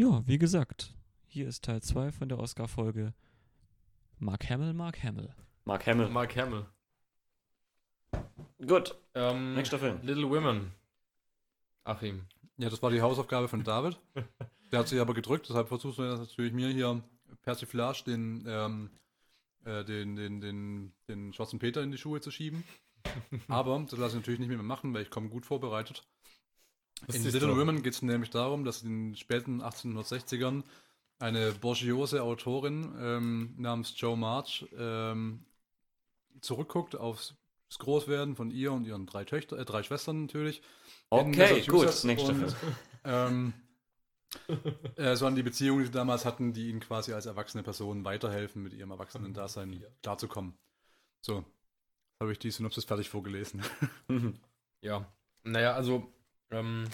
[0.00, 0.94] Ja, wie gesagt,
[1.26, 3.12] hier ist Teil 2 von der Oscar-Folge
[4.18, 5.28] Mark Hamill, Mark Hamill.
[5.66, 6.08] Mark Hamill.
[6.08, 6.64] Mark Hamill.
[8.66, 9.98] Gut, Ähm, nächster Film.
[10.00, 10.72] Little Women.
[11.84, 12.24] Achim.
[12.56, 14.00] Ja, das war die Hausaufgabe von David.
[14.72, 17.04] Der hat sich aber gedrückt, deshalb versuchst du jetzt natürlich mir hier
[17.42, 18.90] Persiflage den, ähm,
[19.66, 22.64] äh, den, den, den, den schwarzen Peter in die Schuhe zu schieben.
[23.48, 26.08] Aber das lasse ich natürlich nicht mehr machen, weil ich komme gut vorbereitet.
[27.06, 30.62] Das in Little Women geht es nämlich darum, dass in den späten 1860ern
[31.18, 35.44] eine bourgeoise Autorin ähm, namens Joe March ähm,
[36.40, 37.34] zurückguckt aufs
[37.78, 40.62] Großwerden von ihr und ihren drei Töchter, äh, drei Schwestern natürlich.
[41.10, 42.56] Okay, gut, nächster und,
[43.04, 43.52] ähm,
[44.96, 48.04] äh, so an die Beziehungen, die sie damals hatten, die ihnen quasi als erwachsene Person
[48.04, 50.54] weiterhelfen, mit ihrem erwachsenen Dasein klarzukommen.
[51.20, 51.44] So,
[52.20, 53.62] habe ich die Synopsis fertig vorgelesen.
[54.82, 55.06] Ja.
[55.44, 56.10] Naja, also,
[56.50, 56.86] ähm,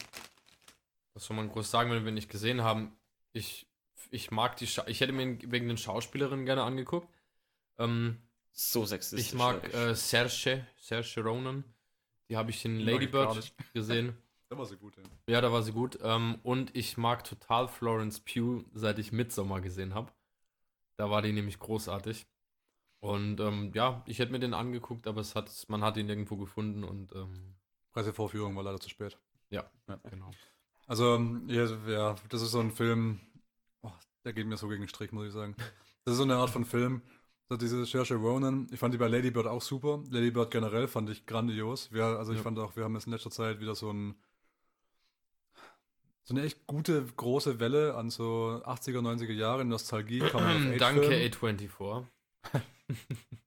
[1.14, 2.92] was soll man groß sagen, wenn wir nicht gesehen haben?
[3.32, 3.66] Ich,
[4.10, 7.08] ich mag die, Scha ich hätte mir wegen den Schauspielerinnen gerne angeguckt.
[7.78, 8.18] Ähm,
[8.52, 9.28] So sexistisch.
[9.28, 11.64] ich mag äh, Serge, Serge Ronan.
[12.28, 14.16] Die habe ich in ich Ladybird gesehen.
[14.48, 15.02] Da war sie gut, ja.
[15.28, 15.98] Ja, da war sie gut.
[16.02, 20.12] Ähm, und ich mag total Florence Pugh, seit ich Midsommar gesehen habe.
[20.96, 22.26] Da war die nämlich großartig.
[23.00, 26.36] Und ähm, ja, ich hätte mir den angeguckt, aber es hat, man hat ihn irgendwo
[26.36, 27.56] gefunden und ähm,
[27.92, 29.18] Pressevorführung war leider zu spät.
[29.50, 30.00] Ja, Ja.
[30.10, 30.30] genau.
[30.86, 33.20] Also, ja, ja, das ist so ein Film,
[33.82, 33.90] oh,
[34.24, 35.56] der geht mir so gegen den Strich, muss ich sagen.
[36.04, 37.02] Das ist so eine Art von Film.
[37.48, 40.02] So diese Saoirse Ronan, ich fand die bei Lady Bird auch super.
[40.10, 41.92] Lady Bird generell fand ich grandios.
[41.92, 42.42] Wir, also ich Ja.
[42.44, 44.14] fand auch, wir haben jetzt in letzter Zeit wieder so ein
[46.24, 50.18] so eine echt gute große Welle an so 80er, 90er Jahre Nostalgie.
[50.18, 50.78] Coming-of-Age-Filmen.
[50.78, 52.04] Danke, A24.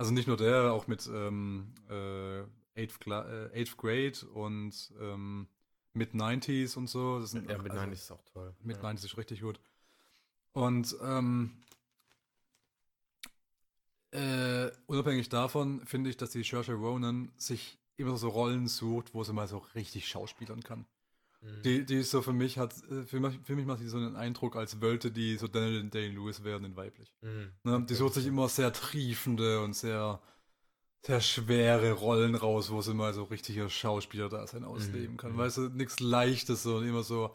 [0.00, 2.42] Also nicht nur der, auch mit ähm, äh,
[2.78, 5.48] Eighth, Gla äh, Eighth Grade und ähm,
[5.94, 7.20] Mid-90s und so.
[7.20, 8.54] Das sind Ja, auch- mit also- Nein ist auch toll.
[8.62, 8.82] Mit ja.
[8.82, 9.58] 90 ist richtig gut.
[10.52, 11.52] Und ähm,
[14.12, 19.22] äh, unabhängig davon finde ich, dass die Saoirse Ronan sich immer so Rollen sucht, wo
[19.24, 20.86] sie mal so richtig schauspielern kann.
[21.40, 21.62] Mhm.
[21.62, 23.96] Die, die ist so für mich hat, äh, für mich, für mich macht die so
[23.98, 27.12] einen Eindruck, als wollte die so Daniel Day-Lewis werden in weiblich.
[27.20, 27.52] Mhm.
[27.64, 27.84] Ne?
[27.88, 30.20] Die sucht sich immer sehr triefende und sehr,
[31.02, 35.32] sehr schwere Rollen raus, wo sie mal so richtige Schauspieler da sein ausleben kann.
[35.32, 35.38] mhm.
[35.38, 37.34] Weißt du, nichts Leichtes, sondern immer so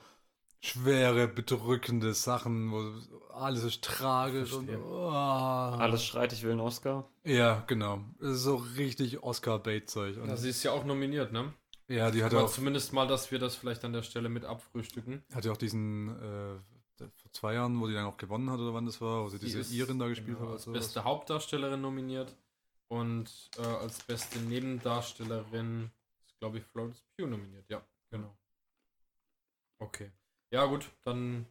[0.59, 5.09] schwere, bedrückende Sachen, wo alles ist tragisch und oh.
[5.09, 7.09] Alles schreit, ich will einen Oscar.
[7.23, 8.00] Ja, genau.
[8.19, 10.18] Das ist so richtig Oscar-Bait-Zeug.
[10.18, 11.53] Und Ja, sie ist ja auch nominiert, ne?
[11.90, 14.29] Ja, die hat Aber ja auch, zumindest mal, dass wir das vielleicht an der Stelle
[14.29, 15.23] mit abfrühstücken.
[15.34, 16.56] hat ja auch diesen äh,
[16.97, 19.40] vor zwei Jahren, wo die dann auch gewonnen hat oder wann das war, wo sie
[19.40, 20.56] Sie diese ist, Irin da gespielt genau, hat.
[20.56, 22.34] Als beste Hauptdarstellerin nominiert
[22.93, 25.89] und äh, als beste Nebendarstellerin
[26.27, 27.65] ist, glaube ich, Florence Pugh nominiert.
[27.67, 27.81] Ja,
[28.11, 28.37] genau.
[29.79, 30.11] Okay.
[30.51, 31.47] Ja, gut, dann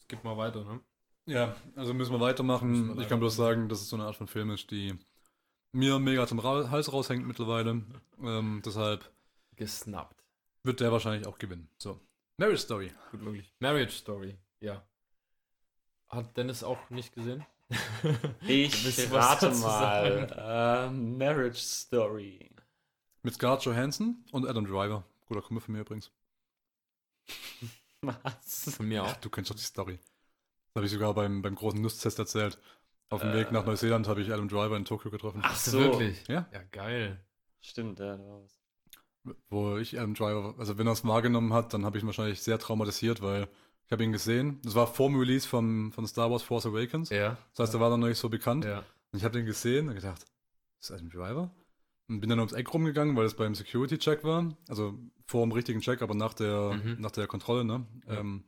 [0.00, 0.80] skip mal weiter, ne?
[1.26, 2.70] Ja, also müssen wir weitermachen.
[2.70, 4.96] Müssen wir ich kann bloß sagen, dass es so eine Art von Film ist, die
[5.72, 7.82] mir mega zum Ra Hals raushängt mittlerweile.
[8.20, 9.08] Ähm, deshalb
[9.54, 10.24] Gesnappt.
[10.64, 11.70] wird der wahrscheinlich auch gewinnen.
[11.78, 12.00] So.
[12.36, 12.92] Marriage Story.
[13.12, 13.54] Gut möglich.
[13.60, 14.84] Marriage Story, ja.
[16.08, 17.46] Hat Dennis auch nicht gesehen?
[18.46, 20.88] Ich rate mal.
[20.88, 22.50] Äh, Marriage Story.
[23.22, 25.04] Mit Scarlett Johansson und Adam Driver.
[25.26, 26.10] Guter Kumpel von mir übrigens.
[28.00, 28.74] Was?
[28.76, 29.16] Von mir auch.
[29.16, 29.98] du kennst doch die Story.
[29.98, 32.58] Das habe ich sogar beim, beim großen Nusstest erzählt.
[33.10, 33.34] Auf dem Äh.
[33.34, 35.40] Weg nach Neuseeland habe ich Adam Driver in Tokio getroffen.
[35.42, 35.78] Ach so.
[35.78, 36.26] Wirklich?
[36.28, 36.46] Ja.
[36.52, 37.20] Ja, geil.
[37.60, 38.58] Stimmt, ja, da war was.
[39.50, 42.40] Wo ich Adam Driver, also wenn er es wahrgenommen hat, dann habe ich ihn wahrscheinlich
[42.40, 43.48] sehr traumatisiert, weil
[43.88, 44.60] ich habe ihn gesehen.
[44.62, 47.08] Das war vor dem Release vom, von Star Wars Force Awakens.
[47.08, 47.38] Ja.
[47.54, 48.66] Das heißt, er war noch nicht so bekannt.
[48.66, 48.80] Ja.
[49.12, 50.26] Und ich habe den gesehen und gedacht,
[50.78, 51.50] ist das ein Driver?
[52.06, 54.54] Und bin dann ums Eck rumgegangen, weil es beim Security-Check war.
[54.68, 56.96] Also vor dem richtigen Check, aber nach der, Mhm.
[57.00, 57.86] nach der Kontrolle, ne?
[58.06, 58.18] Ja.
[58.20, 58.44] Ähm,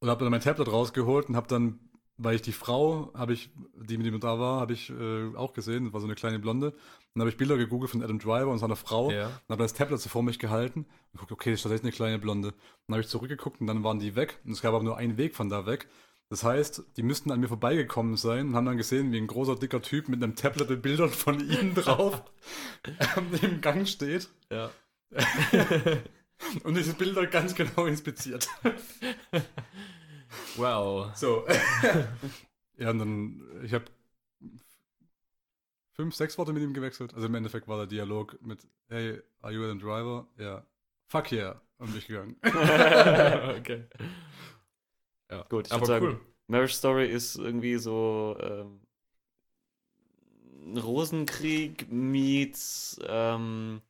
[0.00, 1.78] und habe dann mein Tablet rausgeholt und habe dann,
[2.16, 5.52] weil ich die Frau, habe ich, die mit ihm da war, habe ich äh, auch
[5.52, 6.68] gesehen, das war so eine kleine Blonde.
[6.68, 6.76] Und
[7.14, 9.10] dann habe ich Bilder gegoogelt von Adam Driver und seiner Frau.
[9.10, 9.26] Ja.
[9.26, 11.96] Und habe das Tablet so vor mich gehalten und geguckt, okay, das ist tatsächlich eine
[11.96, 12.54] kleine Blonde.
[12.86, 14.38] Dann habe ich zurückgeguckt und dann waren die weg.
[14.44, 15.88] Und es gab aber nur einen Weg von da weg.
[16.30, 19.56] Das heißt, die müssten an mir vorbeigekommen sein und haben dann gesehen, wie ein großer,
[19.56, 22.22] dicker Typ mit einem Tablet mit Bildern von ihnen drauf
[23.42, 24.70] im Gang steht Ja.
[26.64, 28.48] und diese Bilder ganz genau inspiziert.
[30.56, 31.12] Well.
[31.14, 31.46] So.
[32.78, 33.84] ja, und dann, ich habe
[35.92, 37.14] fünf, sechs Worte mit ihm gewechselt.
[37.14, 40.26] Also im Endeffekt war der Dialog mit, hey, are you Adam Driver?
[40.38, 40.64] Ja.
[41.06, 41.60] Fuck yeah.
[41.78, 42.36] Und bin ich gegangen.
[42.42, 43.84] okay.
[45.30, 45.42] Ja.
[45.48, 46.20] Gut, ich Aber würd sagen, cool.
[46.46, 48.80] Marriage Story ist irgendwie so ähm,
[50.66, 53.80] ein Rosenkrieg meets ähm,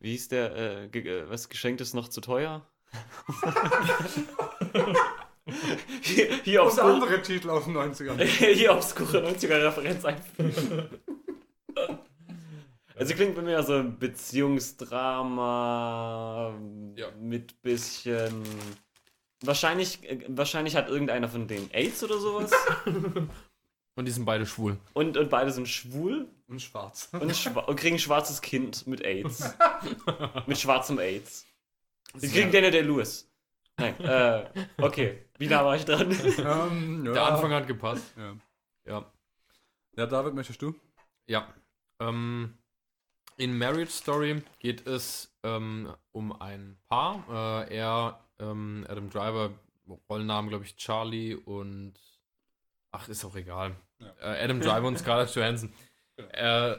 [0.00, 2.66] wie hieß der, äh, ge äh, was geschenkt ist noch zu teuer?
[6.02, 8.22] hier, hier, Und obskure, andere Titel aus den 90ern.
[8.24, 10.88] hier obskure 90er-Referenz einfügen.
[12.96, 13.98] Also klingt bei mir so ein
[15.30, 16.54] Beziehungsdrama
[16.96, 17.06] Ja.
[17.18, 18.42] mit bisschen.
[19.42, 22.50] Wahrscheinlich, wahrscheinlich hat irgendeiner von denen AIDS oder sowas.
[23.96, 24.76] Und die sind beide schwul.
[24.92, 27.08] und, und beide sind schwul Und schwarz.
[27.12, 29.54] und, schwa und kriegen ein schwarzes Kind mit AIDS.
[30.46, 31.44] mit schwarzem AIDS.
[32.14, 33.29] Die kriegen Daniel Day Lewis.
[33.80, 34.46] Nein, äh,
[34.78, 35.26] okay.
[35.38, 36.10] Wie nah war ich dran?
[36.10, 37.12] ähm, ja.
[37.12, 38.14] Der Anfang hat gepasst.
[38.16, 38.36] Ja.
[38.86, 39.12] Ja.
[39.96, 40.74] ja, David, möchtest du?
[41.26, 41.52] Ja.
[42.00, 42.58] Ähm,
[43.36, 47.24] in Marriage Story geht es ähm, um ein Paar.
[47.68, 49.50] Äh, er, ähm, Adam Driver,
[50.08, 51.94] Rollennamen, glaube ich, Charlie und.
[52.92, 53.76] Ach, ist auch egal.
[53.98, 54.12] Ja.
[54.20, 55.72] Äh, Adam Driver und Scarlett Johansson.
[56.16, 56.76] Äh,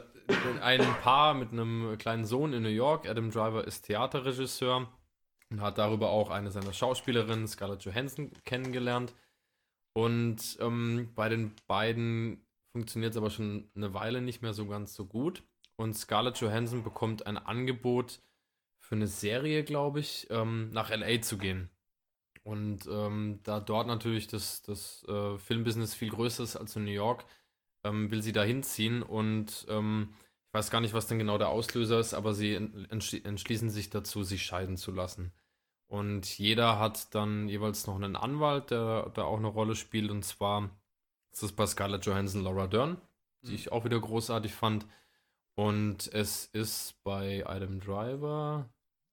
[0.60, 3.08] ein Paar mit einem kleinen Sohn in New York.
[3.08, 4.86] Adam Driver ist Theaterregisseur
[5.52, 9.14] und hat darüber auch eine seiner Schauspielerinnen, Scarlett Johansson, kennengelernt.
[9.94, 12.44] Und ähm, bei den beiden
[12.74, 15.42] funktioniert es aber schon eine Weile nicht mehr so ganz so gut.
[15.76, 18.22] Und Scarlett Johansson bekommt ein Angebot
[18.80, 21.68] für eine Serie, glaube ich, ähm, nach LA zu gehen.
[22.44, 26.90] Und ähm, da dort natürlich das, das äh, Filmbusiness viel größer ist als in New
[26.90, 27.24] York,
[27.84, 29.02] ähm, will sie da hinziehen.
[29.02, 30.14] Und ähm,
[30.48, 33.70] ich weiß gar nicht, was denn genau der Auslöser ist, aber sie en- entschli- entschließen
[33.70, 35.32] sich dazu, sich scheiden zu lassen.
[35.92, 40.10] Und jeder hat dann jeweils noch einen Anwalt, der da auch eine Rolle spielt.
[40.10, 40.70] Und zwar
[41.30, 42.96] ist das bei Scarlett Johansson Laura Dern,
[43.42, 43.54] die Mhm.
[43.56, 44.86] ich auch wieder großartig fand.
[45.54, 48.70] Und es ist bei Adam Driver.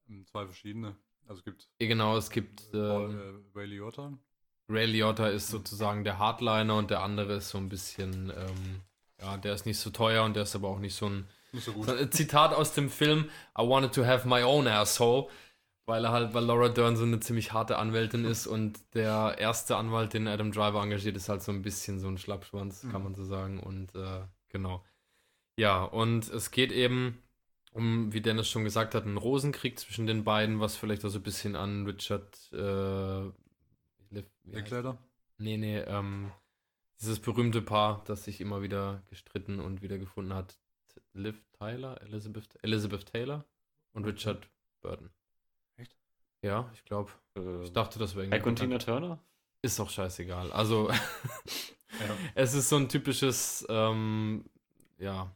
[0.07, 0.95] Ähm, Zwei verschiedene.
[1.27, 4.13] Also es gibt Genau, es gibt äh, äh, Paul, äh, Ray Liotta.
[4.69, 8.81] Ray Liotta ist sozusagen der Hardliner und der andere ist so ein bisschen, ähm,
[9.19, 11.65] ja, der ist nicht so teuer und der ist aber auch nicht so ein, Nicht
[11.65, 11.87] so gut.
[11.87, 15.27] so ein Zitat aus dem Film I wanted to have my own asshole,
[15.89, 19.75] weil er halt, weil Laura Dern so eine ziemlich harte Anwältin ist und der erste
[19.77, 23.03] Anwalt, den Adam Driver engagiert, ist halt so ein bisschen so ein Schlappschwanz, kann Mhm.
[23.03, 24.85] man so sagen und äh, genau.
[25.57, 27.21] Ja, und es geht eben
[27.73, 31.19] um, wie Dennis schon gesagt hat, einen Rosenkrieg zwischen den beiden, was vielleicht auch so
[31.19, 33.31] ein bisschen an Richard äh,
[34.45, 34.97] Linklater.
[35.37, 36.31] Nee, nee, ähm,
[36.99, 40.57] dieses berühmte Paar, das sich immer wieder gestritten und wieder gefunden hat.
[41.13, 43.45] Liv Tyler, Elizabeth, Elizabeth Taylor
[43.93, 44.49] und Richard
[44.81, 45.09] Burton.
[46.41, 47.11] Ja, ich glaube.
[47.63, 48.77] Ich dachte, das wäre Ike und Tina.
[48.77, 49.19] Turner?
[49.61, 50.51] Ist auch scheißegal.
[50.51, 50.89] Also,
[51.99, 52.15] Ja.
[52.35, 54.45] es ist so ein typisches, ähm,
[54.99, 55.31] ja,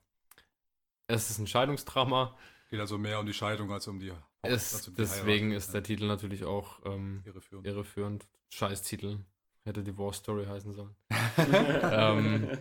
[1.07, 2.37] es ist ein Scheidungsdrama.
[2.69, 4.11] Geht also mehr um die Scheidung als um die.
[4.43, 5.57] Es, als um die deswegen Heirat.
[5.63, 7.67] ist der Titel natürlich auch ähm, Irreführend.
[7.67, 8.27] irreführend.
[8.49, 9.17] Scheißtitel.
[9.63, 10.95] Hätte Divorce Story heißen sollen.
[11.37, 12.57] ähm,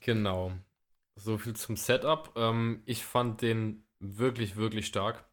[0.00, 0.52] genau.
[1.16, 2.32] So viel zum Setup.
[2.36, 5.24] Ähm, ich fand den wirklich, wirklich stark.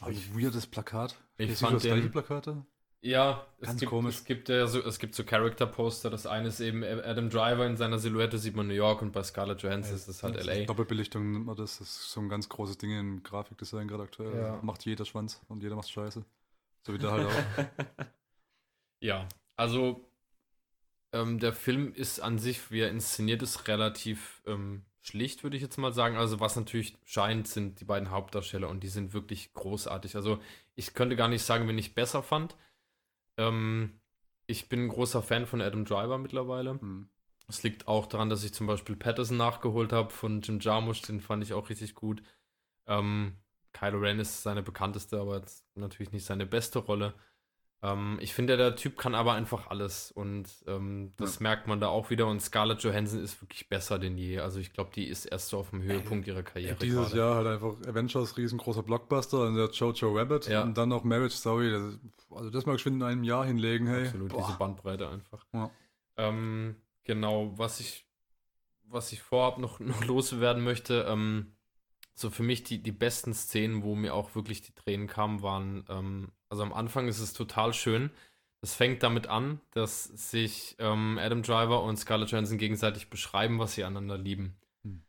[0.00, 1.16] Aber ein weirdes Plakat.
[1.38, 2.66] Ich Ist fand das gleiche Plakate?
[3.00, 4.16] Ja, es gibt, komisch.
[4.16, 6.10] es gibt ja so, es gibt so Charakter-Poster.
[6.10, 9.22] Das eine ist eben Adam Driver in seiner Silhouette, sieht man New York und bei
[9.22, 10.64] Scarlett Johansson ist das halt LA.
[10.64, 11.78] Doppelbelichtung nennt man das.
[11.78, 14.36] Das ist so ein ganz großes Ding im Grafikdesign gerade aktuell.
[14.36, 14.58] Ja.
[14.62, 16.24] Macht jeder Schwanz und jeder macht Scheiße.
[16.84, 17.64] So wie der halt auch.
[19.00, 20.10] Ja, also
[21.12, 25.62] ähm, der Film ist an sich, wie er inszeniert ist, relativ ähm, schlicht, würde ich
[25.62, 26.16] jetzt mal sagen.
[26.16, 30.16] Also was natürlich scheint, sind die beiden Hauptdarsteller und die sind wirklich großartig.
[30.16, 30.40] Also
[30.74, 32.56] ich könnte gar nicht sagen, wen ich besser fand.
[33.36, 34.00] Ähm,
[34.46, 36.80] ich bin ein großer Fan von Adam Driver mittlerweile.
[36.80, 37.08] Hm.
[37.48, 41.20] Es liegt auch daran, dass ich zum Beispiel Patterson nachgeholt habe von Jim Jarmusch, den
[41.20, 42.22] fand ich auch richtig gut.
[42.86, 43.36] Ähm,
[43.72, 47.14] Kylo Ren ist seine bekannteste, aber jetzt natürlich nicht seine beste Rolle.
[47.80, 51.42] Ähm, ich finde, der Typ kann aber einfach alles und ähm, das Ja.
[51.44, 52.26] merkt man da auch wieder.
[52.26, 54.40] Und Scarlett Johansson ist wirklich besser denn je.
[54.40, 56.74] Also ich glaube, die ist erst so auf dem Höhepunkt ihrer Karriere.
[56.74, 57.18] Dieses gerade.
[57.18, 60.62] Jahr halt einfach Avengers, riesengroßer Blockbuster und der Jojo Rabbit Ja.
[60.62, 61.70] und dann noch Marriage Story.
[61.70, 61.98] Das,
[62.36, 64.06] also das mal geschwind in einem Jahr hinlegen, hey.
[64.06, 64.44] Absolut, Boah.
[64.46, 65.46] diese Bandbreite einfach.
[65.52, 65.70] Ja.
[66.16, 68.04] Ähm, genau, was ich,
[68.88, 71.54] was ich vorab noch, noch loswerden möchte, ähm,
[72.18, 75.84] so für mich die, die besten Szenen, wo mir auch wirklich die Tränen kamen, waren,
[75.88, 78.10] ähm, also am Anfang ist es total schön.
[78.60, 83.74] Es fängt damit an, dass sich ähm, Adam Driver und Scarlett Johansson gegenseitig beschreiben, was
[83.74, 84.56] sie aneinander lieben.
[84.84, 85.02] Hm.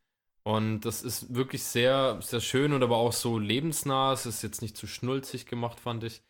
[0.43, 4.13] Und das ist wirklich sehr, sehr schön und aber auch so lebensnah.
[4.13, 6.21] Es ist jetzt nicht zu schnulzig gemacht, fand ich.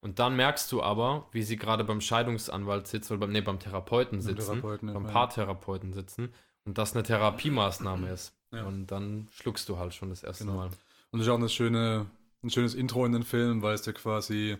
[0.00, 3.60] Und dann merkst du aber, wie sie gerade beim Scheidungsanwalt sitzen, oder beim, nee, beim
[3.60, 5.12] Therapeuten sitzen, Therapeuten, beim Ja.
[5.12, 6.34] Paartherapeuten sitzen
[6.64, 8.34] und das eine Therapiemaßnahme ist.
[8.52, 8.64] Ja.
[8.64, 10.56] Und dann schluckst du halt schon das erste Genau.
[10.56, 10.66] Mal.
[11.10, 12.06] Und das ist auch eine schöne,
[12.42, 14.56] ein schönes Intro in den Film, weil es dir quasi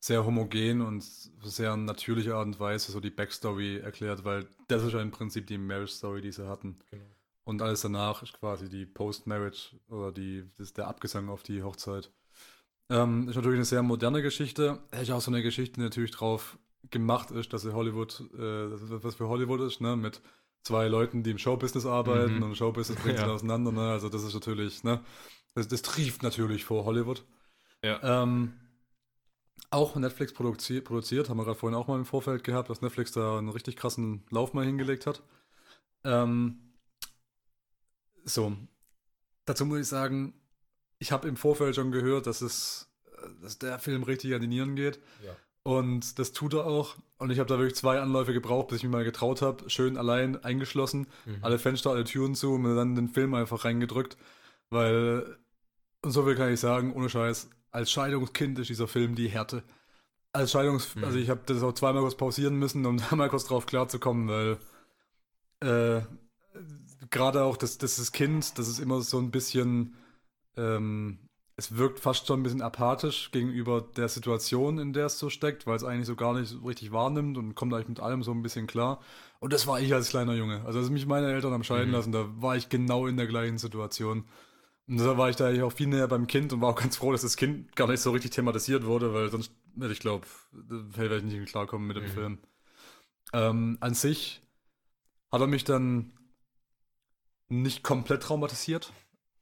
[0.00, 1.02] sehr homogen und
[1.42, 5.46] sehr natürliche Art und Weise so die Backstory erklärt, weil das ist ja im Prinzip
[5.46, 6.78] die Marriage Story, die sie hatten.
[6.90, 7.04] Genau.
[7.44, 11.62] Und alles danach ist quasi die Post-Marriage oder die, das ist der Abgesang auf die
[11.62, 12.10] Hochzeit.
[12.90, 14.78] Ähm, ist natürlich eine sehr moderne Geschichte.
[14.92, 16.58] Ist auch so eine Geschichte, die natürlich drauf
[16.90, 19.96] gemacht ist, dass sie Hollywood, äh, was für Hollywood ist, ne?
[19.96, 20.20] Mit
[20.64, 22.42] zwei Leuten, die im Showbusiness arbeiten Mhm.
[22.42, 23.32] und Showbusiness bringt sie Ja.
[23.32, 23.90] auseinander, ne?
[23.92, 25.04] Also das ist natürlich, ne?
[25.54, 27.24] Das, das trieft natürlich vor Hollywood.
[27.84, 28.22] Ja.
[28.22, 28.54] Ähm,
[29.70, 33.12] auch Netflix produzi produziert, haben wir gerade vorhin auch mal im Vorfeld gehabt, dass Netflix
[33.12, 35.22] da einen richtig krassen Lauf mal hingelegt hat.
[36.04, 36.74] Ähm,
[38.24, 38.56] so,
[39.44, 40.34] dazu muss ich sagen,
[40.98, 44.46] ich habe im Vorfeld schon gehört, dass es, äh, dass der Film richtig an die
[44.46, 44.98] Nieren geht.
[45.24, 45.36] Ja.
[45.64, 46.94] Und das tut er auch.
[47.18, 49.68] Und ich habe da wirklich zwei Anläufe gebraucht, bis ich mich mal getraut habe.
[49.70, 51.38] Schön allein eingeschlossen, Mhm.
[51.40, 54.16] alle Fenster, alle Türen zu und mir dann den Film einfach reingedrückt.
[54.70, 55.38] Weil,
[56.02, 59.62] und so viel kann ich sagen, ohne Scheiß, als Scheidungskind ist dieser Film die Härte.
[60.32, 60.94] Als Scheidungs...
[60.96, 61.04] Mhm.
[61.04, 64.28] Also ich habe das auch zweimal kurz pausieren müssen, um da mal kurz drauf klarzukommen,
[64.28, 64.58] weil
[65.60, 66.02] äh,
[67.10, 69.94] gerade auch das, das ist Kind, das ist immer so ein bisschen...
[70.58, 71.20] Ähm,
[71.56, 75.66] es wirkt fast schon ein bisschen apathisch gegenüber der Situation, in der es so steckt,
[75.66, 78.32] weil es eigentlich so gar nicht so richtig wahrnimmt und kommt eigentlich mit allem so
[78.32, 79.00] ein bisschen klar.
[79.38, 80.62] Und das war ich als kleiner Junge.
[80.64, 81.94] Also als mich meine Eltern haben scheiden Mhm.
[81.94, 84.24] lassen, da war ich genau in der gleichen Situation.
[84.86, 86.96] Und deshalb war ich da eigentlich auch viel näher beim Kind und war auch ganz
[86.96, 90.26] froh, dass das Kind gar nicht so richtig thematisiert wurde, weil sonst hätte ich glaube,
[90.52, 92.08] wäre ich nicht klarkommen mit dem Mhm.
[92.08, 92.38] Film.
[93.32, 94.42] Ähm, an sich
[95.32, 96.12] hat er mich dann
[97.48, 98.92] nicht komplett traumatisiert,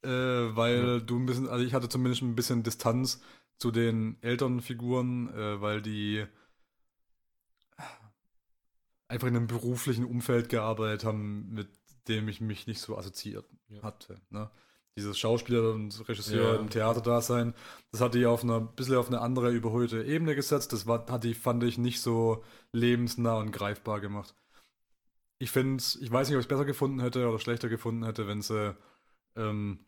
[0.03, 0.09] äh,
[0.57, 3.21] weil du ein bisschen, also ich hatte zumindest ein bisschen Distanz
[3.59, 6.27] zu den Elternfiguren, äh, weil die
[9.09, 11.69] einfach in einem beruflichen Umfeld gearbeitet haben, mit
[12.09, 13.83] dem ich mich nicht so assoziiert Ja.
[13.83, 14.21] hatte.
[14.31, 14.51] Ne?
[14.97, 16.61] Dieses Schauspieler und Regisseur Ja.
[16.61, 17.55] im Theaterdasein,
[17.93, 20.73] das hat die auf einer bisschen auf eine andere überhöhte Ebene gesetzt.
[20.73, 24.35] Das war, hat die, fand ich, nicht so lebensnah und greifbar gemacht.
[25.39, 28.27] Ich finde, ich weiß nicht, ob ich es besser gefunden hätte oder schlechter gefunden hätte,
[28.27, 28.77] wenn sie
[29.37, 29.81] ähm,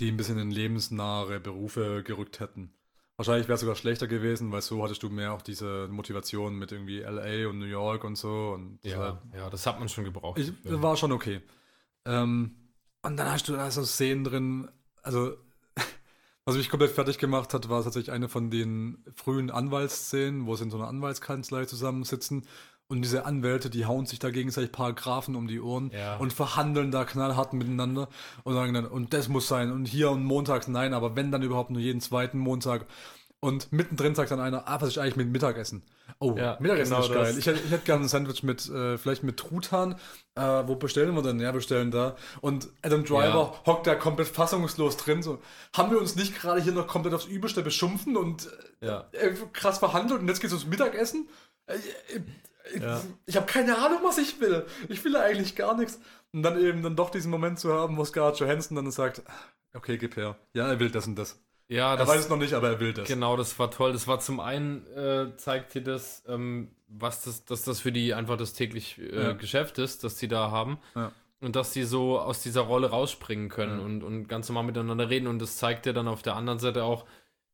[0.00, 2.72] die ein bisschen in lebensnahe Berufe gerückt hätten.
[3.16, 6.70] Wahrscheinlich wäre es sogar schlechter gewesen, weil so hattest du mehr auch diese Motivation mit
[6.70, 8.52] irgendwie LA und New York und so.
[8.52, 10.38] Und Ja, ja, das hat man schon gebraucht.
[10.38, 11.40] ich, war schon okay.
[12.04, 12.56] Ähm,
[13.02, 14.68] und dann hast du da so Szenen drin,
[15.02, 15.34] also
[16.44, 20.64] was mich komplett fertig gemacht hat, war tatsächlich eine von den frühen Anwaltsszenen, wo sie
[20.64, 22.46] in so einer Anwaltskanzlei zusammensitzen
[22.88, 26.16] und diese Anwälte, die hauen sich da gegenseitig Paragraphen um die Ohren Ja.
[26.16, 28.08] und verhandeln da knallhart miteinander
[28.44, 31.42] und sagen dann, und das muss sein und hier und montags nein, aber wenn dann
[31.42, 32.86] überhaupt nur jeden zweiten Montag.
[33.38, 35.82] Und mittendrin sagt dann einer, ah, was ist eigentlich mit Mittagessen?
[36.20, 37.24] Oh, Ja, Mittagessen genau ist geil.
[37.26, 37.36] das.
[37.36, 39.96] Ich hätte, ich hätte gerne ein Sandwich mit, äh, vielleicht mit Truthahn.
[40.34, 41.38] Äh, wo bestellen wir denn?
[41.38, 42.16] Ja, bestellen da.
[42.40, 43.66] Und Adam Driver Ja.
[43.66, 45.22] hockt da komplett fassungslos drin.
[45.22, 45.38] So,
[45.76, 48.48] haben wir uns nicht gerade hier noch komplett aufs Übelste beschimpfen und
[48.80, 49.04] Ja.
[49.12, 51.28] äh, krass verhandelt und jetzt geht es ums Mittagessen?
[52.74, 53.00] Ich Ja.
[53.26, 54.66] ich habe keine Ahnung, was ich will.
[54.88, 56.00] Ich will eigentlich gar nichts.
[56.32, 59.22] Und dann eben dann doch diesen Moment zu haben, wo Scarlett Johansson dann sagt,
[59.74, 60.36] okay, gib her.
[60.52, 61.40] Ja, er will das und das.
[61.68, 63.08] Ja, Er weiß es noch nicht, aber er will das.
[63.08, 63.92] Genau, das war toll.
[63.92, 68.14] Das war zum einen, äh, zeigt dir das, ähm, was das, dass das für die
[68.14, 69.32] einfach das täglich äh, Ja.
[69.32, 70.78] Geschäft ist, das sie da haben.
[70.94, 71.10] Ja.
[71.40, 73.84] Und dass sie so aus dieser Rolle rausspringen können Ja.
[73.84, 75.26] und, und ganz normal miteinander reden.
[75.26, 77.04] Und das zeigt dir dann auf der anderen Seite auch,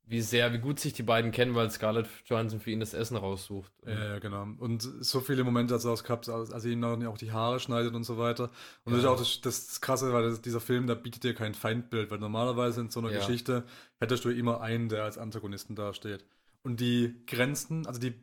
[0.05, 3.17] wie sehr, wie gut sich die beiden kennen, weil Scarlett Johansson für ihn das Essen
[3.17, 3.73] raussucht.
[3.87, 4.47] Ja, ja, genau.
[4.59, 7.95] Und so viele Momente es auch gehabt, als als er ihm auch die Haare schneidet
[7.95, 8.51] und so weiter.
[8.85, 9.11] Und das ist Ja.
[9.11, 12.81] auch das, das Krasse, weil das, dieser Film, da bietet dir kein Feindbild, weil normalerweise
[12.83, 13.19] in so einer Ja.
[13.21, 13.65] Geschichte
[14.01, 16.25] hättest du immer einen, der als Antagonisten dasteht.
[16.63, 18.15] Und die Grenzen, also die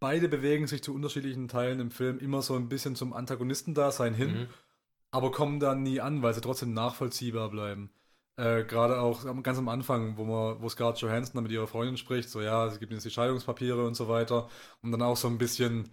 [0.00, 4.30] beide bewegen sich zu unterschiedlichen Teilen im Film immer so ein bisschen zum Antagonistendasein hin,
[4.32, 4.46] Mhm.
[5.10, 7.90] aber kommen da nie an, weil sie trotzdem nachvollziehbar bleiben.
[8.36, 11.96] Äh, Gerade auch ganz am Anfang, wo man, wo Scarlett Johansson dann mit ihrer Freundin
[11.96, 14.48] spricht, so ja, sie gibt jetzt die Scheidungspapiere und so weiter
[14.82, 15.90] und dann auch so ein bisschen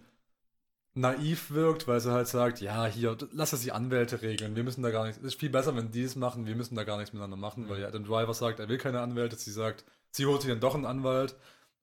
[0.94, 4.82] naiv wirkt, weil sie halt sagt, ja, hier, lass es die Anwälte regeln, wir müssen
[4.82, 6.98] da gar nichts, es ist viel besser, wenn die es machen, wir müssen da gar
[6.98, 10.26] nichts miteinander machen, weil ja Adam Driver sagt, er will keine Anwälte, sie sagt, sie
[10.26, 11.36] holt sich dann doch einen Anwalt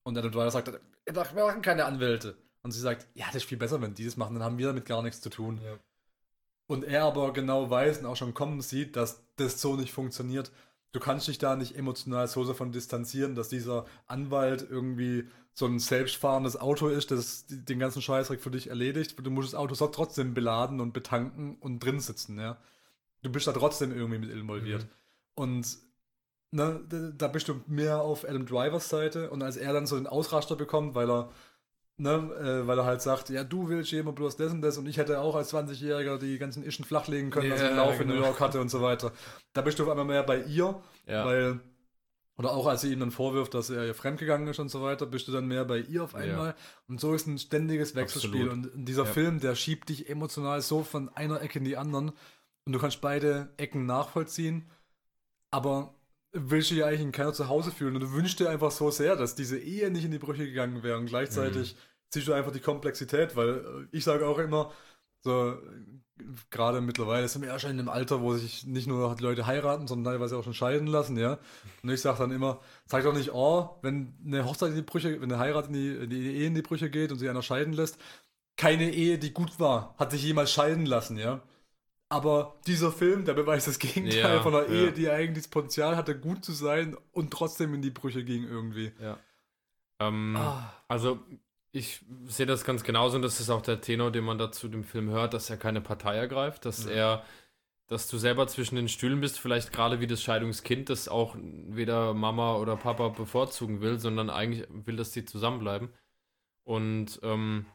[0.03, 2.35] und Adam Driver sagt, wir machen keine Anwälte.
[2.61, 4.67] Und sie sagt, ja, das ist viel besser, wenn die das machen, dann haben wir
[4.67, 5.61] damit gar nichts zu tun.
[5.63, 5.79] Ja.
[6.69, 10.51] Und er aber genau weiß und auch schon kommen sieht, dass das so nicht funktioniert.
[10.91, 15.79] Du kannst dich da nicht emotional so davon distanzieren, dass dieser Anwalt irgendwie so ein
[15.79, 19.15] selbstfahrendes Auto ist, das den ganzen Scheißdreck für dich erledigt.
[19.19, 22.57] Du musst das Auto so trotzdem beladen und betanken und drin sitzen, ja.
[23.23, 24.83] Du bist da trotzdem irgendwie mit involviert.
[24.83, 24.89] Mhm.
[25.43, 25.77] Und
[26.51, 29.95] ne, da- da bist du mehr auf Adam Drivers Seite und als er dann so
[29.97, 31.31] den Ausraster bekommt, weil er
[32.01, 32.11] Ne,
[32.63, 34.95] äh, weil er halt sagt, ja, du willst immer bloß das und das und ich
[34.95, 38.07] hätte auch als 20-Jähriger die ganzen Ischen flachlegen können, was ich Ja, im Lauf in
[38.07, 38.21] genau.
[38.21, 39.11] New York hatte und so weiter.
[39.51, 41.25] Da bist du auf einmal mehr bei ihr, Ja.
[41.25, 41.59] weil,
[42.37, 45.05] oder auch als sie ihm dann vorwirft, dass er ihr fremdgegangen ist und so weiter,
[45.07, 46.19] bist du dann mehr bei ihr auf Ja.
[46.19, 46.55] einmal.
[46.87, 48.47] Und so ist ein ständiges Wechselspiel.
[48.49, 48.73] Absolut.
[48.75, 49.11] Und dieser Ja.
[49.11, 52.13] Film, der schiebt dich emotional so von einer Ecke in die anderen
[52.65, 54.69] und du kannst beide Ecken nachvollziehen,
[55.51, 55.93] aber
[56.31, 58.91] willst du dich eigentlich in keiner zu Hause fühlen und du wünschst dir einfach so
[58.91, 61.75] sehr, dass diese Ehe nicht in die Brüche gegangen wäre und gleichzeitig
[62.09, 63.49] siehst du einfach die Komplexität, weil
[63.91, 64.71] äh, ich sage auch immer,
[65.21, 65.57] so,
[66.49, 69.45] gerade mittlerweile sind wir ja schon in einem Alter, wo sich nicht nur die Leute
[69.45, 71.39] heiraten, sondern teilweise auch schon scheiden lassen, ja.
[71.83, 75.19] Und ich sage dann immer, zeig doch nicht, oh, wenn eine Hochzeit in die Brüche,
[75.21, 77.41] wenn eine Heirat in die, in die Ehe in die Brüche geht und sich einer
[77.41, 77.97] scheiden lässt,
[78.57, 81.41] keine Ehe, die gut war, hat sich jemals scheiden lassen, ja.
[82.09, 84.85] Aber dieser Film, der beweist das Gegenteil Ja, von einer ja.
[84.85, 88.43] Ehe, die eigentlich das Potenzial hatte, gut zu sein und trotzdem in die Brüche ging
[88.45, 88.91] irgendwie.
[88.99, 89.17] Ja.
[89.99, 90.73] Ähm, Ah.
[90.87, 91.19] Also,
[91.71, 94.67] ich sehe das ganz genauso und das ist auch der Tenor, den man da zu
[94.67, 96.91] dem Film hört, dass er keine Partei ergreift, dass Ja.
[96.91, 97.25] er,
[97.87, 102.13] dass du selber zwischen den Stühlen bist, vielleicht gerade wie das Scheidungskind, das auch weder
[102.13, 105.89] Mama oder Papa bevorzugen will, sondern eigentlich will, dass die zusammenbleiben.
[106.63, 107.65] Und ähm,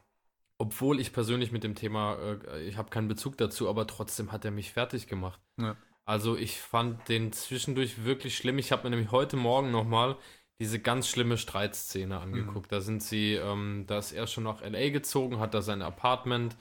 [0.57, 4.45] obwohl ich persönlich mit dem Thema, äh, ich habe keinen Bezug dazu, aber trotzdem hat
[4.45, 5.39] er mich fertig gemacht.
[5.59, 5.75] Ja.
[6.05, 8.57] Also ich fand den zwischendurch wirklich schlimm.
[8.57, 10.17] Ich habe mir nämlich heute Morgen nochmal
[10.59, 12.71] diese ganz schlimme Streitszene angeguckt.
[12.71, 16.55] Da sind sie, ähm, da ist er schon nach LA gezogen, hat da sein Apartment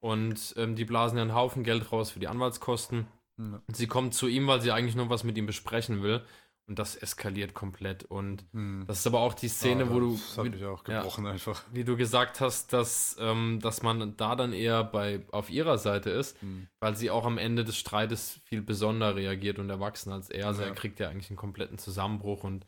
[0.00, 3.06] und ähm, die blasen ja einen Haufen Geld raus für die Anwaltskosten.
[3.38, 3.60] Ja.
[3.66, 6.22] Und sie kommt zu ihm, weil sie eigentlich nur was mit ihm besprechen will.
[6.66, 8.04] Und das eskaliert komplett.
[8.04, 8.84] Und Hm.
[8.86, 11.00] das ist aber auch die Szene, Ah, wo du, Das hat wie, mich auch ja.
[11.00, 11.62] gebrochen einfach.
[11.72, 16.08] wie du gesagt hast, dass, ähm, dass man da dann eher bei, auf ihrer Seite
[16.08, 16.68] ist, Hm.
[16.80, 20.46] weil sie auch am Ende des Streites viel besonder reagiert und erwachsen als er.
[20.46, 20.68] Also Ja.
[20.68, 22.66] er kriegt ja eigentlich einen kompletten Zusammenbruch und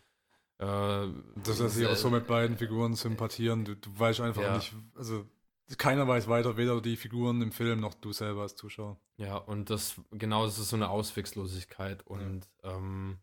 [0.59, 1.09] äh,
[1.45, 3.65] Das lässt sich auch so mit beiden Figuren sympathieren.
[3.65, 4.57] Du, du weißt einfach Ja.
[4.57, 5.25] nicht, also
[5.79, 8.99] keiner weiß weiter, weder die Figuren im Film noch du selber als Zuschauer.
[9.17, 13.19] Ja, und das, genau, das ist so eine Ausweglosigkeit und ähm,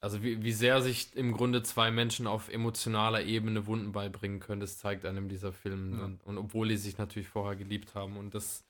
[0.00, 4.60] also wie, wie sehr sich im Grunde zwei Menschen auf emotionaler Ebene Wunden beibringen können,
[4.60, 5.98] das zeigt einem dieser Film.
[5.98, 6.04] Ja.
[6.04, 8.64] Und, und obwohl die sich natürlich vorher geliebt haben und das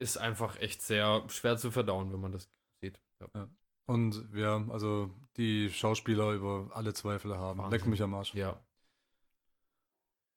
[0.00, 2.48] ist einfach echt sehr schwer zu verdauen, wenn man das
[2.80, 3.00] sieht.
[3.34, 3.48] Ja.
[3.88, 7.58] Und ja, also die Schauspieler über alle Zweifel haben.
[7.58, 7.70] Wahnsinn.
[7.70, 8.34] Leck mich am Arsch.
[8.34, 8.60] ja.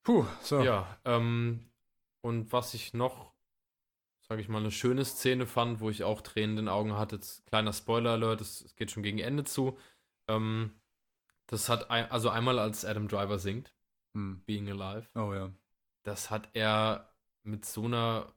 [0.03, 0.62] Puh, so.
[0.62, 1.70] Ja, ähm,
[2.22, 3.34] und was ich noch,
[4.22, 7.17] sage ich mal, eine schöne Szene fand, wo ich auch Tränen in den Augen hatte,
[7.17, 9.78] jetzt, kleiner Spoiler-Alert, es, es geht schon gegen Ende zu.
[10.28, 10.71] Ähm,
[11.47, 13.73] das hat, ein, also einmal als Adam Driver singt,
[14.15, 14.41] Hm.
[14.45, 15.52] Being Alive, Oh ja.
[16.04, 18.34] das hat er mit so einer,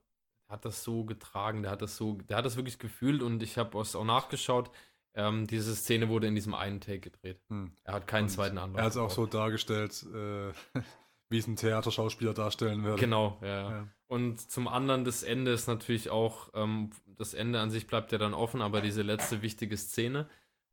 [0.49, 3.59] hat das so getragen, der hat das so, der hat das wirklich gefühlt und ich
[3.59, 4.71] habe es auch nachgeschaut.
[5.17, 7.41] Ähm, diese Szene wurde in diesem einen Take gedreht.
[7.49, 7.73] Hm.
[7.85, 8.79] Er hat keinen Und zweiten Anlauf.
[8.79, 10.53] Er hat es auch so dargestellt, äh,
[11.29, 13.01] wie es ein Theaterschauspieler darstellen würde.
[13.01, 13.71] Genau, ja.
[13.71, 13.89] ja.
[14.07, 18.19] Und zum anderen, das Ende ist natürlich auch, ähm, das Ende an sich bleibt ja
[18.19, 20.29] dann offen, aber diese letzte wichtige Szene,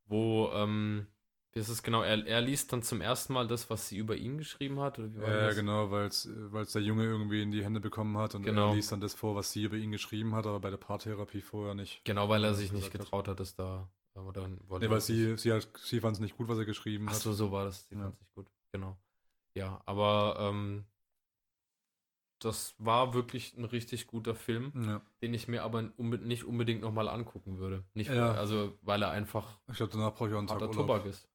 [0.06, 1.08] wo, ähm,
[1.54, 4.15] wie ist es genau, er, er liest dann zum ersten Mal das, was sie über
[4.15, 4.97] ihn geschrieben hat.
[4.97, 5.06] Ja,
[5.47, 5.56] das?
[5.56, 6.27] genau, weil es
[6.73, 8.69] der Junge irgendwie in die Hände bekommen hat und Genau.
[8.69, 11.41] er liest dann das vor, was sie über ihn geschrieben hat, aber bei der Paartherapie
[11.41, 12.04] vorher nicht.
[12.06, 13.89] Genau, weil er sich nicht getraut hat, das da.
[14.13, 17.08] Oder wollte Nee, weil sie, sie, halt, sie fand es nicht gut, was er geschrieben
[17.10, 17.21] Ach hat.
[17.21, 17.88] so, so war das.
[17.88, 18.02] Die Ja.
[18.02, 18.47] fand sich gut.
[18.71, 18.97] Genau.
[19.56, 20.86] Ja, aber ähm,
[22.39, 25.02] das war wirklich ein richtig guter Film, Ja.
[25.21, 27.84] den ich mir aber nicht unbedingt nochmal angucken würde.
[27.93, 28.32] Nicht, Ja.
[28.34, 30.74] also, weil er einfach Ich glaube, danach brauche ich auch einen Tag Urlaub.
[30.76, 31.30] Tobak ist.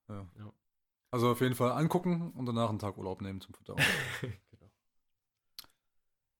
[1.10, 3.80] Also auf jeden Fall angucken und danach einen Tag Urlaub nehmen zum Verdauen.
[4.20, 4.70] genau.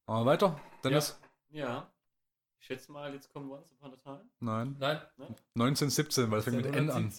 [0.06, 1.18] Aber weiter, Dennis?
[1.50, 1.90] Ja.
[2.66, 4.24] Ich schätze mal, jetzt kommt Once Upon a Time.
[4.40, 4.76] Nein.
[4.80, 5.00] Nein,
[5.54, 7.12] 1917, weil es fängt mit N an.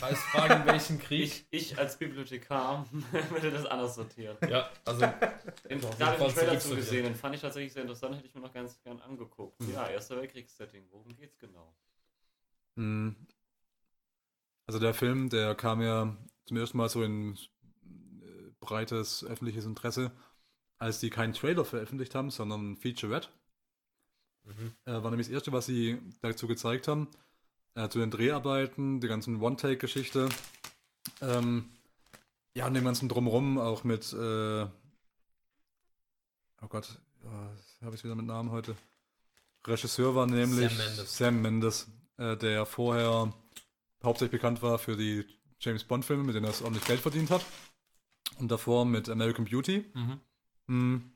[0.00, 1.48] Heißt fragen, welchen Krieg?
[1.50, 2.86] Ich, ich als Bibliothekar
[3.30, 4.36] würde das anders sortieren.
[4.48, 5.00] ja, also
[5.68, 8.40] jeden gerade Fall den Trailer zugesehen, den fand ich tatsächlich sehr interessant, hätte ich mir
[8.40, 9.60] noch ganz gern angeguckt.
[9.62, 9.72] Mhm.
[9.72, 11.74] Ja, Erster Weltkriegssetting, worum geht's genau?
[12.76, 13.16] Mhm.
[14.68, 20.12] Also der Film, der kam ja zum ersten Mal so in äh, breites öffentliches Interesse,
[20.78, 23.28] als die keinen Trailer veröffentlicht haben, sondern ein Featurette.
[24.46, 24.72] Mhm.
[24.84, 27.08] Äh, war nämlich das erste, was sie dazu gezeigt haben.
[27.74, 30.28] Äh, zu den Dreharbeiten, die ganzen One-Take-Geschichte.
[31.20, 31.70] Ähm,
[32.54, 34.64] ja, und dem ganzen Drumherum auch mit, äh,
[36.62, 36.98] oh Gott,
[37.82, 38.76] habe ich wieder mit Namen heute.
[39.66, 41.18] Regisseur war nämlich Sam Mendes.
[41.18, 43.32] Sam Mendes, äh, der vorher
[44.02, 45.24] hauptsächlich bekannt war für die
[45.60, 47.44] James Bond-Filme, mit denen er ordentlich Geld verdient hat.
[48.38, 49.84] Und davor mit American Beauty.
[49.94, 50.20] Mhm.
[50.68, 51.12] Hm.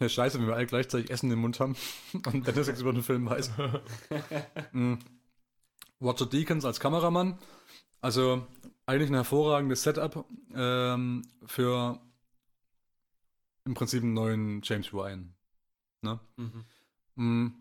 [0.00, 1.76] Ja, scheiße, wenn wir alle gleichzeitig Essen im Mund haben
[2.12, 3.50] und Dennis jetzt über den Film weiß.
[4.72, 4.98] Hm.
[6.00, 7.38] Roger Deakins als Kameramann.
[8.00, 8.46] Also
[8.86, 10.24] eigentlich ein hervorragendes Setup
[10.54, 12.00] ähm, für
[13.64, 15.34] im Prinzip einen neuen James Ryan.
[16.02, 16.20] Ne?
[16.36, 16.64] Mhm.
[17.16, 17.52] Mm.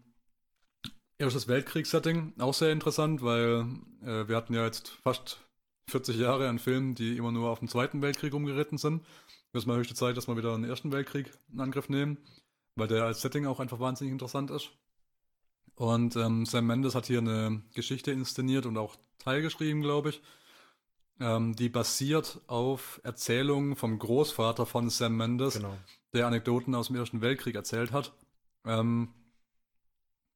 [1.20, 3.66] Erstes Weltkriegssetting, auch sehr interessant, weil
[4.04, 5.40] äh, wir hatten ja jetzt fast
[5.90, 9.04] 40 Jahre an Filmen, die immer nur auf den Zweiten Weltkrieg umgeritten sind.
[9.58, 12.18] Jetzt mal höchste Zeit, dass wir wieder den Ersten Weltkrieg in Angriff nehmen,
[12.76, 14.70] weil der als Setting auch einfach wahnsinnig interessant ist.
[15.76, 20.22] Und ähm, Sam Mendes hat hier eine Geschichte inszeniert und auch teilgeschrieben, glaube ich,
[21.20, 25.76] ähm, die basiert auf Erzählungen vom Großvater von Sam Mendes, Genau.
[26.14, 28.14] der Anekdoten aus dem Ersten Weltkrieg erzählt hat.
[28.66, 29.10] Ähm,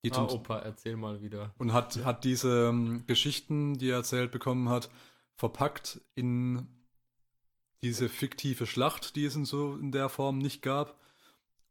[0.04, 1.54] die Ah, Opa, erzähl mal wieder.
[1.60, 4.90] und hat, hat diese ähm, Geschichten, die er erzählt bekommen hat,
[5.36, 6.68] verpackt in
[7.84, 11.00] diese fiktive Schlacht, die es in so in der Form nicht gab.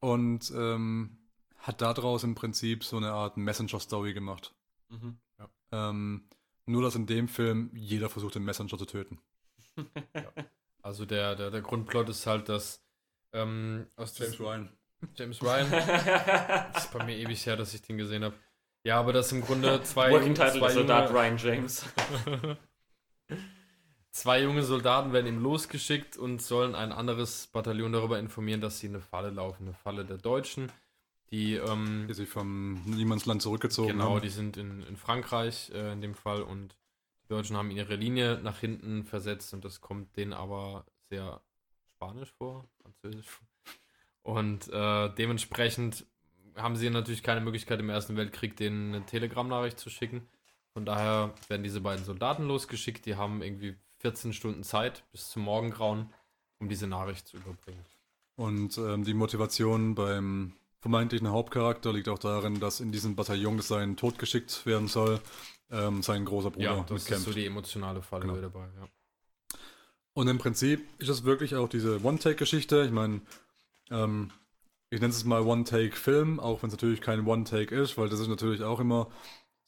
[0.01, 1.19] Und ähm,
[1.59, 4.55] hat daraus im Prinzip so eine Art Messenger-Story gemacht.
[4.89, 5.19] Mhm.
[5.73, 6.25] Ähm,
[6.67, 9.19] nur, dass in dem Film jeder versucht, den Messenger zu töten.
[10.83, 12.83] Also der, der, der Grundplot ist halt, dass
[13.35, 14.71] ähm, aus des- Ryan.
[15.15, 15.71] James Ryan.
[16.73, 18.35] Das ist bei mir ewig her, dass ich den gesehen habe.
[18.83, 21.85] Ja, aber das im Grunde zwei, Working Title zwei, ist Soldat junge, Ryan James.
[24.13, 28.87] Zwei junge Soldaten werden ihm losgeschickt und sollen ein anderes Bataillon darüber informieren, dass sie
[28.87, 29.65] in eine Falle laufen.
[29.65, 30.71] Eine Falle der Deutschen.
[31.31, 34.23] Die, ähm, Die sich vom Niemandsland zurückgezogen genau, haben.
[34.23, 36.77] die sind in, in Frankreich äh, in dem Fall und
[37.23, 41.41] die Deutschen haben ihre Linie nach hinten versetzt und das kommt denen aber sehr
[41.95, 43.29] spanisch vor, französisch.
[44.23, 46.05] Und äh, dementsprechend
[46.57, 50.27] haben sie natürlich keine Möglichkeit im Ersten Weltkrieg denen eine Telegrammnachricht zu schicken.
[50.73, 55.43] Von daher werden diese beiden Soldaten losgeschickt, die haben irgendwie 14 Stunden Zeit bis zum
[55.43, 56.13] Morgengrauen,
[56.59, 57.85] um diese Nachricht zu überbringen.
[58.37, 63.69] Und ähm, die Motivation beim vermeintlichen Hauptcharakter liegt auch darin, dass in diesem Bataillon, das
[63.69, 65.21] sein Tod geschickt werden soll,
[65.71, 68.41] ähm, sein großer Bruder ja, das ist so die emotionale Falle Genau.
[68.41, 68.67] dabei.
[68.81, 68.89] Ja.
[70.15, 72.85] Und im Prinzip ist es wirklich auch diese One-Take-Geschichte.
[72.85, 73.21] Ich meine,
[73.91, 74.31] ähm,
[74.89, 78.29] ich nenne es mal One-Take-Film, auch wenn es natürlich kein One-Take ist, weil das ist
[78.29, 79.09] natürlich auch immer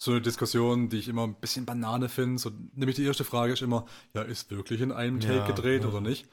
[0.03, 2.41] so eine Diskussion, die ich immer ein bisschen Banane finde.
[2.41, 5.85] So, nämlich die erste Frage ist immer, ja, ist wirklich in einem Take Ja, gedreht
[5.85, 5.89] ja.
[5.89, 6.27] oder nicht?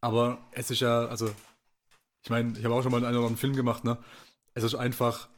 [0.00, 1.30] Aber es ist ja, also,
[2.22, 3.98] ich meine, ich habe auch schon mal einen oder anderen Film gemacht, ne?
[4.54, 5.28] Es ist einfach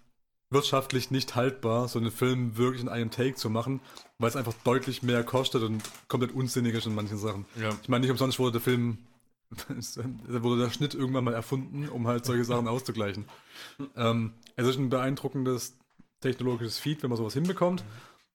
[0.50, 3.80] wirtschaftlich nicht haltbar, so einen Film wirklich in einem Take zu machen,
[4.18, 7.44] weil es einfach deutlich mehr kostet und komplett unsinnig ist in manchen Sachen.
[7.60, 7.70] Ja.
[7.82, 8.98] Ich meine, nicht umsonst wurde der Film,
[9.50, 13.24] wurde der Schnitt irgendwann mal erfunden, um halt solche Sachen auszugleichen.
[13.96, 15.76] Ähm, es ist ein beeindruckendes
[16.24, 17.84] technologisches Feed, wenn man sowas hinbekommt,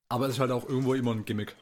[0.07, 1.55] aber es ist halt auch irgendwo immer ein Gimmick.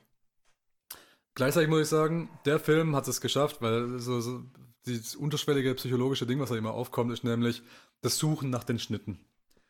[1.35, 4.43] Gleichzeitig muss ich sagen, der Film hat es geschafft, weil so, so
[4.85, 7.61] dieses unterschwellige psychologische Ding, was da immer aufkommt, ist nämlich
[8.01, 9.19] das Suchen nach den Schnitten.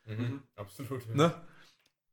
[0.06, 0.44] Mhm.
[0.56, 1.06] Absolut.
[1.10, 1.16] Ja.
[1.16, 1.34] Ne?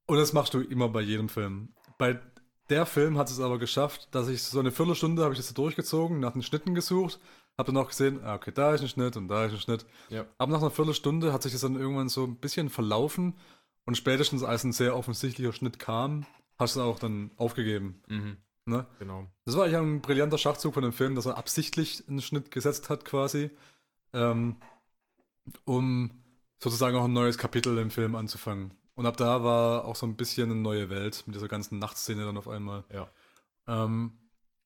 [0.07, 1.69] Und das machst du immer bei jedem Film.
[1.99, 2.21] Bei
[2.69, 5.55] der Film hat es aber geschafft, dass ich so eine Viertelstunde habe ich das so
[5.55, 7.21] durchgezogen, nach den Schnitten gesucht,
[7.57, 9.87] habe dann auch gesehen, ah, okay, da ist ein Schnitt und da ist ein Schnitt.
[10.09, 10.27] Ja.
[10.39, 13.35] Aber nach einer Viertelstunde hat sich das dann irgendwann so ein bisschen verlaufen
[13.87, 16.27] und spätestens als ein sehr offensichtlicher Schnitt kam,
[16.59, 18.03] hast du auch dann aufgegeben.
[18.09, 18.37] Mhm.
[18.67, 18.87] Ne?
[18.99, 19.27] Genau.
[19.45, 22.89] Das war eigentlich ein brillanter Schachzug von dem Film, dass er absichtlich einen Schnitt gesetzt
[22.89, 23.51] hat, quasi,
[24.15, 24.57] ähm,
[25.65, 26.11] um
[26.59, 28.73] sozusagen auch ein neues Kapitel im Film anzufangen.
[28.95, 32.25] Und ab da war auch so ein bisschen eine neue Welt mit dieser ganzen Nachtszene
[32.25, 32.85] dann auf einmal.
[32.93, 33.11] Ja.
[33.67, 34.13] Ähm,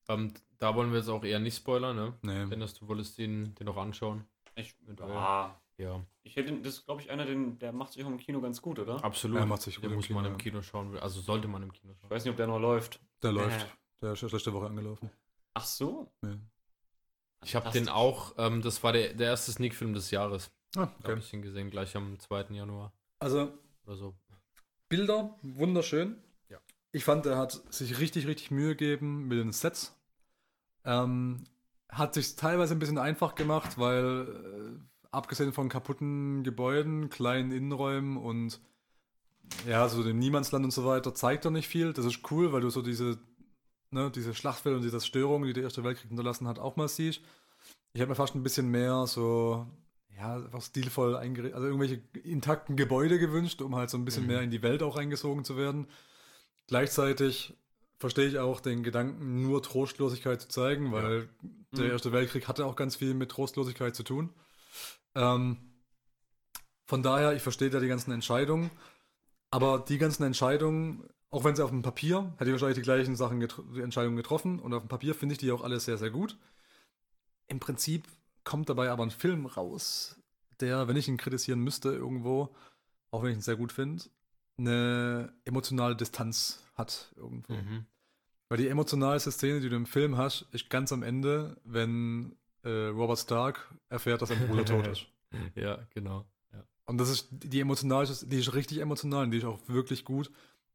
[0.09, 2.14] Ähm, da wollen wir jetzt auch eher nicht spoilern, ne?
[2.22, 2.46] nee.
[2.46, 4.24] Dennis, du wolltest den, den noch anschauen.
[4.54, 5.11] Ich, Eventuell.
[5.79, 8.41] Ja, ich hätte, das ist, glaube ich, einer, den, der macht sich auch im Kino
[8.41, 9.03] ganz gut, oder?
[9.05, 9.38] absolut.
[9.38, 10.37] Ja, macht sich gut den im muss Kino, man im.
[10.38, 10.99] Kino schauen.
[10.99, 12.11] Also sollte man im Kino Ich schauen.
[12.11, 13.01] weiß nicht, ob der noch läuft.
[13.23, 13.67] Der läuft.
[14.03, 15.09] Der ist letzte Woche angelaufen.
[15.55, 16.12] Ach so.
[16.25, 16.37] Ja.
[17.45, 20.51] Ich habe den auch, ähm, das war der, der erste Sneak-Film des Jahres.
[20.77, 22.47] Ah, Da habe ich den gesehen, gleich am 2.
[22.51, 23.53] Januar Also
[23.87, 24.14] oder so.
[24.88, 26.17] Bilder, wunderschön.
[26.49, 26.59] Ja.
[26.93, 29.95] Ich fand, er hat sich richtig, richtig Mühe gegeben mit den Sets.
[30.85, 31.45] Ähm,
[31.88, 38.16] hat sich teilweise ein bisschen einfach gemacht, weil äh, abgesehen von kaputten Gebäuden, kleinen Innenräumen
[38.16, 38.61] und
[39.66, 41.92] ja, so dem Niemandsland und so weiter, zeigt er nicht viel.
[41.92, 43.18] Das ist cool, weil du so diese,
[43.90, 47.23] ne, diese Schlachtfelder und diese Zerstörung, die der Erste Weltkrieg hinterlassen hat, auch mal siehst.
[47.94, 49.66] Ich habe mir fast ein bisschen mehr so,
[50.16, 54.29] ja, einfach stilvoll eingerichtet, also irgendwelche intakten Gebäude gewünscht, um halt so ein bisschen Mhm.
[54.29, 55.87] mehr in die Welt auch reingesogen zu werden.
[56.66, 57.55] Gleichzeitig
[57.99, 61.29] verstehe ich auch den Gedanken, nur Trostlosigkeit zu zeigen, weil
[61.77, 61.90] der Mhm.
[61.92, 64.31] Erste Weltkrieg hatte auch ganz viel mit Trostlosigkeit zu tun.
[65.14, 65.57] Ähm,
[66.87, 68.70] von daher, ich verstehe da die ganzen Entscheidungen,
[69.50, 73.16] aber die ganzen Entscheidungen, auch wenn sie auf dem Papier, hätte ich wahrscheinlich die gleichen
[73.16, 75.98] Sachen, getro die Entscheidungen getroffen und auf dem Papier finde ich die auch alle sehr,
[75.98, 76.37] sehr gut.
[77.46, 78.07] Im Prinzip
[78.44, 80.16] kommt dabei aber ein Film raus,
[80.61, 82.54] der, wenn ich ihn kritisieren müsste irgendwo,
[83.11, 84.04] auch wenn ich ihn sehr gut finde,
[84.59, 87.54] eine emotionale Distanz hat irgendwo.
[87.54, 87.87] Mhm.
[88.48, 92.68] Weil die emotionalste Szene, die du im Film hast, ist ganz am Ende, wenn äh,
[92.88, 95.07] Robert Stark erfährt, dass sein Bruder tot ist.
[95.55, 96.25] Ja, genau.
[96.55, 96.64] Ja.
[96.87, 100.31] Und das ist die emotionalste, die ist richtig emotional und die ist auch wirklich gut.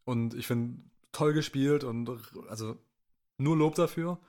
[0.06, 0.78] Und ich finde,
[1.12, 2.08] toll gespielt und
[2.50, 2.78] also
[3.39, 4.19] nur Lob dafür.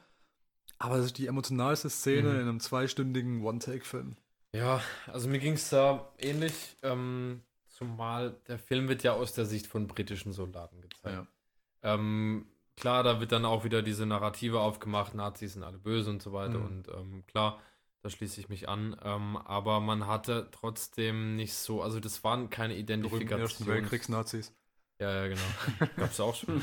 [0.78, 2.34] Aber das ist die emotionalste Szene Mhm.
[2.36, 4.16] in einem zweistündigen One-Take-Film.
[4.54, 6.76] Ja, also mir ging es da ähnlich.
[6.82, 11.26] Ähm, Zumal der Film wird ja aus der Sicht von britischen Soldaten gezeigt.
[11.82, 11.94] Ja.
[11.94, 16.22] Ähm, klar, da wird dann auch wieder diese Narrative aufgemacht, Nazis sind alle böse und
[16.22, 16.58] so weiter.
[16.58, 16.66] Mhm.
[16.66, 17.60] Und ähm, klar,
[18.02, 18.96] da schließe ich mich an.
[19.02, 23.68] Ähm, aber man hatte trotzdem nicht so, also das waren keine Berühmten Ersten Identifikationen.
[23.68, 24.52] Weltkriegsnazis.
[25.00, 25.40] Ja, ja, genau.
[25.96, 26.62] Gab's auch schon.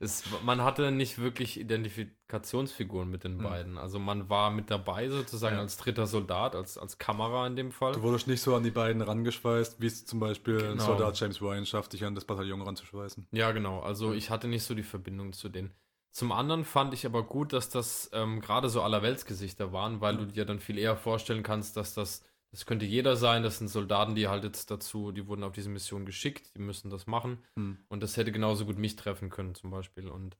[0.00, 3.42] es, man hatte nicht wirklich Identifikationsfiguren mit den Mhm.
[3.42, 3.78] beiden.
[3.78, 5.62] Also man war mit dabei sozusagen Ja.
[5.62, 7.92] als dritter Soldat, als, als Kamera in dem Fall.
[7.92, 10.84] Du wurdest nicht so an die beiden rangeschweißt, wie es zum Beispiel ein Genau.
[10.84, 13.26] Soldat James Ryan schafft, dich an das Bataillon ranzuschweißen.
[13.32, 13.80] Ja, genau.
[13.80, 15.72] Also ich hatte nicht so die Verbindung zu denen.
[16.12, 20.26] Zum anderen fand ich aber gut, dass das ähm, gerade so Allerweltsgesichter waren, weil du
[20.26, 24.14] dir dann viel eher vorstellen kannst, dass das, das könnte jeder sein, das sind Soldaten,
[24.14, 27.38] die halt jetzt dazu, die wurden auf diese Mission geschickt, die müssen das machen.
[27.56, 27.78] Hm.
[27.88, 30.08] Und das hätte genauso gut mich treffen können, zum Beispiel.
[30.08, 30.36] Und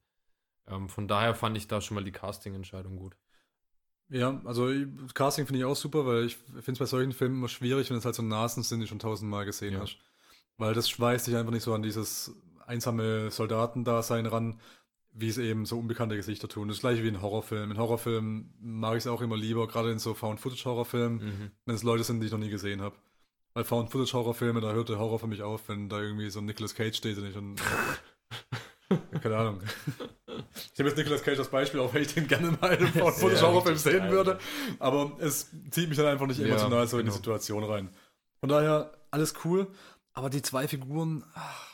[0.67, 3.15] ähm, von daher fand ich da schon mal die Casting-Entscheidung gut.
[4.09, 4.69] Ja, also
[5.15, 7.97] Casting finde ich auch super, weil ich finde es bei solchen Filmen immer schwierig, wenn
[7.97, 9.79] es halt so Nasen sind, die schon tausendmal gesehen Ja.
[9.79, 9.97] hast.
[10.57, 12.31] Weil das schweißt dich einfach nicht so an dieses
[12.67, 14.59] einsame Soldatendasein ran,
[15.15, 16.67] wie es eben so unbekannte Gesichter tun.
[16.67, 17.71] Das ist gleich wie in Horrorfilmen.
[17.71, 21.51] In Horrorfilmen mag ich es auch immer lieber, gerade in so Found-Footage-Horrorfilmen, Mhm.
[21.65, 22.95] wenn es Leute sind, die ich noch nie gesehen habe.
[23.53, 26.73] Weil Found-Footage-Horrorfilme, da hört der Horror für mich auf, wenn da irgendwie so ein Nicolas
[26.73, 27.55] Cage steht und ich schon.
[28.89, 29.61] ja, keine Ahnung.
[30.73, 32.93] Ich habe jetzt Nicolas Cage als Beispiel, auch wenn ich den gerne mal in einem
[32.93, 34.39] Found-Footage-Horrorfilm sehen geil, würde.
[34.79, 37.17] Aber es zieht mich dann einfach nicht Ja, emotional so in die genau.
[37.17, 37.89] Situation rein.
[38.39, 39.67] Von daher, alles cool.
[40.13, 41.67] Aber die zwei Figuren, ach,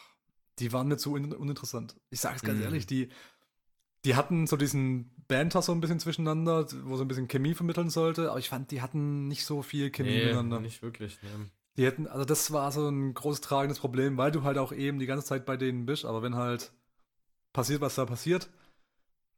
[0.59, 1.95] die waren mir zu un uninteressant.
[2.09, 2.65] Ich sage es ganz Mhm.
[2.65, 3.09] ehrlich, die,
[4.05, 7.89] die hatten so diesen Banter so ein bisschen zwischeneinander, wo so ein bisschen Chemie vermitteln
[7.89, 10.59] sollte, aber ich fand, die hatten nicht so viel Chemie Nee, miteinander.
[10.59, 11.19] nicht wirklich.
[11.21, 11.29] Nee.
[11.77, 14.99] Die hätten, also das war so ein großes tragendes Problem, weil du halt auch eben
[14.99, 16.71] die ganze Zeit bei denen bist, aber wenn halt
[17.53, 18.49] passiert, was da passiert,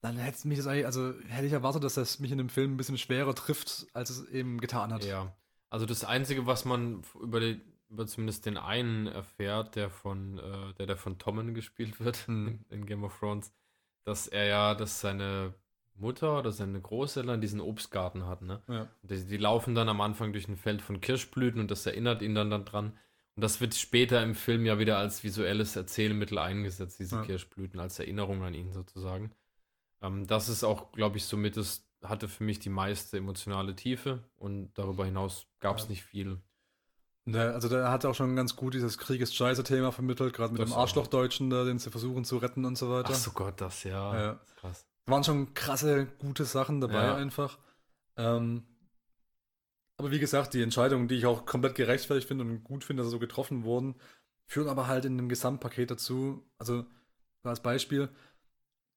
[0.02, 2.74] dann hätte mich das eigentlich, also hätte ich erwartet, dass das mich in dem Film
[2.74, 5.04] ein bisschen schwerer trifft, als es eben getan hat.
[5.06, 5.36] Ja.
[5.70, 10.74] Also das Einzige, was man über, die, über zumindest den einen erfährt, der von, äh,
[10.76, 12.60] der, der von Tommen gespielt wird Hm.
[12.70, 13.54] in, in Game of Thrones,
[14.06, 15.54] dass er ja, dass seine
[15.96, 18.62] Mutter oder seine Großeltern diesen Obstgarten hat, ne?
[18.68, 18.88] Ja.
[19.04, 22.34] Die, die laufen dann am Anfang durch ein Feld von Kirschblüten und das erinnert ihn
[22.34, 22.98] dann, dann dran.
[23.36, 27.22] Und das wird später im Film ja wieder als visuelles Erzählmittel eingesetzt, diese Ja.
[27.22, 29.32] Kirschblüten, als Erinnerung an ihn sozusagen.
[30.02, 34.24] Ähm, das ist auch, glaube ich, somit das hatte für mich die meiste emotionale Tiefe
[34.38, 35.90] und darüber hinaus gab es Ja.
[35.90, 36.42] nicht viel.
[37.26, 40.78] Ne, also der hat auch schon ganz gut dieses Krieges-Scheiße-Thema vermittelt, gerade mit Das dem.
[40.78, 43.12] Arschlochdeutschen, da, den sie versuchen zu retten und so weiter.
[43.12, 44.20] Ach so Gott, das ja.
[44.20, 44.40] Ja.
[44.60, 44.88] Krass.
[45.06, 47.16] Waren schon krasse, gute Sachen dabei Ja.
[47.16, 47.60] einfach.
[48.18, 48.64] Ähm,
[49.98, 53.10] aber wie gesagt, die Entscheidungen, die ich auch komplett gerechtfertigt finde und gut finde, dass
[53.10, 53.96] sie so getroffen wurden,
[54.48, 56.44] führen aber halt in einem Gesamtpaket dazu.
[56.58, 56.86] Also
[57.44, 58.10] als Beispiel,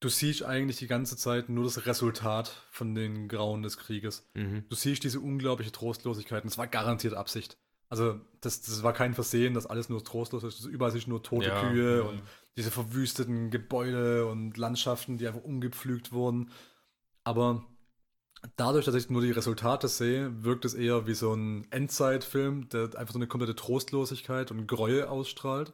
[0.01, 4.27] du siehst eigentlich die ganze Zeit nur das Resultat von den Grauen des Krieges.
[4.33, 4.65] Mhm.
[4.69, 7.59] Du siehst diese unglaubliche Trostlosigkeit und es war garantiert Absicht.
[7.95, 10.65] Also das, das war kein Versehen, dass alles nur trostlos ist.
[10.67, 12.03] Überall siehst du nur tote Ja, Kühe ja.
[12.03, 12.21] und
[12.57, 16.51] diese verwüsteten Gebäude und Landschaften, die einfach umgepflügt wurden.
[17.23, 17.65] Aber
[18.57, 22.97] dadurch, dass ich nur die Resultate sehe, wirkt es eher wie so ein Endzeitfilm, der
[22.99, 25.73] einfach so eine komplette Trostlosigkeit und Gräuel ausstrahlt,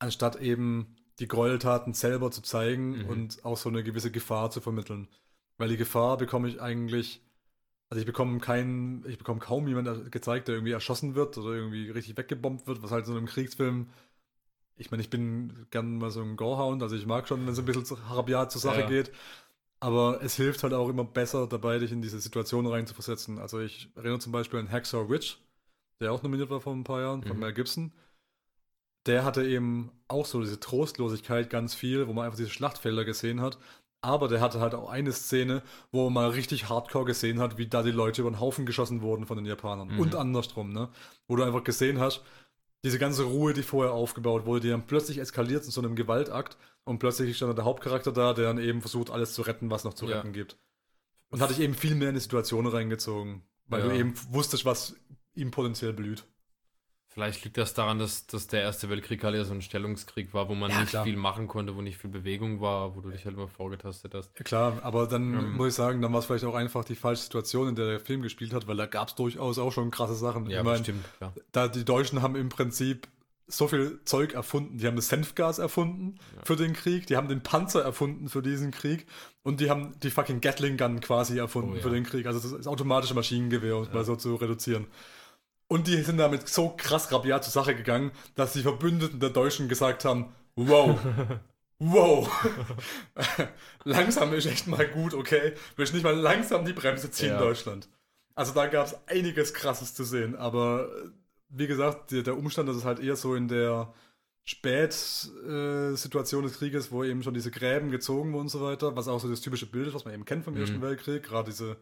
[0.00, 3.06] anstatt eben die Gräueltaten selber zu zeigen Mhm.
[3.06, 5.06] und auch so eine gewisse Gefahr zu vermitteln.
[5.58, 7.22] Weil die Gefahr bekomme ich eigentlich,
[7.90, 11.90] also ich bekomme keinen, ich bekomme kaum jemanden gezeigt, der irgendwie erschossen wird oder irgendwie
[11.90, 13.88] richtig weggebombt wird, was halt so in einem Kriegsfilm
[14.76, 17.58] ich meine, ich bin gern mal so ein Gorehound, also ich mag schon, wenn es
[17.58, 18.88] ein bisschen zu rabiat zur Sache Ja.
[18.88, 19.12] geht.
[19.80, 23.38] Aber es hilft halt auch immer besser dabei, dich in diese Situation reinzuversetzen.
[23.38, 25.36] Also ich erinnere zum Beispiel an Hacksaw Ridge,
[26.00, 27.40] der auch nominiert war vor ein paar Jahren, von Mhm.
[27.40, 27.92] Mel Gibson.
[29.06, 33.40] Der hatte eben auch so diese Trostlosigkeit ganz viel, wo man einfach diese Schlachtfelder gesehen
[33.40, 33.58] hat.
[34.02, 37.66] Aber der hatte halt auch eine Szene, wo man mal richtig hardcore gesehen hat, wie
[37.66, 39.88] da die Leute über den Haufen geschossen wurden von den Japanern.
[39.88, 40.00] Mhm.
[40.00, 40.88] Und andersrum, ne?
[41.28, 42.22] Wo du einfach gesehen hast,
[42.82, 46.56] diese ganze Ruhe, die vorher aufgebaut wurde, die dann plötzlich eskaliert in so einem Gewaltakt
[46.84, 49.84] und plötzlich ist dann der Hauptcharakter da, der dann eben versucht, alles zu retten, was
[49.84, 50.16] noch zu Ja.
[50.16, 50.56] retten gibt.
[51.28, 53.88] Und hat dich eben viel mehr in die Situation reingezogen, weil Ja.
[53.88, 54.96] du eben wusstest, was
[55.34, 56.24] ihm potenziell blüht.
[57.12, 60.48] Vielleicht liegt das daran, dass, dass der Erste Weltkrieg halt ja so ein Stellungskrieg war,
[60.48, 61.04] wo man Ja, nicht klar.
[61.04, 64.30] viel machen konnte, wo nicht viel Bewegung war, wo du dich halt immer vorgetastet hast.
[64.38, 65.56] Ja, klar, aber dann Ähm.
[65.56, 68.00] muss ich sagen, dann war es vielleicht auch einfach die falsche Situation, in der der
[68.00, 70.48] Film gespielt hat, weil da gab es durchaus auch schon krasse Sachen.
[70.48, 71.34] Ja, ich mein, bestimmt, klar.
[71.50, 73.08] da die Deutschen haben im Prinzip
[73.48, 74.78] so viel Zeug erfunden.
[74.78, 76.42] Die haben das Senfgas erfunden Ja.
[76.44, 79.06] für den Krieg, die haben den Panzer erfunden für diesen Krieg
[79.42, 81.82] und die haben die fucking Gatling Gun quasi erfunden Oh, ja.
[81.82, 82.26] für den Krieg.
[82.26, 83.94] Also das, das automatische Maschinengewehr, um es Ja.
[83.94, 84.86] mal so zu reduzieren.
[85.72, 89.68] Und die sind damit so krass rabiat zur Sache gegangen, dass die Verbündeten der Deutschen
[89.68, 90.98] gesagt haben, wow,
[91.78, 92.28] wow,
[93.84, 95.52] langsam ist echt mal gut, okay?
[95.76, 97.38] Willst nicht mal langsam die Bremse ziehen, Ja.
[97.38, 97.88] Deutschland.
[98.34, 100.88] Also da gab es einiges Krasses zu sehen, aber
[101.50, 103.92] wie gesagt, der, der Umstand, dass es halt eher so in der
[104.44, 109.20] Spätsituation des Krieges, wo eben schon diese Gräben gezogen wurden und so weiter, was auch
[109.20, 110.60] so das typische Bild ist, was man eben kennt vom Mhm.
[110.60, 111.76] Ersten Weltkrieg, gerade diese,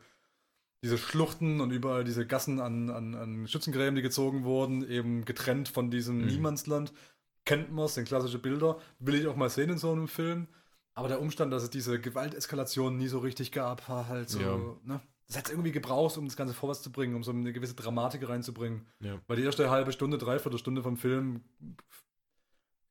[0.82, 5.68] diese Schluchten und überall diese Gassen an, an, an Schützengräben, die gezogen wurden, eben getrennt
[5.68, 6.26] von diesem Mhm.
[6.26, 6.92] Niemandsland.
[7.44, 8.78] Kennt man es, sind klassische Bilder.
[8.98, 10.46] Will ich auch mal sehen in so einem Film.
[10.94, 14.56] Aber der Umstand, dass es diese Gewalteskalation nie so richtig gab, war halt so, Ja.
[14.84, 15.00] ne?
[15.28, 17.74] Das hat es irgendwie gebraucht, um das Ganze vorwärts zu bringen, um so eine gewisse
[17.74, 18.86] Dramatik reinzubringen.
[19.00, 19.18] Ja.
[19.26, 21.42] Weil die erste halbe Stunde, dreiviertel Stunde vom Film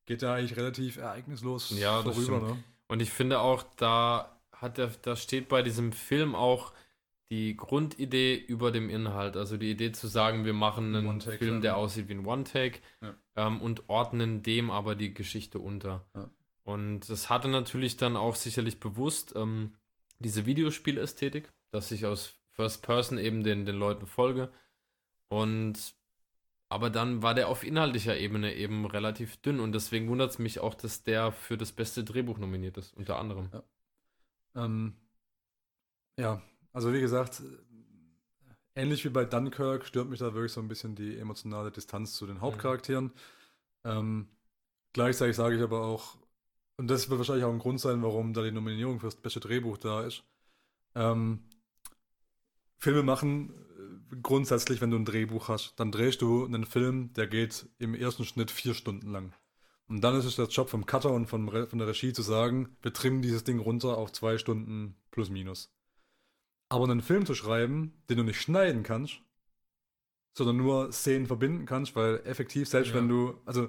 [0.06, 2.40] geht ja eigentlich relativ ereignislos Ja, vorüber.
[2.40, 2.56] Ne?
[2.86, 6.72] Und ich finde auch, da hat der, da steht bei diesem Film auch
[7.30, 9.36] die Grundidee über dem Inhalt.
[9.36, 11.20] Also die Idee zu sagen, wir machen einen.
[11.20, 13.14] Film, der aussieht wie ein One-Take Ja.
[13.36, 16.06] ähm, und ordnen dem aber die Geschichte unter.
[16.14, 16.30] Ja.
[16.64, 19.74] Und das hatte natürlich dann auch sicherlich bewusst ähm,
[20.18, 24.50] diese Videospielästhetik, dass ich aus First Person eben den, den Leuten folge.
[25.28, 25.94] Und
[26.70, 30.60] aber dann war der auf inhaltlicher Ebene eben relativ dünn und deswegen wundert es mich
[30.60, 33.48] auch, dass der für das beste Drehbuch nominiert ist, unter anderem.
[34.54, 34.94] Ähm,
[36.18, 36.42] ja,
[36.78, 40.94] also wie gesagt, äh, ähnlich wie bei Dunkirk stört mich da wirklich so ein bisschen
[40.94, 43.10] die emotionale Distanz zu den Hauptcharakteren.
[43.82, 44.28] Ähm,
[44.92, 46.18] gleichzeitig sage ich aber auch,
[46.76, 49.76] und das wird wahrscheinlich auch ein Grund sein, warum da die Nominierung fürs beste Drehbuch
[49.76, 50.22] da ist.
[50.94, 51.40] Ähm,
[52.76, 53.50] Filme machen
[54.12, 57.96] äh, grundsätzlich, wenn du ein Drehbuch hast, dann drehst du einen Film, der geht im
[57.96, 59.32] ersten Schnitt vier Stunden lang.
[59.88, 62.22] Und dann ist es der Job vom Cutter und vom Re von der Regie zu
[62.22, 65.72] sagen, wir trimmen dieses Ding runter auf zwei Stunden plus minus.
[66.68, 69.20] Aber einen Film zu schreiben, den du nicht schneiden kannst,
[70.34, 72.96] sondern nur Szenen verbinden kannst, weil effektiv, selbst Ja.
[72.96, 73.68] wenn du, also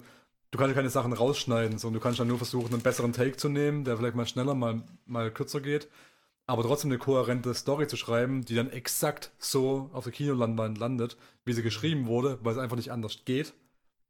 [0.51, 3.37] du kannst ja keine Sachen rausschneiden, sondern du kannst dann nur versuchen, einen besseren Take
[3.37, 5.87] zu nehmen, der vielleicht mal schneller, mal, mal kürzer geht,
[6.45, 11.17] aber trotzdem eine kohärente Story zu schreiben, die dann exakt so auf der Kinoleinwand landet,
[11.45, 13.53] wie sie geschrieben wurde, weil es einfach nicht anders geht,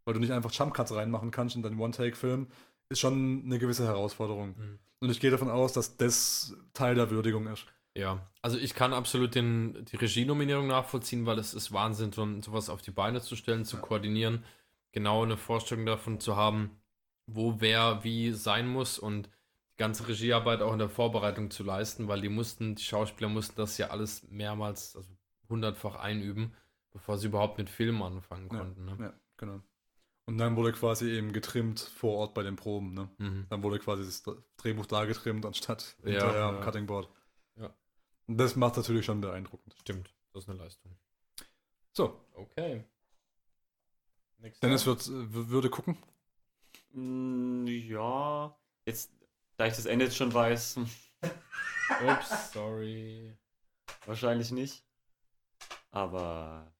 [0.05, 2.47] weil du nicht einfach Jumpcuts reinmachen kannst in deinen One-Take-Film,
[2.89, 4.55] ist schon eine gewisse Herausforderung.
[4.57, 4.79] Mhm.
[5.01, 7.65] Und ich gehe davon aus, dass das Teil der Würdigung ist.
[7.95, 12.69] Ja, also ich kann absolut den, die Regienominierung nachvollziehen, weil es ist Wahnsinn, so, sowas
[12.69, 13.81] auf die Beine zu stellen, zu Ja.
[13.81, 14.45] koordinieren,
[14.91, 16.79] genau eine Vorstellung davon zu haben,
[17.25, 19.27] wo wer wie sein muss und
[19.71, 23.55] die ganze Regiearbeit auch in der Vorbereitung zu leisten, weil die mussten, die Schauspieler mussten
[23.57, 25.09] das ja alles mehrmals, also
[25.49, 26.53] hundertfach einüben,
[26.91, 28.85] bevor sie überhaupt mit Filmen anfangen Ja, konnten.
[28.85, 28.97] Ne?
[28.99, 29.61] Ja, genau.
[30.25, 32.93] Und dann wurde quasi eben getrimmt vor Ort bei den Proben.
[32.93, 33.09] Ne?
[33.17, 33.47] Mhm.
[33.49, 34.23] Dann wurde quasi das
[34.57, 36.61] Drehbuch da getrimmt, anstatt Ja, hinterher am ja.
[36.61, 37.05] Cutting Board.
[37.07, 37.11] Ja.
[37.11, 37.18] Und
[38.37, 39.75] das macht natürlich schon beeindruckend.
[39.79, 40.95] Stimmt, das ist eine Leistung.
[41.93, 42.83] So, Okay.
[44.37, 44.67] Nächster.
[44.67, 45.97] Dennis wird, äh, würde gucken.
[46.93, 48.55] Mm, ja.
[48.85, 49.11] Jetzt,
[49.57, 50.77] da ich das Ende jetzt schon weiß,
[52.07, 53.35] Ups, sorry.
[54.05, 54.85] wahrscheinlich nicht.
[55.91, 56.71] Aber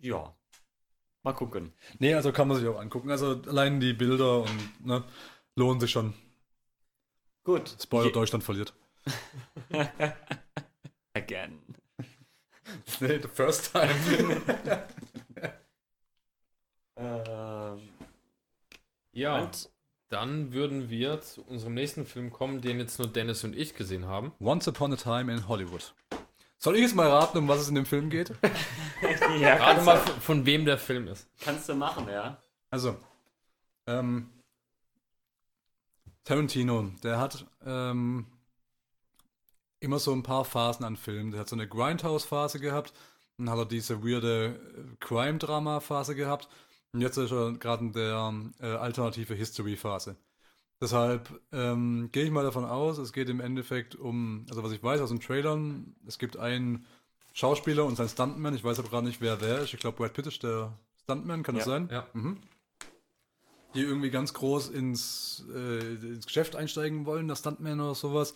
[0.00, 0.36] ja.
[1.24, 1.72] Mal gucken.
[1.98, 3.10] Nee, also kann man sich auch angucken.
[3.10, 5.02] Also allein die Bilder und ne,
[5.56, 6.14] lohnen sich schon.
[7.42, 7.74] Gut.
[7.82, 8.74] Spoiler, Je- Deutschland verliert.
[11.16, 11.58] Again.
[13.00, 13.88] Nee, the first time.
[16.98, 17.88] Ähm,
[19.12, 19.68] Ja, und
[20.08, 24.06] dann würden wir zu unserem nächsten Film kommen, den jetzt nur Dennis und ich gesehen
[24.06, 24.32] haben.
[24.40, 25.94] Once Upon a Time in Hollywood.
[26.58, 28.30] Soll ich jetzt mal raten, um was es in dem Film geht?
[29.38, 31.28] ja, Gerade kannst, mal du, von, von wem der Film ist.
[31.40, 32.42] kannst du machen, ja.
[32.70, 32.96] Also,
[33.86, 34.30] ähm,
[36.24, 38.26] Tarantino, der hat ähm,
[39.80, 41.30] immer so ein paar Phasen an Filmen.
[41.32, 42.92] Der hat so eine Grindhouse-Phase gehabt,
[43.38, 46.48] dann hat er diese weirde äh, Crime-Drama-Phase gehabt
[46.92, 50.16] und jetzt ist er gerade in der äh, alternative History-Phase.
[50.80, 54.82] Deshalb ähm, gehe ich mal davon aus, es geht im Endeffekt um, also was ich
[54.82, 56.84] weiß aus den Trailern, es gibt einen
[57.32, 59.72] Schauspieler und seinen Stuntman, ich weiß aber gerade nicht, wer wer ist.
[59.74, 61.70] Ich glaube, Brad Pitt ist der Stuntman, kann das Ja.
[61.72, 61.88] sein?
[61.90, 62.06] Ja.
[62.14, 62.38] Mhm.
[63.74, 68.34] Die irgendwie ganz groß ins, äh, ins Geschäft einsteigen wollen, der Stuntman oder sowas.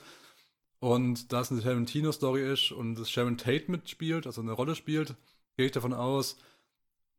[0.80, 5.14] Und da es eine Tarantino-Story ist und das Sharon Tate mitspielt, also eine Rolle spielt,
[5.56, 6.38] gehe ich davon aus,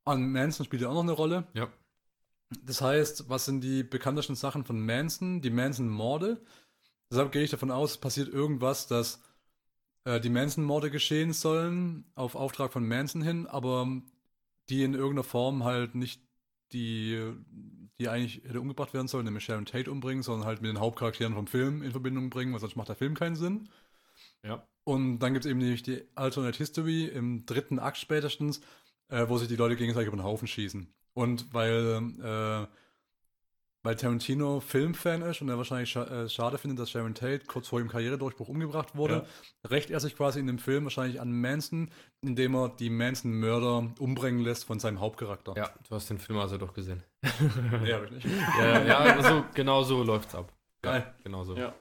[0.03, 1.47] an Manson spielt ja auch noch eine Rolle.
[1.53, 1.71] Ja.
[2.65, 5.41] Das heißt, was sind die bekanntesten Sachen von Manson?
[5.41, 6.41] Die Manson-Morde.
[7.09, 9.21] Deshalb gehe ich davon aus, es passiert irgendwas, dass
[10.05, 14.01] äh, die Manson-Morde geschehen sollen, auf Auftrag von Manson hin, aber
[14.69, 16.21] die in irgendeiner Form halt nicht
[16.73, 17.33] die,
[18.01, 21.35] die eigentlich hätte umgebracht werden sollen, nämlich Sharon Tate umbringen, sondern halt mit den Hauptcharakteren
[21.35, 23.69] vom Film in Verbindung bringen, weil sonst macht der Film keinen Sinn.
[24.43, 24.65] Ja.
[24.83, 28.61] Und dann gibt es eben nämlich die Alternate History im dritten Akt spätestens,
[29.09, 30.91] äh, wo sich die Leute gegenseitig über den Haufen schießen.
[31.13, 32.67] Und weil äh,
[33.83, 37.67] weil Tarantino Filmfan ist und er wahrscheinlich scha äh, schade findet, dass Sharon Tate kurz
[37.67, 39.25] vor dem Karrieredurchbruch umgebracht wurde,
[39.67, 41.89] rächt er sich quasi in dem Film wahrscheinlich an Manson,
[42.21, 45.55] indem er die Manson-Mörder umbringen lässt von seinem Hauptcharakter.
[45.57, 47.03] Ja, du hast den Film also doch gesehen.
[47.81, 48.25] nee, hab ich nicht.
[48.59, 50.51] ja, ja, also genau so läuft's ab.
[50.83, 51.15] Ja, Geil.
[51.23, 51.55] genau so.
[51.55, 51.73] Ja.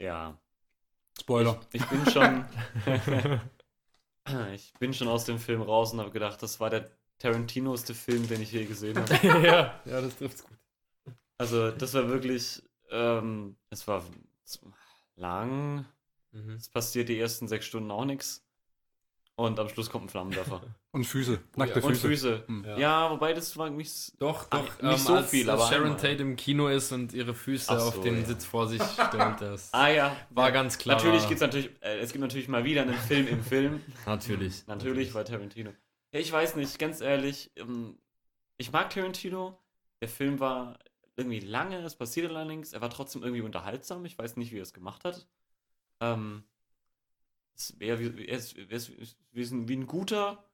[0.00, 0.38] Ja.
[1.20, 1.60] Spoiler.
[1.72, 2.44] Ich, ich bin schon.
[4.52, 8.26] ich bin schon aus dem Film raus und habe gedacht, das war der Tarantinoste Film,
[8.28, 9.14] den ich je gesehen habe.
[9.46, 10.58] ja, ja, das trifft's gut.
[11.38, 12.62] Also, das war wirklich.
[12.90, 14.04] Ähm, es war
[15.16, 15.84] lang.
[16.32, 16.50] Mhm.
[16.54, 18.44] Es passiert die ersten sechs Stunden auch nichts.
[19.36, 20.62] Und am Schluss kommt ein Flammenwerfer.
[20.92, 21.40] Und Füße.
[21.56, 22.06] Nackte Und Füße.
[22.08, 22.44] Füße.
[22.46, 22.64] Hm.
[22.64, 22.78] Ja.
[22.78, 23.10] Ja.
[23.10, 24.12] wobei das war mich.
[24.20, 24.90] Doch, Ach, doch.
[24.92, 26.00] nicht so als, viel, als aber Sharon einmal.
[26.00, 28.24] Tate im Kino ist und ihre Füße so, auf den ja.
[28.26, 30.16] Sitz vor sich stellt, das Ah ja.
[30.30, 30.96] war ganz klar.
[30.96, 33.80] Natürlich gibt's natürlich, äh, es gibt natürlich mal wieder einen Film im Film.
[34.06, 34.64] Natürlich.
[34.68, 35.72] Natürlich bei Tarantino.
[36.12, 37.98] Ja, ich weiß nicht, ganz ehrlich, ähm,
[38.56, 39.58] ich mag Tarantino.
[40.00, 40.78] Der Film war
[41.16, 44.04] irgendwie lange, es passierte allerdings, er war trotzdem irgendwie unterhaltsam.
[44.04, 45.26] Ich weiß nicht, wie er es gemacht hat.
[46.00, 46.44] Ähm,
[47.56, 48.92] es wäre wie, er ist, er ist,
[49.32, 50.44] wie, ein- wie ein guter,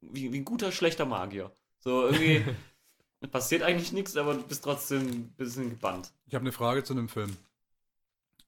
[0.00, 1.50] wie, wie ein guter, schlechter Magier.
[1.80, 2.44] So irgendwie
[3.30, 6.12] passiert eigentlich nichts, aber du bist trotzdem ein bisschen gebannt.
[6.26, 7.36] Ich habe eine Frage zu einem Film.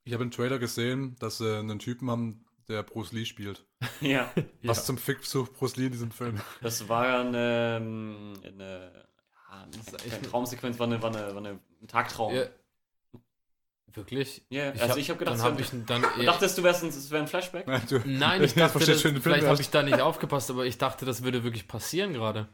[0.04, 3.64] Ich habe im Trailer gesehen, dass sie einen Typen haben, der Bruce Lee spielt.
[4.00, 6.40] Ja, Was zum Fick sucht Bruce Lee in diesem Film?
[6.60, 7.76] das war ja eine,
[8.44, 9.08] eine,
[9.72, 12.34] ja, echt- Traumsequenz, war eine, war eine, war eine ein Tagtraum.
[12.34, 12.44] Ja.
[13.94, 14.44] Wirklich?
[14.50, 17.22] Ja, also ich habe gedacht, dann wär- ich dann Dachtest du, wärst ein- es wäre
[17.22, 17.66] ein Flashback?
[17.66, 20.76] Nein, du- Nein, ich Das dachte, das, vielleicht habe ich da nicht aufgepasst, aber ich
[20.76, 22.48] dachte, das würde wirklich passieren gerade.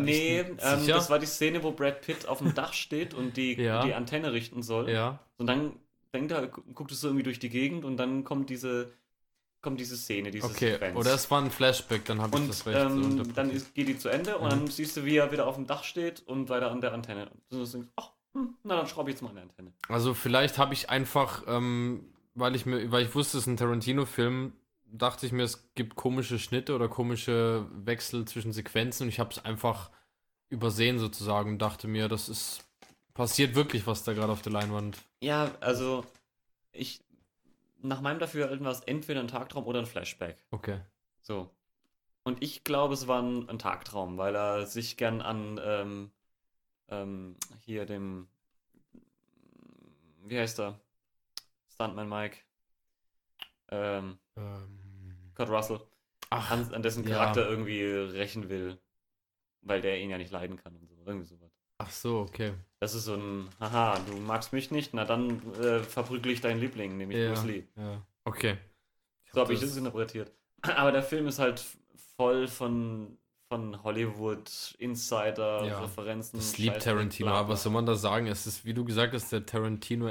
[0.00, 3.54] Nee, ähm, das war die Szene, wo Brad Pitt auf dem Dach steht und die,
[3.60, 3.84] Ja.
[3.84, 4.90] die Antenne richten soll.
[4.90, 5.72] Ja, Und dann
[6.12, 8.92] denkt er, gu- guckt es so irgendwie durch die Gegend und dann kommt diese,
[9.62, 10.72] kommt diese Szene, diese okay.
[10.72, 10.96] Sequenz.
[10.98, 12.78] Oder es war ein Flashback, dann habe ich und das recht.
[12.78, 13.38] so ähm, interpretiert.
[13.38, 14.50] dann ist, geht die zu Ende und Mhm.
[14.50, 17.30] dann siehst du, wie er wieder auf dem Dach steht und weiter an der Antenne.
[17.30, 19.72] Und du denkst, ach, hm, na dann schraube ich jetzt mal an der Antenne.
[19.88, 22.04] Also vielleicht habe ich einfach, ähm,
[22.34, 24.52] weil ich mir, weil ich wusste, es ist ein Tarantino-Film,
[24.86, 29.30] dachte ich mir, es gibt komische Schnitte oder komische Wechsel zwischen Sequenzen und ich habe
[29.30, 29.90] es einfach
[30.50, 32.64] übersehen sozusagen und dachte mir, das ist
[33.14, 34.98] passiert wirklich, was da gerade auf der Leinwand.
[35.20, 36.04] Ja, also
[36.72, 37.00] ich,
[37.82, 40.44] nach meinem Dafürhalten war es entweder ein Tagtraum oder ein Flashback.
[40.50, 40.80] Okay.
[41.20, 41.50] So.
[42.24, 46.10] Und ich glaube, es war ein, ein Tagtraum, weil er sich gern an ähm,
[46.88, 48.28] ähm, hier dem
[50.24, 50.80] wie heißt er?
[51.68, 52.38] Stuntman Mike.
[53.70, 55.80] Ähm, Ähm, Kurt Russell.
[56.30, 57.16] ach, An, an dessen ja.
[57.16, 58.78] Charakter irgendwie rächen will.
[59.62, 60.94] Weil der ihn ja nicht leiden kann und so.
[61.04, 61.50] Irgendwie sowas.
[61.78, 62.54] ach so, okay.
[62.82, 66.58] Das ist so ein, haha, du magst mich nicht, na dann äh, verprügel ich deinen
[66.58, 67.62] Liebling, nämlich Ja, Bruce Lee.
[67.76, 68.02] ja.
[68.24, 68.58] Okay.
[69.32, 70.32] So habe ich das interpretiert.
[70.62, 71.64] Aber der Film ist halt
[72.16, 73.16] voll von,
[73.48, 75.86] von Hollywood, Insider, Ja.
[75.86, 78.26] Das liebt Scheiß- Tarantino, aber was soll man da sagen?
[78.26, 80.08] Es ist, wie du gesagt hast, der Tarantino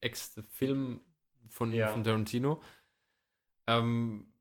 [0.00, 1.00] ex Film
[1.50, 1.88] von, Ja.
[1.88, 2.62] von Tarantino.
[3.66, 4.32] Ähm,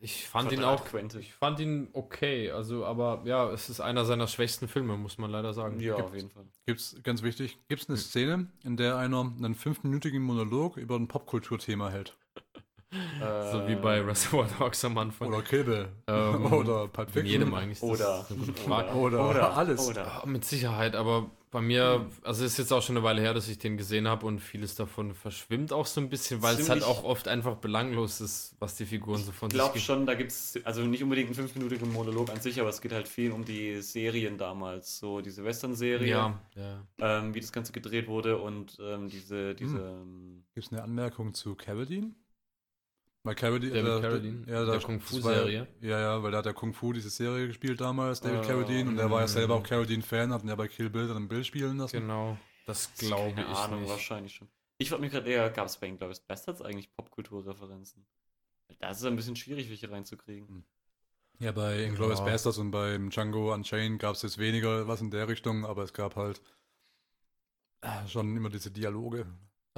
[0.00, 1.20] ich fand ihn auch, Quentin.
[1.20, 5.30] ich fand ihn okay, also, aber ja, es ist einer seiner schwächsten Filme, muss man
[5.30, 5.80] leider sagen.
[5.80, 6.44] Ja, Gibt- auf jeden Fall.
[6.66, 11.08] Gibt's, ganz wichtig, gibt es eine Szene, in der einer einen fünfminütigen Monolog über ein
[11.08, 12.16] Popkulturthema hält?
[13.52, 15.28] So wie bei Reservoir Dogs am Anfang.
[15.28, 15.88] Oder Kill Bill.
[16.06, 17.26] Ähm, oder Pulp In Fiction.
[17.26, 17.82] jedem eigentlich.
[17.82, 18.24] Oder.
[18.30, 18.94] gute Frage.
[18.94, 19.86] Oder, alles.
[19.90, 20.22] Oder.
[20.24, 23.48] Mit Sicherheit, aber bei mir, also es ist jetzt auch schon eine Weile her, dass
[23.48, 26.82] ich den gesehen habe und vieles davon verschwimmt auch so ein bisschen, weil es halt
[26.82, 29.84] Ziemlich- auch oft einfach belanglos ist, was die Figuren so von Ich sich glaube geben.
[29.84, 32.92] schon, da gibt es, also nicht unbedingt einen fünfminütigen Monolog an sich, aber es geht
[32.92, 34.98] halt viel um die Serien damals.
[34.98, 36.86] So diese Western-Serie, Ja, ja.
[36.98, 39.78] ähm, wie das Ganze gedreht wurde und ähm, diese, diese.
[39.78, 42.12] ähm, Gibt es eine Anmerkung zu Carradine?
[43.24, 44.38] Weil Carradine, David äh, Carradine?
[44.46, 45.68] ja, Der da- Kung das Fu war ja- Serie?
[45.80, 48.88] Ja, ja, weil der hat ja Kung Fu diese Serie gespielt damals, David Äh, Carradine,
[48.90, 51.28] und der war ja selber auch Carradine-Fan, hat ihn ja bei Kill Bill dann im
[51.28, 52.00] Bild spielen lassen.
[52.00, 52.38] Genau.
[52.66, 53.90] Das glaube keine ich Ahnung, nicht.
[53.90, 54.48] wahrscheinlich schon.
[54.78, 58.06] Ich frage mich gerade eher, gab es bei Inglourious Bastards eigentlich Popkulturreferenzen?
[58.78, 60.64] Das ist ein bisschen schwierig, welche reinzukriegen.
[61.40, 62.24] Ja, bei Inglourious Ja.
[62.26, 65.92] Bastards und beim Django Unchained gab es jetzt weniger was in der Richtung, aber es
[65.92, 66.40] gab halt
[67.80, 69.26] äh, schon immer diese Dialoge.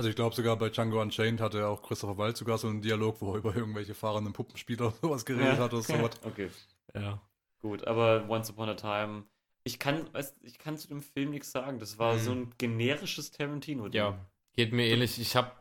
[0.01, 3.21] Also ich glaube sogar bei Django Unchained hatte auch Christopher Waltz sogar so einen Dialog,
[3.21, 6.13] wo er über irgendwelche fahrenden Puppenspieler oder sowas geredet hat oder sowas.
[6.25, 6.49] Okay,
[6.95, 7.21] Ja.
[7.61, 9.25] gut, aber Once Upon a Time.
[9.63, 11.79] Ich kann, weißt, ich kann zu dem Film nichts sagen.
[11.79, 12.19] Das war Mhm.
[12.21, 14.19] so ein generisches tarantino ja,
[14.55, 15.21] geht mir ähnlich.
[15.21, 15.53] Ich habe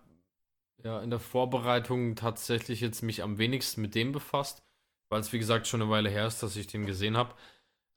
[0.85, 4.63] ja in der Vorbereitung tatsächlich jetzt mich am wenigsten mit dem befasst,
[5.09, 7.35] weil es wie gesagt schon eine Weile her ist, dass ich den gesehen habe.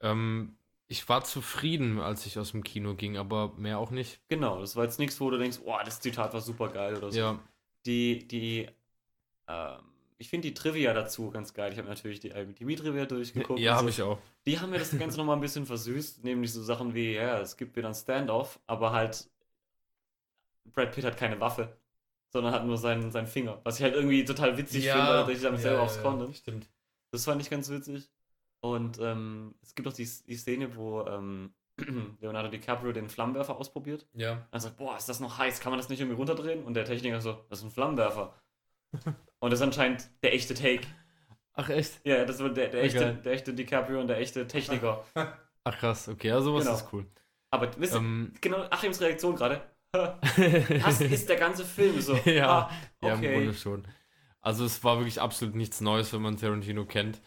[0.01, 0.57] Ähm,
[0.93, 4.21] ich war zufrieden, als ich aus dem Kino ging, aber mehr auch nicht.
[4.29, 7.11] Genau, das war jetzt nichts, wo du denkst, oh, das Zitat war super geil oder
[7.11, 7.19] so.
[7.19, 7.39] Ja,
[7.87, 8.69] Die, die,
[9.49, 9.79] ähm,
[10.19, 11.73] ich finde die Trivia dazu ganz geil.
[11.73, 13.59] Ich habe natürlich die IMDb-Trivia durchgeguckt.
[13.59, 13.89] Ja, habe so.
[13.89, 14.19] ich auch.
[14.45, 17.57] Die haben mir das Ganze nochmal ein bisschen versüßt, nämlich so Sachen wie, ja, es
[17.57, 19.31] gibt wieder ein Standoff, aber halt
[20.75, 21.75] Brad Pitt hat keine Waffe,
[22.29, 23.63] sondern hat nur seinen, seinen Finger.
[23.65, 26.37] Was ich halt irgendwie total witzig finde, weil sich damit selber aufs Korn nimmt.
[26.37, 26.69] Stimmt.
[27.13, 28.11] Das fand ich ganz witzig.
[28.63, 31.53] Und ähm, es gibt auch die, die Szene, wo ähm,
[32.21, 34.07] Leonardo DiCaprio den Flammenwerfer ausprobiert.
[34.15, 34.47] Ja.
[34.51, 35.59] Er sagt, boah, ist das noch heiß?
[35.61, 36.63] Kann man das nicht irgendwie runterdrehen?
[36.65, 38.35] Und der Techniker so, das ist ein Flammenwerfer.
[39.41, 40.87] und das ist anscheinend der echte Take.
[41.55, 42.01] Ach, echt?
[42.05, 43.19] Ja, das war der, der, echte, Okay.
[43.25, 45.05] der echte DiCaprio und der echte Techniker.
[45.65, 46.09] Ach, krass.
[46.09, 46.77] Okay, ja, sowas Genau.
[46.77, 47.07] ist cool.
[47.51, 49.61] Aber wisst ihr, Ähm, genau, Achims Reaktion gerade.
[49.93, 52.01] Das ist der ganze Film.
[52.01, 52.49] So, Ja.
[52.51, 52.71] ah,
[53.03, 53.35] Ja, im okay.
[53.35, 53.87] Grunde schon.
[54.41, 57.21] Also es war wirklich absolut nichts Neues, wenn man Tarantino kennt.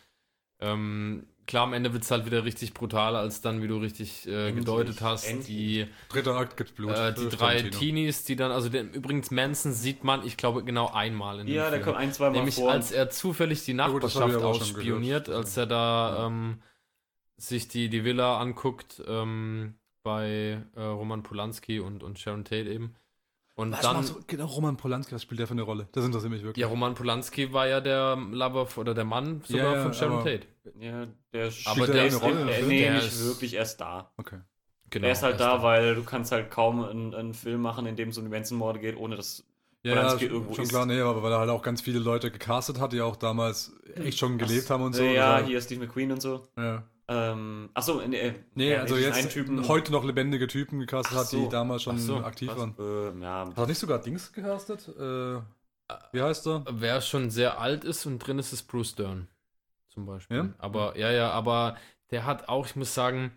[0.59, 4.27] Ähm, klar, am Ende wird es halt wieder richtig brutal, als dann, wie du richtig
[4.27, 5.47] äh, gedeutet hast, endlich.
[5.47, 6.91] die, Dritter Akt gibt Blut.
[6.91, 7.61] äh, die drei.
[7.61, 11.55] Teenies, die dann, also den, übrigens Manson sieht man, ich glaube, genau einmal in dem
[11.55, 11.83] ja, der Film.
[11.83, 12.71] kommt ein, zwei Mal Nämlich vor.
[12.71, 16.61] als er zufällig die Nachbarschaft schon ausspioniert, als er da ähm,
[17.37, 22.95] sich die, die Villa anguckt ähm, bei äh, Roman Polanski und, und Sharon Tate eben.
[23.57, 24.19] Und Was dann, machst du?
[24.27, 25.87] Genau, Roman Polanski, was spielt der für eine Rolle?
[25.93, 26.61] Das interessiert mich wirklich.
[26.61, 30.13] ja, Roman Polanski war ja der Lover oder der Mann sogar Ja, ja, von Sharon
[30.19, 30.47] aber- Tate.
[30.79, 32.67] ja, der Aber spielt der- ist, eine Rolle im Film?
[32.67, 34.11] nee, Der nicht ist- wirklich erst da.
[34.17, 34.39] Okay.
[34.89, 37.85] Genau, er ist halt er da, weil du kannst halt kaum einen, einen Film machen,
[37.85, 39.45] in dem es um die Menschenmorde geht, ohne dass
[39.83, 40.69] Ja, Polanski ja irgendwo schon ist.
[40.69, 43.73] klar, nee, aber weil er halt auch ganz viele Leute gecastet hat, die auch damals
[43.95, 45.03] echt schon gelebt haben und so.
[45.03, 46.45] Ja, Das hier Steve McQueen und so.
[46.57, 46.83] ja.
[47.07, 49.67] Ähm, achso, äh, Nee, ja, also jetzt Typen.
[49.67, 51.43] heute noch lebendige Typen gecastet hat, so.
[51.43, 52.57] die damals schon so, aktiv was?
[52.57, 52.75] waren.
[53.19, 54.87] Äh, ja, Hat er nicht sogar Dings gecastet?
[54.87, 55.41] Äh,
[56.11, 56.65] wie heißt er?
[56.69, 59.27] Wer schon sehr alt ist und drin ist, ist Bruce Dern.
[59.89, 60.37] Zum Beispiel.
[60.37, 60.49] Ja?
[60.57, 61.77] Aber, ja, ja, aber
[62.11, 63.31] der hat auch, ich muss sagen,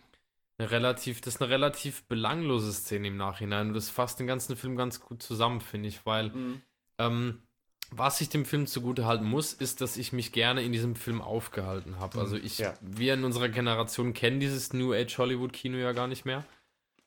[0.56, 4.56] eine relativ, das ist eine relativ belanglose Szene im Nachhinein und das fasst den ganzen
[4.56, 6.62] Film ganz gut zusammen, finde ich, weil Mhm.
[6.98, 7.42] ähm,
[7.90, 11.22] was ich dem Film zugute halten muss, ist, dass ich mich gerne in diesem Film
[11.22, 12.18] aufgehalten habe.
[12.18, 12.22] Mhm.
[12.22, 12.74] Also ich, Ja.
[12.80, 16.44] wir in unserer Generation kennen dieses New Age Hollywood Kino ja gar nicht mehr.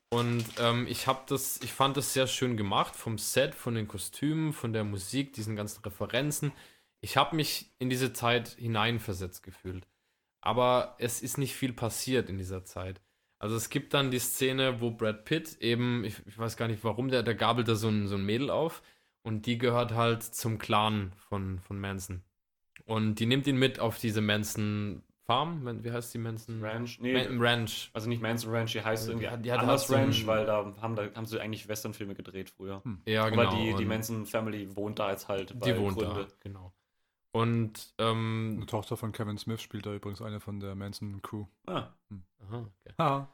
[0.10, 3.88] Und ähm, ich habe das, ich fand das sehr schön gemacht vom Set, von den
[3.88, 6.52] Kostümen, von der Musik, diesen ganzen Referenzen.
[7.00, 9.88] Ich habe mich in diese Zeit hineinversetzt gefühlt.
[10.42, 13.00] Aber es ist nicht viel passiert in dieser Zeit.
[13.40, 16.84] Also es gibt dann die Szene, wo Brad Pitt eben, ich, ich weiß gar nicht
[16.84, 18.82] warum, der, der gabelt da so ein, so ein Mädel auf
[19.24, 22.22] und die gehört halt zum Clan von, von Manson.
[22.86, 26.62] Und die nimmt ihn mit auf diese Manson Farm, wie heißt die Manson?
[26.64, 27.00] Ranch?
[27.00, 27.90] Nee, Man Ranch.
[27.94, 30.74] also nicht Manson Ranch, die heißt Die irgendwie die hat anders halt Ranch, weil da
[30.82, 32.82] haben, da haben sie eigentlich Westernfilme gedreht früher.
[33.06, 33.44] Ja, genau.
[33.44, 36.26] Aber die, die und Manson Family wohnt da jetzt halt die wohnt Gründe.
[36.26, 36.74] da, genau.
[37.32, 41.46] Und, ähm, Eine Tochter von Kevin Smith spielt da übrigens eine von der Manson Crew.
[41.66, 41.94] Ah,
[42.40, 42.94] aha, okay.
[42.98, 43.30] Haha.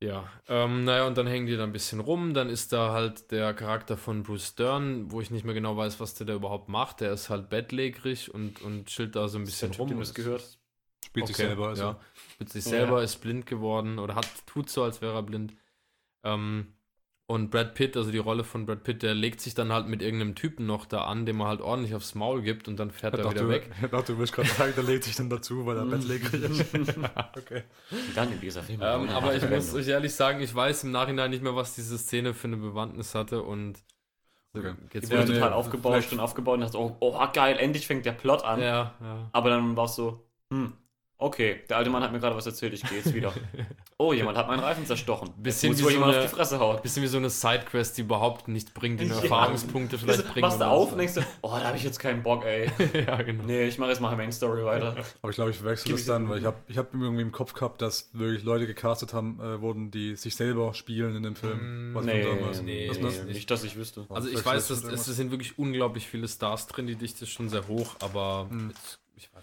[0.00, 2.32] Ja, ähm, naja, und dann hängen die da ein bisschen rum.
[2.32, 5.98] Dann ist da halt der Charakter von Bruce Dern, wo ich nicht mehr genau weiß,
[5.98, 7.00] was der da überhaupt macht.
[7.00, 9.88] Der ist halt bettlägerig und, und chillt da so ein bisschen Typ, rum.
[9.90, 10.58] dem das gehört.
[11.04, 11.68] Spielt sich Okay, selber.
[11.68, 11.82] Also.
[11.82, 12.00] Ja,
[12.34, 12.70] spielt sich Ja.
[12.70, 15.54] selber, ist blind geworden oder hat, tut so, als wäre er blind.
[16.24, 16.74] Ähm,
[17.28, 20.02] und Brad Pitt, also die Rolle von Brad Pitt, der legt sich dann halt mit
[20.02, 23.14] irgendeinem Typen noch da an, dem er halt ordentlich aufs Maul gibt und dann fährt
[23.14, 23.70] Ich er wieder du, weg.
[23.82, 26.98] ich dachte, du willst gerade sagen, der legt sich dann dazu, weil er bettlägerig ist.
[27.36, 27.62] okay.
[28.14, 28.80] Dann in dieser Film.
[28.82, 31.98] Ähm, aber ich muss euch ehrlich sagen, ich weiß im Nachhinein nicht mehr, was diese
[31.98, 33.78] Szene für eine Bewandtnis hatte und
[34.56, 34.74] Okay.
[34.92, 38.06] jetzt wurde Ja, nee, total aufgebauscht und aufgebaut und dachte, oh, oh, geil, endlich fängt
[38.06, 38.60] der Plot an.
[38.60, 39.30] ja, ja.
[39.32, 40.72] Aber dann war es so, hm,
[41.18, 43.32] okay, der alte Mann hat mir gerade was erzählt, ich gehe jetzt wieder.
[44.00, 45.30] Oh, jemand hat meinen Reifen zerstochen.
[45.38, 46.80] Bisschen Jetzt wie muss so jemand eine- auf die Fresse hauen.
[46.80, 49.22] Bisschen wie so eine Sidequest, die überhaupt nicht bringt, die nur Ja.
[49.24, 50.42] Erfahrungspunkte vielleicht Das, bringt.
[50.42, 52.70] machst du auf und denkst du, oh, da habe ich jetzt keinen Bock, ey.
[52.94, 53.42] ja, genau.
[53.42, 54.94] Nee, ich mache jetzt mal Main Story weiter.
[55.22, 57.54] Aber ich glaube, ich verwechsel das dann, weil ich habe ich hab irgendwie im Kopf
[57.54, 61.90] gehabt, dass wirklich Leute gecastet haben, äh, wurden, die sich selber spielen in dem Film.
[61.90, 63.24] Mm, Was Nee, nee, Was nee, ist das?
[63.24, 64.06] nicht, dass ich wüsste.
[64.10, 67.30] Also ich weiß, dass, das es sind wirklich unglaublich viele Stars drin, die Dichte ist
[67.32, 68.68] schon sehr hoch, aber Hm.
[68.70, 69.00] jetzt,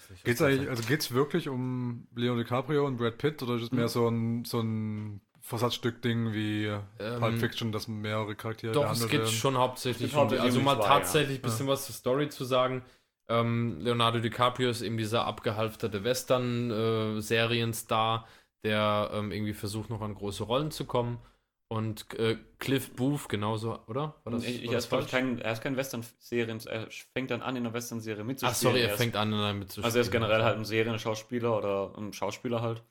[0.10, 0.24] nicht.
[0.24, 3.72] Geht's das eigentlich, also geht's wirklich um Leonardo DiCaprio und Brad Pitt oder ist es
[3.72, 6.66] mehr so ein, so ein Versatzstück-Ding wie
[7.00, 9.32] Ähm, Pulp Fiction, dass mehrere Charaktere Doch, es geht werden?
[9.32, 10.84] schon hauptsächlich um die, also mal ja.
[10.84, 12.84] tatsächlich ein bisschen was zur Story zu sagen.
[13.28, 18.28] Ähm, Leonardo DiCaprio ist eben dieser abgehalfterte Western-Serienstar,
[18.64, 21.20] der ähm, irgendwie versucht, noch an große Rollen zu kommen.
[21.68, 24.16] Und äh, Cliff Booth genauso, oder?
[24.24, 27.32] War das, ich, ich, war er, das ist, kein, er ist kein Western-Serien, er fängt
[27.32, 28.54] dann an, in einer Western-Serie mitzuspielen.
[28.54, 31.58] Ach, sorry, er ist- fängt an, damit zu Also er ist generell halt ein Serienschauspieler
[31.58, 32.84] oder ein Schauspieler halt.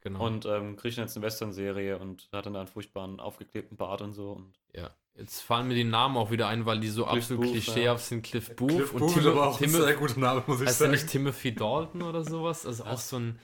[0.00, 0.20] Genau.
[0.20, 4.00] Und ähm, kriegt dann jetzt eine Western-Serie und hat dann da einen furchtbaren, aufgeklebten Bart
[4.02, 4.32] und so.
[4.32, 7.42] Und Ja, jetzt fallen mir die Namen auch wieder ein, weil die so Cliff absolut
[7.42, 8.22] Booth, klischeehaft sind.
[8.22, 10.60] Cliff Booth Cliff und Booth ist Tim aber auch ein Tim sehr guter Name, muss
[10.60, 10.92] ich heißt er sagen.
[10.92, 12.66] nicht Timothy Dalton oder sowas?
[12.66, 13.08] Also auch Was?
[13.10, 13.38] so ein,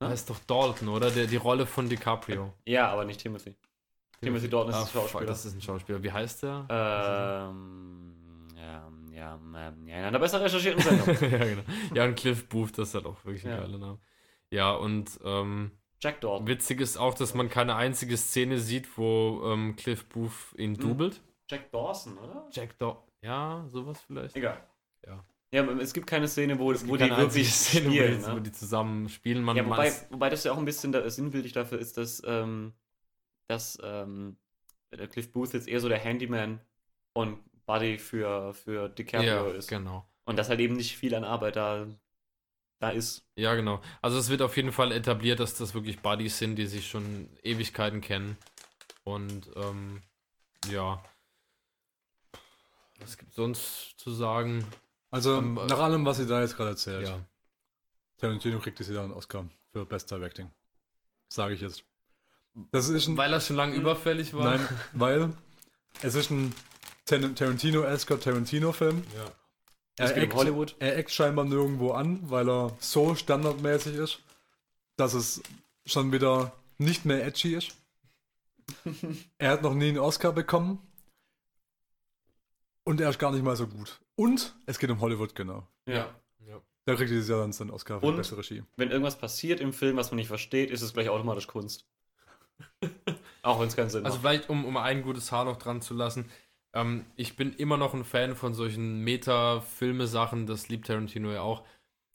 [0.00, 0.08] Ja?
[0.08, 1.10] heißt doch Dalton, oder?
[1.10, 2.52] Der, die Rolle von DiCaprio.
[2.66, 3.56] ja, aber nicht Timothy.
[4.24, 5.26] Timothy Dalton ist Ah, ein Schauspieler.
[5.26, 6.02] Das ist ein Schauspieler.
[6.02, 6.66] Wie heißt der?
[6.70, 8.14] Ähm,
[8.56, 11.06] ja, ja, ja, in einer besser recherchierten Sendung.
[11.30, 11.62] ja, genau.
[11.94, 13.60] Ja, und Cliff Booth, das ist halt auch wirklich ein Ja.
[13.60, 13.98] geiler Name.
[14.50, 15.70] Ja, und ähm,
[16.00, 16.46] Jack Dalton.
[16.46, 20.80] witzig ist auch, dass man keine einzige Szene sieht, wo ähm, Cliff Booth ihn Hm.
[20.80, 21.20] dubelt.
[21.50, 22.48] Jack Dawson, oder?
[22.52, 23.02] Jack Dog.
[23.22, 24.36] Ja, sowas vielleicht.
[24.36, 24.62] Egal.
[25.06, 25.24] Ja.
[25.52, 28.22] Ja, es gibt keine Szene, wo, Es wo die wirklich Szene, spielen.
[28.22, 28.42] wo, die, wo ne?
[28.42, 29.42] die zusammen spielen.
[29.44, 32.72] Man, Ja, wobei, wobei das ja auch ein bisschen da, sinnbildlich dafür ist, dass, ähm,
[33.46, 34.36] dass ähm,
[35.10, 36.60] Cliff Booth jetzt eher so der Handyman
[37.12, 39.68] und Buddy für, für DiCaprio ja, ist.
[39.68, 40.06] genau.
[40.24, 41.86] Und dass halt eben nicht viel an Arbeit da,
[42.78, 43.26] da ist.
[43.36, 43.80] Ja, genau.
[44.02, 47.28] Also es wird auf jeden Fall etabliert, dass das wirklich Buddies sind, die sich schon
[47.42, 48.36] Ewigkeiten kennen.
[49.04, 50.02] Und ähm,
[50.70, 51.02] ja.
[53.00, 54.64] Was gibt sonst zu sagen?
[55.10, 57.20] Also, Ähm, äh, nach allem, was sie da jetzt gerade erzählt, Ja.
[58.18, 60.50] Tarantino kriegt dieses Jahr einen Oscar für Best Directing.
[61.28, 61.84] Sage ich jetzt.
[62.70, 63.16] Das ist ein.
[63.16, 64.44] Weil er schon lange überfällig war.
[64.56, 65.32] Nein, weil
[66.02, 66.54] es ist ein
[67.06, 69.02] Tar- Tarantino-esker Tarantino-Film.
[69.16, 69.32] Ja.
[69.96, 70.76] Er um eckt, Hollywood.
[70.80, 74.20] er eckt scheinbar nirgendwo an, weil er so standardmäßig ist,
[74.96, 75.42] dass es
[75.86, 77.76] schon wieder nicht mehr edgy ist.
[79.38, 80.78] er hat noch nie einen Oscar bekommen.
[82.84, 84.00] Und er ist gar nicht mal so gut.
[84.16, 85.66] Und es geht um Hollywood, genau.
[85.86, 86.14] Ja.
[86.46, 86.60] ja.
[86.84, 88.14] Da kriegt dieses Jahr dann seinen Oscar für Und?
[88.14, 88.62] die beste Regie.
[88.76, 91.86] Wenn irgendwas passiert im Film, was man nicht versteht, ist es gleich automatisch Kunst.
[93.42, 94.22] Auch wenn es keinen Sinn Also macht.
[94.26, 96.30] vielleicht, um, um ein gutes Haar noch dran zu lassen.
[96.72, 101.64] Ähm, ich bin immer noch ein Fan von solchen Meta-Filme-Sachen, das liebt Tarantino ja auch.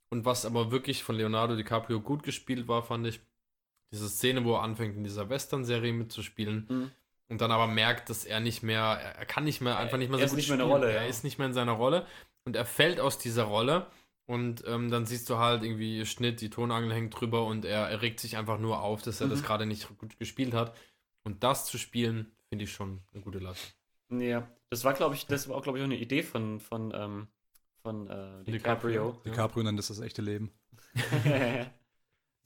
[0.09, 3.19] Und was aber wirklich von Leonardo DiCaprio gut gespielt war, fand ich,
[3.91, 6.91] diese Szene, wo er anfängt, in dieser Western-Serie mitzuspielen Mhm.
[7.29, 8.81] und dann aber merkt, dass er nicht mehr,
[9.17, 10.77] er kann nicht mehr, einfach nicht mehr Er so ist nicht gut mehr in der
[10.77, 10.91] spielen.
[10.91, 12.05] Rolle, Er ist nicht mehr in seiner Rolle
[12.45, 13.87] und er fällt aus dieser Rolle
[14.29, 18.01] und ähm, dann siehst du halt irgendwie Schnitt, die Tonangel hängt drüber und er, er
[18.01, 19.43] regt sich einfach nur auf, dass er das Mhm.
[19.43, 20.75] gerade nicht gut gespielt hat.
[21.23, 23.59] Und das zu spielen, finde ich schon eine gute Latte.
[24.11, 26.91] Ja, das war, glaube ich, das war auch, glaube ich, auch eine Idee von, von,
[26.95, 27.27] ähm,
[27.83, 29.13] von äh, DiCaprio.
[29.13, 29.21] DiCaprio.
[29.25, 30.51] DiCaprio nennt das das echte Leben.
[30.93, 31.69] das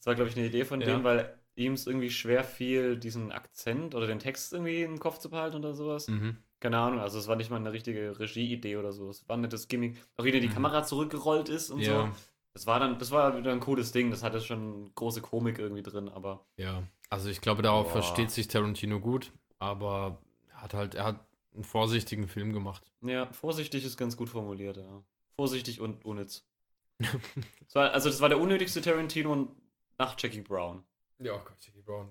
[0.05, 0.85] war, glaube ich, eine Idee von Ja.
[0.85, 5.19] denen, weil ihm es irgendwie schwer fiel, diesen Akzent oder den Text irgendwie im Kopf
[5.19, 6.07] zu behalten oder sowas.
[6.07, 6.37] Mhm.
[6.63, 9.09] Keine Ahnung, also es war nicht mal eine richtige Regieidee oder so.
[9.09, 9.97] Es war ein nettes Gimmick.
[10.15, 10.53] Auch wieder die Mhm.
[10.53, 12.15] Kamera zurückgerollt ist und Ja, so.
[12.53, 14.11] Das war dann, das war wieder ein cooles Ding.
[14.11, 16.81] Das hatte schon große Komik irgendwie drin, aber ja.
[17.09, 18.01] Also ich glaube, darauf Boah.
[18.01, 20.19] versteht sich Tarantino gut, aber
[20.51, 21.19] er hat halt, er hat
[21.53, 22.89] einen vorsichtigen Film gemacht.
[23.01, 25.03] ja, vorsichtig ist ganz gut formuliert, ja.
[25.35, 26.45] Vorsichtig und unnütz.
[26.99, 29.53] das war, also das war der unnötigste Tarantino
[29.97, 30.81] nach Jackie Brown.
[31.19, 32.07] Ja, Gott, Jackie Brown.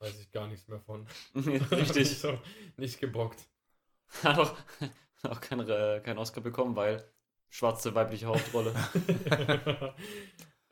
[0.00, 1.06] Weiß ich gar nichts mehr von.
[1.36, 2.08] Richtig.
[2.18, 2.36] so,
[2.76, 3.46] nicht gebockt.
[4.24, 4.56] Hat auch,
[5.22, 7.04] hat auch keinen äh, keinen Oscar bekommen, weil
[7.48, 8.72] schwarze weibliche Hauptrolle.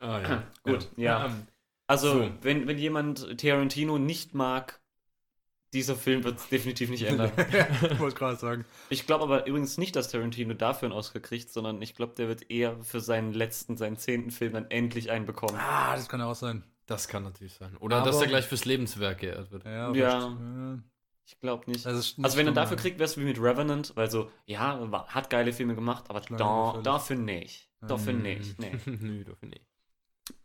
[0.01, 0.43] ah ja.
[0.65, 1.27] Gut, ja.
[1.27, 1.47] Ähm,
[1.87, 2.31] Also, So.
[2.43, 4.81] wenn, wenn jemand Tarantino nicht mag,
[5.75, 7.31] dieser Film wird es definitiv nicht ändern.
[7.91, 8.65] ich wollte gerade sagen.
[8.89, 12.27] Ich glaube aber übrigens nicht, dass Tarantino dafür einen Oscar kriegt, sondern ich glaube, der
[12.29, 15.59] wird eher für seinen letzten, seinen zehnten Film dann endlich einen bekommen.
[15.61, 16.65] Ah, das kann ja auch sein.
[16.87, 17.77] das kann natürlich sein.
[17.79, 19.65] Oder Aber- dass er gleich fürs Lebenswerk geehrt wird.
[19.67, 20.79] Ja, Ja.
[21.31, 21.85] Ich glaube nicht.
[21.85, 24.31] Das ist Also wenn er nicht dafür kriegt, wäre es wie mit Revenant, weil so,
[24.47, 27.69] ja, war- hat geile Filme gemacht, aber da, dafür nicht.
[27.83, 28.23] Dafür Mhm.
[28.23, 28.59] nicht.
[28.59, 28.73] Nee.
[28.87, 29.67] Nö, dafür nicht.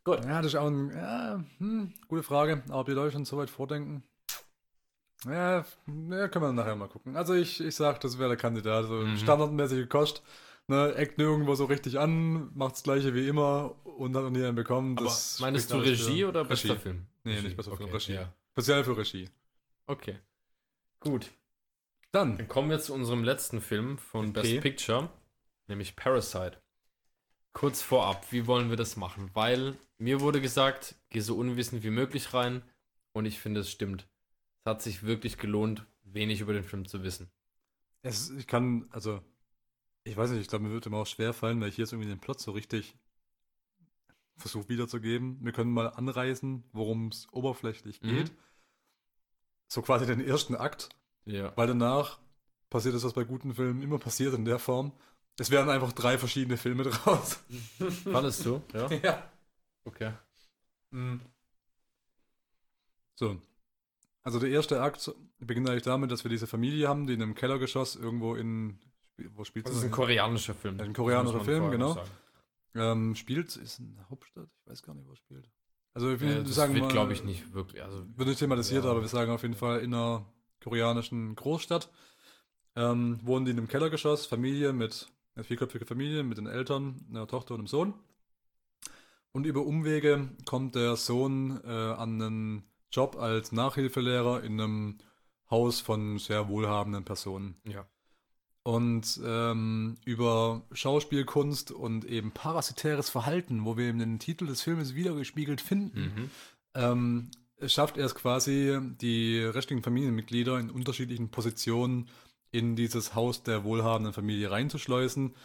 [0.05, 2.63] Ja, das ist auch ein, ja, hm, gute Frage.
[2.67, 4.03] Aber ob die Leute schon so weit vordenken?
[5.25, 7.15] Ja, ja, können wir nachher mal gucken.
[7.15, 8.85] Also ich, ich sag, das wäre der Kandidat.
[8.87, 9.17] So Mhm.
[9.17, 10.21] standardmäßige Kost.
[10.67, 14.43] Ne, eckt nirgendwo so richtig an, macht das gleiche wie immer und hat noch nie
[14.43, 14.97] einen bekommen.
[14.97, 16.81] Aber meinst du Regie oder bester Regie.
[16.81, 17.05] Film?
[17.23, 18.13] Nee, Regie, nicht besser Film, okay, Regie.
[18.13, 18.33] Ja.
[18.51, 19.29] Speziell für Regie.
[19.87, 20.15] Okay.
[21.03, 21.31] Gut.
[22.11, 24.61] Dann, Dann kommen wir zu unserem letzten Film von Mit Best.
[24.61, 25.09] Picture,
[25.67, 26.61] nämlich Parasite.
[27.51, 29.29] Kurz vorab, wie wollen wir das machen?
[29.33, 32.63] Weil mir wurde gesagt, geh so unwissend wie möglich rein
[33.11, 34.07] und ich finde, es stimmt.
[34.63, 37.29] Es hat sich wirklich gelohnt, wenig über den Film zu wissen.
[38.01, 39.21] es, ich kann, also,
[40.05, 42.09] ich weiß nicht, ich glaube, mir wird immer auch schwer fallen, weil ich jetzt irgendwie
[42.09, 42.95] den Plot so richtig
[44.37, 45.37] versuche wiederzugeben.
[45.41, 48.29] Wir können mal anreißen, worum es oberflächlich Mhm.
[49.73, 50.89] So quasi den ersten Akt,
[51.25, 51.51] Ja.
[51.57, 52.19] weil danach
[52.69, 54.91] passiert das, was bei guten Filmen immer passiert in der Form.
[55.39, 57.39] Es werden einfach drei verschiedene Filme draus.
[58.03, 58.61] Fandest du?
[58.71, 58.87] Ja.
[59.03, 59.31] ja.
[59.83, 60.11] Okay.
[60.91, 61.21] Mhm.
[63.15, 63.41] So.
[64.21, 67.33] Also der erste Akt beginnt eigentlich damit, dass wir diese Familie haben, die in einem
[67.33, 68.79] Kellergeschoss irgendwo in.
[69.33, 70.79] Wo spielt Das sie ist ein koreanischer Film.
[70.79, 71.97] Ein koreanischer Das Film, genau.
[72.75, 74.49] Ähm, spielt, ist in der Hauptstadt?
[74.65, 75.49] Ich weiß gar nicht, wo es spielt.
[75.93, 77.83] Also wir Äh, das sagen wird, glaube ich, nicht wirklich.
[77.83, 78.91] Also, Wird nicht thematisiert, Ja.
[78.91, 80.25] aber wir sagen auf jeden Fall in einer
[80.63, 81.89] koreanischen Großstadt.
[82.75, 87.27] Ähm, wohnen die in einem Kellergeschoss, Familie mit, eine vierköpfige Familie mit den Eltern, einer
[87.27, 87.93] Tochter und einem Sohn.
[89.31, 94.97] Und über Umwege kommt der Sohn äh, an einen Job als Nachhilfelehrer in einem
[95.49, 97.55] Haus von sehr wohlhabenden Personen.
[97.65, 97.85] ja.
[98.63, 104.95] Und ähm, über Schauspielkunst und eben parasitäres Verhalten, wo wir eben den Titel des Filmes
[104.95, 106.29] wiedergespiegelt finden, Mhm.
[106.75, 107.31] ähm,
[107.67, 112.07] schafft er es quasi, die restlichen Familienmitglieder in unterschiedlichen Positionen
[112.51, 115.35] in dieses Haus der wohlhabenden Familie reinzuschleusen.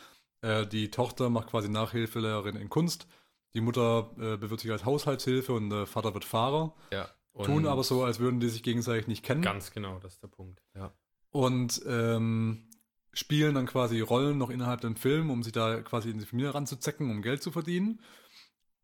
[0.42, 3.06] Äh, die Tochter macht quasi Nachhilfelehrerin in Kunst.
[3.54, 6.74] Die Mutter äh, bewirbt sich als Haushaltshilfe und der Vater wird Fahrer.
[6.92, 7.08] Ja.
[7.42, 9.42] Tun aber so, als würden die sich gegenseitig nicht kennen.
[9.42, 10.60] Ganz genau, das ist der Punkt.
[10.74, 10.92] Ja.
[11.30, 12.67] Und ähm,
[13.18, 16.54] spielen dann quasi Rollen noch innerhalb dem Film, um sich da quasi in die Familie
[16.54, 18.00] ranzuzecken, um Geld zu verdienen.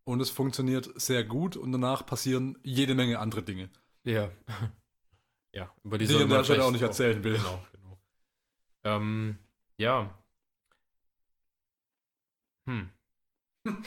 [0.05, 3.71] Und es funktioniert sehr gut und danach passieren jede Menge andere Dinge.
[4.03, 4.31] Ja.
[5.55, 7.37] ja, über die Die ich soll man auch nicht erzählen will.
[7.37, 7.99] Genau, genau.
[8.83, 9.39] Ähm,
[9.79, 10.19] ja.
[12.67, 12.91] Hm.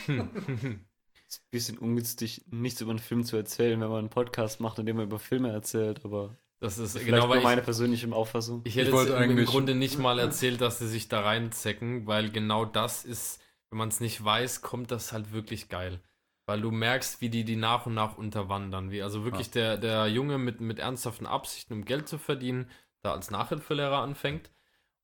[0.06, 0.86] Hm.
[1.28, 4.80] Ist ein bisschen ungünstig, nichts über einen Film zu erzählen, wenn man einen Podcast macht,
[4.80, 7.66] in dem man über Filme erzählt, aber Das ist vielleicht genau, nur weil meine ich,
[7.66, 8.62] persönliche Auffassung.
[8.64, 12.08] ich hätte Ich wollte jetzt im, Grunde nicht mal erzählt, dass sie sich da reinzecken,
[12.08, 16.02] weil genau das ist, wenn man es nicht weiß, kommt das halt wirklich geil.
[16.48, 18.90] Weil du merkst, wie die die nach und nach unterwandern.
[18.90, 22.70] Wie also wirklich der, der Junge mit, mit ernsthaften Absichten, um Geld zu verdienen,
[23.04, 24.50] da als Nachhilfelehrer anfängt.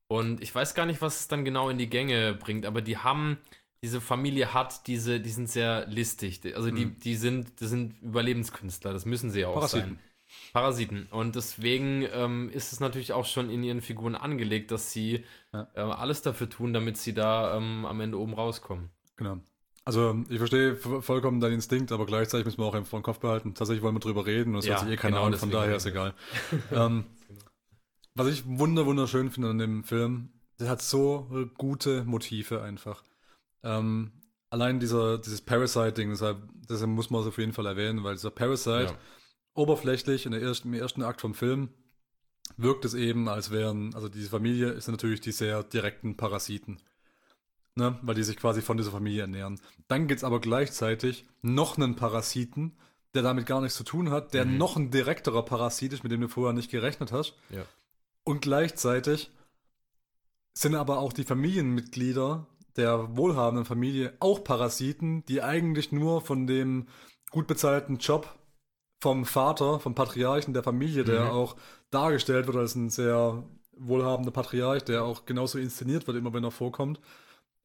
[0.08, 2.98] Und ich weiß gar nicht, was es dann genau in die Gänge bringt, aber die
[2.98, 3.38] haben,
[3.84, 6.42] diese Familie hat diese, die sind sehr listig.
[6.56, 7.00] Also die, Mhm.
[7.00, 9.96] die sind, das sind Überlebenskünstler, das müssen sie ja auch Parasiten.
[9.96, 10.00] sein.
[10.54, 11.08] Parasiten.
[11.12, 15.68] Und deswegen ähm, ist es natürlich auch schon in ihren Figuren angelegt, dass sie Ja.
[15.76, 18.90] äh, alles dafür tun, damit sie da ähm, am Ende oben rauskommen.
[19.18, 19.40] Genau.
[19.86, 23.54] Also ich verstehe vollkommen deinen Instinkt, aber gleichzeitig müssen wir auch vor den Kopf behalten.
[23.54, 25.52] Tatsächlich wollen wir drüber reden und es Ja, hört sich eh keiner genau an, von
[25.52, 26.14] daher ist egal.
[26.72, 27.04] ähm,
[28.16, 30.30] was ich wunder wunderschön finde an dem Film,
[30.60, 31.28] der hat so
[31.58, 33.04] gute Motive einfach.
[33.64, 34.12] Ähm,
[34.50, 36.38] allein dieser, dieses Parasite-Ding, deshalb,
[36.70, 38.98] deshalb muss man es auf jeden Fall erwähnen, weil dieser Parasite Ja.
[39.54, 41.70] Oberflächlich in der ersten, im ersten Akt vom Film
[42.58, 46.80] wirkt es eben, als wären, also diese Familie ist natürlich die sehr direkten Parasiten.
[47.76, 47.98] Ne?
[48.02, 49.60] Weil die sich quasi von dieser Familie ernähren.
[49.88, 52.78] Dann gibt es aber gleichzeitig noch einen Parasiten,
[53.16, 54.58] der damit gar nichts zu tun hat, der Mhm.
[54.58, 57.36] noch ein direkterer Parasit ist, mit dem du vorher nicht gerechnet hast.
[57.50, 57.66] Ja.
[58.24, 59.32] Und gleichzeitig
[60.54, 66.88] sind aber auch die Familienmitglieder der wohlhabenden Familie auch Parasiten, die eigentlich nur von dem
[67.32, 68.28] gut bezahlten Job
[69.04, 71.32] vom Vater, vom Patriarchen der Familie, der Mhm.
[71.32, 71.56] auch
[71.92, 73.44] dargestellt wird als ein sehr
[73.78, 77.02] wohlhabender Patriarch, der auch genauso inszeniert wird, immer wenn er vorkommt,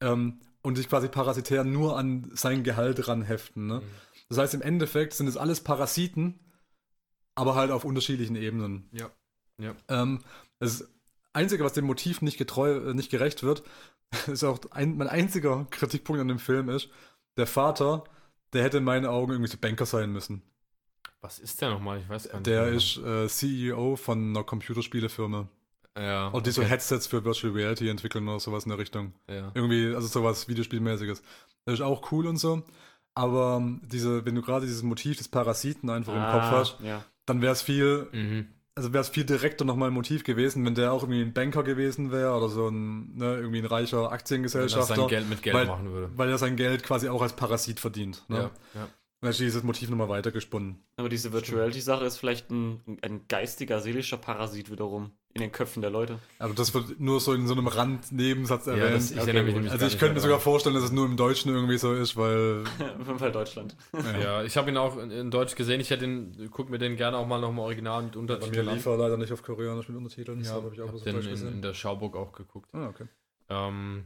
[0.01, 3.69] ähm, und sich quasi parasitär nur an sein Gehalt ranheften.
[3.69, 3.83] Ne?
[4.29, 6.41] Das heißt, im Endeffekt sind es alles Parasiten,
[7.37, 8.89] aber halt auf unterschiedlichen Ebenen.
[8.93, 9.09] Ja.
[9.63, 9.77] Ja.
[9.89, 10.19] Ähm,
[10.59, 10.89] das
[11.33, 13.63] Einzige, was dem Motiv nicht, getreu, äh, nicht gerecht wird,
[14.27, 16.89] ist auch ein, mein einziger Kritikpunkt an dem Film ist,
[17.37, 18.03] der Vater,
[18.53, 20.43] der hätte in meinen Augen irgendwie so Banker sein müssen.
[21.21, 21.99] Was ist der nochmal?
[22.01, 22.47] Ich weiß gar nicht.
[22.47, 22.73] Der mehr.
[22.75, 25.49] ist äh, CEO von einer Computerspielefirma.
[25.99, 26.29] Ja.
[26.29, 26.63] Und die so.
[26.63, 29.13] Headsets für Virtual Reality entwickeln oder sowas in der Richtung.
[29.29, 29.51] Ja.
[29.55, 31.23] Irgendwie, also sowas Videospielmäßiges.
[31.65, 32.63] Das ist auch cool und so.
[33.15, 36.87] Aber ähm, diese, wenn du gerade dieses Motiv des Parasiten einfach im Kopf hast, Ah,
[36.87, 37.05] ja.
[37.27, 38.47] dann wäre es viel, Mhm.
[38.77, 41.65] also wäre es viel direkter nochmal ein Motiv gewesen, wenn der auch irgendwie ein Banker
[41.65, 45.43] gewesen wäre oder so ein, ne, irgendwie ein reicher Wenn er Aktiengesellschafter, sein Geld mit
[45.43, 46.11] Geld weil- machen würde.
[46.17, 48.23] weil er sein Geld quasi auch als Parasit verdient.
[48.29, 48.37] Ne?
[48.37, 48.51] Ja.
[48.83, 48.89] Ja.
[49.21, 50.81] Dann ist dieses Motiv nochmal weitergesponnen.
[50.97, 55.83] Aber diese Virtual Reality-Sache ist vielleicht ein, ein geistiger, seelischer Parasit wiederum in den Köpfen
[55.83, 56.21] der Leute.
[56.39, 58.95] Aber das wird nur so in so einem Randnebensatz Ja, erwähnt.
[58.95, 61.53] das, ich Okay, nämlich also ich könnte mir sogar vorstellen, dass es nur im Deutschen
[61.53, 62.63] irgendwie so ist, weil
[63.01, 63.77] Auf jeden Fall Deutschland.
[64.21, 65.81] Ja, ich habe ihn auch in, in Deutsch gesehen.
[65.81, 68.69] Ich hätte ihn, guck mir den gerne auch mal nochmal original mit bei mir Untertiteln
[68.69, 68.75] an.
[68.77, 70.43] lief er leider nicht auf Koreanisch mit Untertiteln.
[70.43, 72.71] Ja, habe ich auch hab auf den in, in der Schauburg auch geguckt.
[72.73, 73.07] Ah, okay.
[73.49, 74.05] Ähm,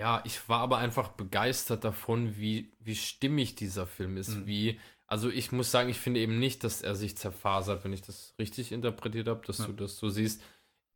[0.00, 4.30] ja, ich war aber einfach begeistert davon, wie, wie stimmig dieser Film ist.
[4.30, 4.46] Mhm.
[4.46, 8.00] Wie, also ich muss sagen, ich finde eben nicht, dass er sich zerfasert, wenn ich
[8.02, 9.66] das richtig interpretiert habe, dass Ja.
[9.66, 10.42] du das so siehst.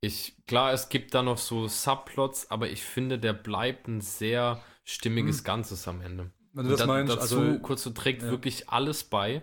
[0.01, 4.63] Ich, klar, es gibt da noch so Subplots, aber ich finde, der bleibt ein sehr
[4.85, 5.45] stimmiges Mhm.
[5.45, 6.31] Ganzes am Ende.
[6.53, 8.31] Wenn du das da- meinst, dazu, also kurz, so trägt ja.
[8.31, 9.43] wirklich alles bei.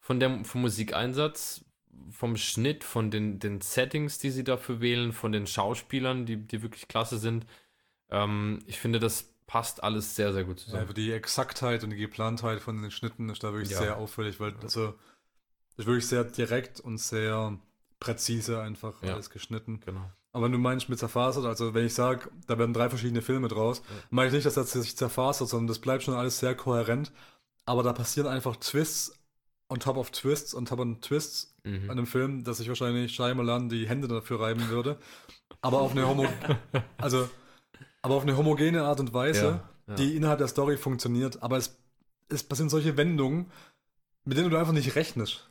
[0.00, 1.64] Von der, vom Musikeinsatz,
[2.10, 6.62] vom Schnitt, von den, den Settings, die sie dafür wählen, von den Schauspielern, die, die
[6.62, 7.46] wirklich klasse sind.
[8.10, 10.86] Ähm, ich finde, das passt alles sehr, sehr gut ja, zusammen.
[10.86, 13.78] für die Exaktheit und die Geplantheit von den Schnitten ist da wirklich Ja.
[13.78, 14.94] sehr auffällig, weil also das
[15.78, 17.58] ist wirklich sehr direkt und sehr
[17.98, 19.14] präzise einfach Ja.
[19.14, 19.80] alles geschnitten.
[19.84, 20.10] Genau.
[20.32, 23.48] Aber wenn du meinst mit zerfasert, also wenn ich sage, da werden drei verschiedene Filme
[23.48, 23.94] draus, Ja.
[24.10, 27.10] meine ich nicht, dass das sich zerfasert, sondern das bleibt schon alles sehr kohärent.
[27.66, 29.18] Aber da passieren einfach Twists
[29.68, 31.84] on top of Twists on top of Twists Mhm.
[31.84, 34.96] an einem Film, dass sich wahrscheinlich Shyamalan die Hände dafür reiben würde.
[35.60, 36.26] Aber auf eine Homo
[36.98, 37.28] also
[38.02, 41.42] aber auf eine homogene Art und Weise, Ja, die innerhalb der Story funktioniert.
[41.42, 41.78] Aber es,
[42.28, 43.50] es passieren solche Wendungen,
[44.24, 45.50] mit denen du einfach nicht rechnest.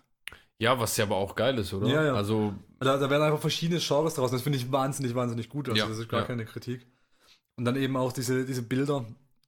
[0.57, 1.87] Ja, was ja aber auch geil ist, oder?
[1.87, 2.13] Ja, ja.
[2.13, 4.31] Also, Da, da werden einfach verschiedene Genres draus.
[4.31, 5.69] Das finde ich wahnsinnig, wahnsinnig gut.
[5.69, 6.25] Also Ja, das ist gar ja.
[6.25, 6.85] keine Kritik.
[7.55, 9.05] Und dann eben auch diese, diese Bilder.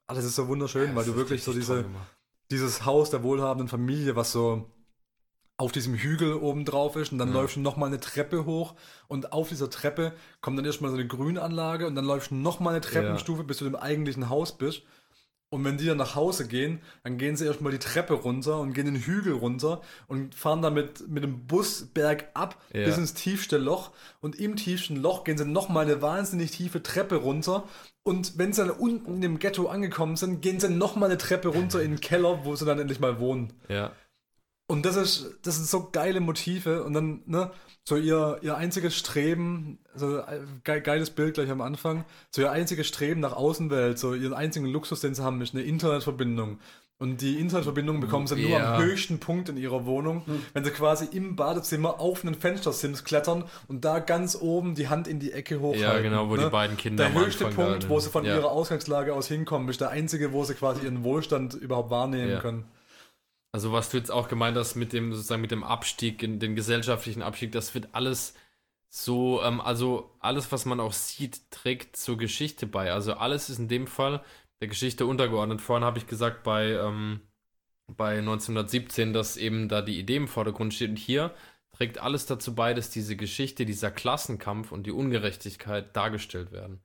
[0.07, 1.85] Ah, das ist so wunderschön, weil du wirklich so diese,
[2.49, 4.69] dieses Haus der wohlhabenden Familie, was so
[5.61, 7.35] auf diesem Hügel oben drauf ist und dann Ja.
[7.35, 8.73] läufst du nochmal eine Treppe hoch
[9.07, 12.73] und auf dieser Treppe kommt dann erstmal so eine Grünanlage und dann läufst du nochmal
[12.73, 14.81] eine Treppenstufe, bis du im eigentlichen Haus bist.
[15.53, 18.73] Und wenn die dann nach Hause gehen, dann gehen sie erstmal die Treppe runter und
[18.73, 22.85] gehen den Hügel runter und fahren dann mit, mit dem Bus bergab Ja.
[22.85, 23.91] bis ins tiefste Loch.
[24.21, 27.65] Und im tiefsten Loch gehen sie nochmal eine wahnsinnig tiefe Treppe runter.
[28.03, 31.49] Und wenn sie dann unten in dem Ghetto angekommen sind, gehen sie nochmal eine Treppe
[31.49, 33.51] runter in den Keller, wo sie dann endlich mal wohnen.
[33.67, 33.91] Ja.
[34.71, 37.51] Und das ist, das sind so geile Motive und dann, ne,
[37.83, 42.51] so ihr, ihr einziges Streben, so äh, ge geiles Bild gleich am Anfang, so ihr
[42.51, 46.59] einziges Streben nach Außenwelt, so ihren einzigen Luxus, den sie haben, ist eine Internetverbindung.
[46.99, 48.75] Und die Internetverbindung bekommen sie nur Ja.
[48.75, 50.21] am höchsten Punkt in ihrer Wohnung,
[50.53, 55.07] wenn sie quasi im Badezimmer auf einen Fenstersims klettern und da ganz oben die Hand
[55.07, 55.81] in die Ecke hochhalten.
[55.81, 56.43] Ja, genau, wo ne?
[56.45, 58.35] die beiden Kinder Der höchste Anfang Punkt, wo sie von ja.
[58.35, 62.39] ihrer Ausgangslage aus hinkommen, ist der einzige, wo sie quasi ihren Wohlstand überhaupt wahrnehmen Ja.
[62.39, 62.63] können.
[63.53, 66.55] Also was du jetzt auch gemeint hast mit dem sozusagen mit dem Abstieg, in den
[66.55, 68.33] gesellschaftlichen Abstieg, das wird alles
[68.89, 72.91] so, ähm, also alles, was man auch sieht, trägt zur Geschichte bei.
[72.91, 74.23] Also alles ist in dem Fall
[74.61, 75.61] der Geschichte untergeordnet.
[75.61, 77.21] Vorhin habe ich gesagt bei, ähm,
[77.87, 80.89] bei 1917, dass eben da die Idee im Vordergrund steht.
[80.91, 81.33] Und hier
[81.71, 86.81] trägt alles dazu bei, dass diese Geschichte, dieser Klassenkampf und die Ungerechtigkeit dargestellt werden.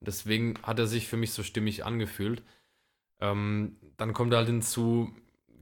[0.00, 2.42] Und deswegen hat er sich für mich so stimmig angefühlt.
[3.20, 5.14] Ähm, dann kommt halt hinzu,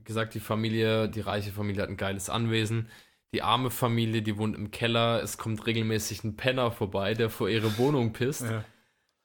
[0.05, 2.89] gesagt, die Familie, die reiche Familie hat ein geiles Anwesen.
[3.33, 5.21] Die arme Familie, die wohnt im Keller.
[5.21, 8.43] Es kommt regelmäßig ein Penner vorbei, der vor ihre Wohnung pisst.
[8.43, 8.63] Ja.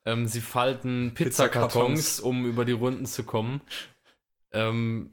[0.04, 1.72] Ähm, sie falten Pizzakartons.
[1.72, 3.60] Pizzakartons, um über die Runden zu kommen.
[4.52, 5.12] Ähm,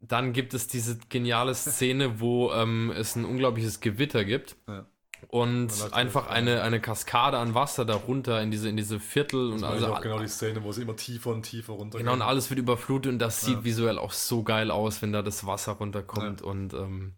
[0.00, 4.56] dann gibt es diese geniale Szene, wo ähm, es ein unglaubliches Gewitter gibt.
[4.68, 4.86] Ja.
[5.28, 9.70] Und einfach eine, eine Kaskade an Wasser darunter in diese, in diese Viertel und Das
[9.70, 12.06] also also auch genau die Szene, wo sie immer tiefer und tiefer runtergehen.
[12.06, 13.64] Genau, und alles wird überflutet und das sieht Ja.
[13.64, 17.14] visuell auch so geil aus, wenn da das Wasser runterkommt und ähm,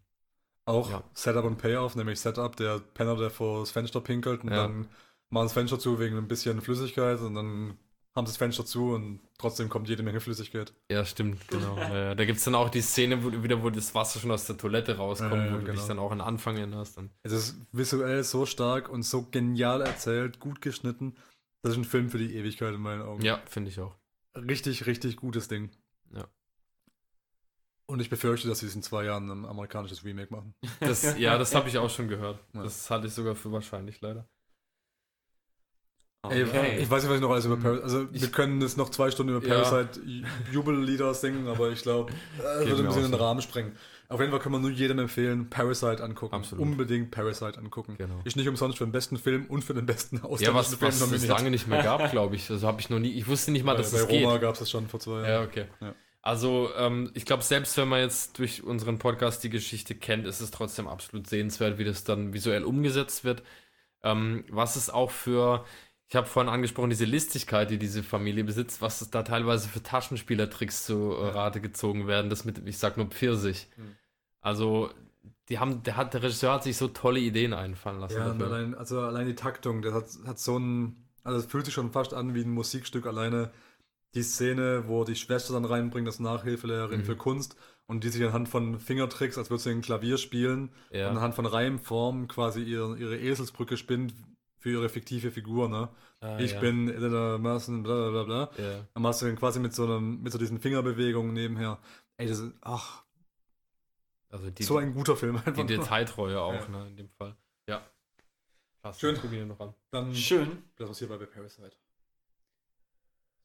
[0.66, 1.02] Auch Ja.
[1.14, 4.66] Setup und Payoff, nämlich Setup, der Penner, der vor das Fenster pinkelt und Ja.
[4.66, 4.88] dann
[5.30, 7.76] machen das Fenster zu wegen ein bisschen Flüssigkeit und dann
[8.16, 10.72] haben sie das Fenster zu und trotzdem kommt jede Menge Flüssigkeit.
[10.90, 11.76] ja, stimmt, genau.
[11.78, 14.46] ja, da gibt es dann auch die Szene, wo, wieder, wo das Wasser schon aus
[14.46, 15.86] der Toilette rauskommt, Ja, ja, wo du dich genau.
[15.86, 16.98] dann auch an Anfang erinnerst.
[17.22, 21.14] Es ist visuell so stark und so genial erzählt, gut geschnitten.
[21.62, 23.22] Das ist ein Film für die Ewigkeit in meinen Augen.
[23.22, 23.94] Ja, finde ich auch.
[24.36, 25.70] Richtig, richtig gutes Ding.
[26.14, 26.26] Ja.
[27.86, 30.54] Und ich befürchte, dass sie es in zwei Jahren ein amerikanisches Remake machen.
[30.80, 32.38] Das, ja, das habe ich auch schon gehört.
[32.54, 32.62] Ja.
[32.62, 34.28] Das halte ich sogar für wahrscheinlich, leider.
[36.28, 37.82] Ey, ich weiß nicht, was ich noch alles über Parasite.
[37.82, 39.62] Also, wir Ich- können jetzt noch zwei Stunden über Ja.
[39.62, 43.14] Parasite Ju- Jubellieder singen, aber ich glaube, äh, Geht würde ein bisschen den.
[43.14, 43.72] Rahmen sprengen.
[44.10, 46.34] Auf jeden Fall können wir nur jedem empfehlen, Parasite angucken.
[46.34, 46.62] Absolut.
[46.62, 47.94] Unbedingt Parasite angucken.
[47.96, 48.20] Genau.
[48.24, 51.12] Ist nicht umsonst für den besten Film und für den besten Ja, ausländischen was, Film
[51.12, 52.50] was es lange nicht mehr gab, glaube ich.
[52.50, 54.24] Also habe ich noch nie, ich wusste nicht mal, bei dass bei es geht.
[54.24, 55.46] Roma gab es das schon vor zwei Ja, Jahren.
[55.46, 55.64] okay.
[55.80, 55.94] Ja.
[56.22, 60.40] Also, ähm, ich glaube, selbst wenn man jetzt durch unseren Podcast die Geschichte kennt, ist
[60.42, 63.42] es trotzdem absolut sehenswert, wie das dann visuell umgesetzt wird.
[64.02, 65.64] Ähm, was es auch für,
[66.10, 70.84] ich habe vorhin angesprochen, diese Listigkeit, die diese Familie besitzt, was da teilweise für Taschenspielertricks
[70.84, 73.68] zu äh, Rate gezogen werden, das mit, ich sag nur Pfirsich.
[73.76, 73.94] Mhm.
[74.40, 74.90] Also,
[75.48, 78.16] die haben, der, hat, der Regisseur hat sich so tolle Ideen einfallen lassen.
[78.16, 81.74] Ja, allein, also allein die Taktung, das hat, hat so ein, also es fühlt sich
[81.74, 83.52] schon fast an wie ein Musikstück, alleine
[84.16, 87.04] die Szene, wo die Schwester dann reinbringt, das Nachhilfelehrerin Mhm.
[87.04, 87.54] für Kunst
[87.86, 91.08] und die sich anhand von Fingertricks, als würde sie ein Klavier spielen, ja.
[91.08, 94.12] und anhand von Reimformen quasi ihre, ihre Eselsbrücke spinnt
[94.60, 95.88] für ihre fiktive Figur, ne?
[96.20, 96.60] Ah, ich ja.
[96.60, 98.64] bin Elena Merson, bla bla bla bla.
[98.64, 98.86] Ja.
[98.92, 101.78] Dann machst du dann quasi mit so einem, mit so diesen Fingerbewegungen nebenher.
[102.18, 103.02] Ey, das ist, ach,
[104.28, 105.54] Also die, so ein guter Film einfach.
[105.54, 105.64] die.
[105.64, 106.68] Detailtreue auch, Ja.
[106.68, 107.34] ne, in dem Fall.
[107.66, 107.82] Ja.
[108.82, 109.16] Krass, Schön.
[109.16, 109.74] Ich noch an.
[109.90, 110.62] Dann Schön.
[110.76, 111.72] das was hier bei Parasite.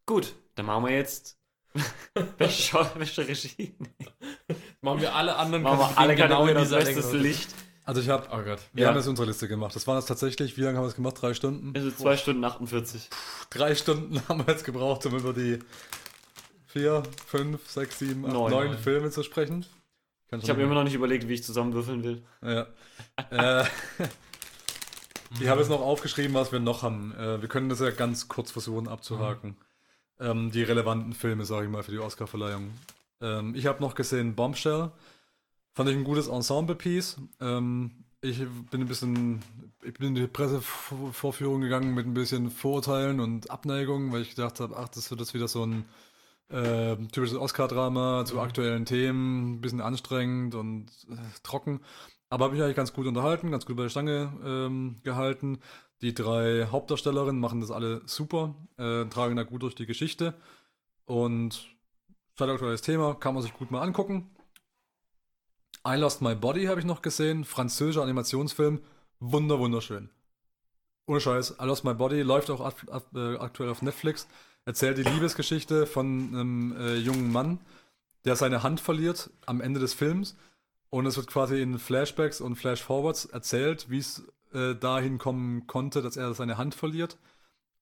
[0.06, 1.40] Gut, dann machen wir jetzt.
[2.38, 3.76] Welche welche Regie?
[4.82, 6.82] Machen wir alle anderen Machen wir alle genau in dieser
[7.14, 7.54] Licht.
[7.86, 8.60] Also ich habe, Oh Gott.
[8.74, 8.90] wir Ja.
[8.90, 9.76] haben jetzt unsere Liste gemacht.
[9.76, 11.22] Das waren jetzt tatsächlich, wie lange haben wir es gemacht?
[11.22, 11.72] Drei Stunden?
[11.76, 13.10] Also 2 Stunden 48.
[13.52, 15.60] Drei Stunden haben wir jetzt gebraucht, um über die
[16.68, 18.52] vier, fünf, sechs, sieben, acht, Neun.
[18.52, 19.66] neun Filme zu sprechen.
[20.30, 22.24] Kann Ich habe immer noch nicht überlegt, wie ich zusammenwürfeln will.
[22.42, 22.66] Ja.
[23.62, 23.66] äh,
[25.40, 27.14] ich habe jetzt noch aufgeschrieben, was wir noch haben.
[27.16, 29.58] Äh, wir können das ja ganz kurz versuchen abzuhaken.
[30.20, 32.72] Ähm, die relevanten Filme, sage ich mal, für die Oscarverleihung.
[33.22, 34.92] Ähm, ich habe noch gesehen Bombshell.
[35.76, 37.18] Fand ich ein gutes Ensemble-Piece.
[37.42, 38.40] Ähm, ich
[38.72, 39.44] bin ein bisschen,
[39.84, 44.60] ich bin in die Pressevorführung gegangen mit ein bisschen Vorurteilen und Abneigung, weil ich gedacht
[44.60, 45.86] habe, ach, das wird jetzt wieder so ein
[46.50, 48.42] Äh, typisches Oscar-Drama zu Mhm.
[48.42, 51.82] aktuellen Themen, ein bisschen anstrengend und äh, trocken.
[52.30, 55.60] Aber habe ich eigentlich ganz gut unterhalten, ganz gut bei der Stange ähm, gehalten.
[56.02, 60.36] Die drei Hauptdarstellerinnen machen das alle super, äh, tragen da gut durch die Geschichte.
[61.06, 61.68] Und
[62.40, 64.35] aktuelles Thema, kann man sich gut mal angucken.
[65.88, 68.82] I Lost My Body habe ich noch gesehen, französischer Animationsfilm,
[69.20, 70.10] wunder wunderschön.
[71.06, 72.74] Ohne Scheiß, I Lost My Body läuft auch
[73.14, 74.28] äh, aktuell auf Netflix.
[74.66, 77.60] Erzählt die Liebesgeschichte von einem äh, jungen Mann,
[78.26, 80.36] der seine Hand verliert am Ende des Films.
[80.90, 84.24] Und es wird quasi in Flashbacks und Flashforwards erzählt, wie es
[84.54, 87.18] äh, dahin kommen konnte, dass er seine Hand verliert.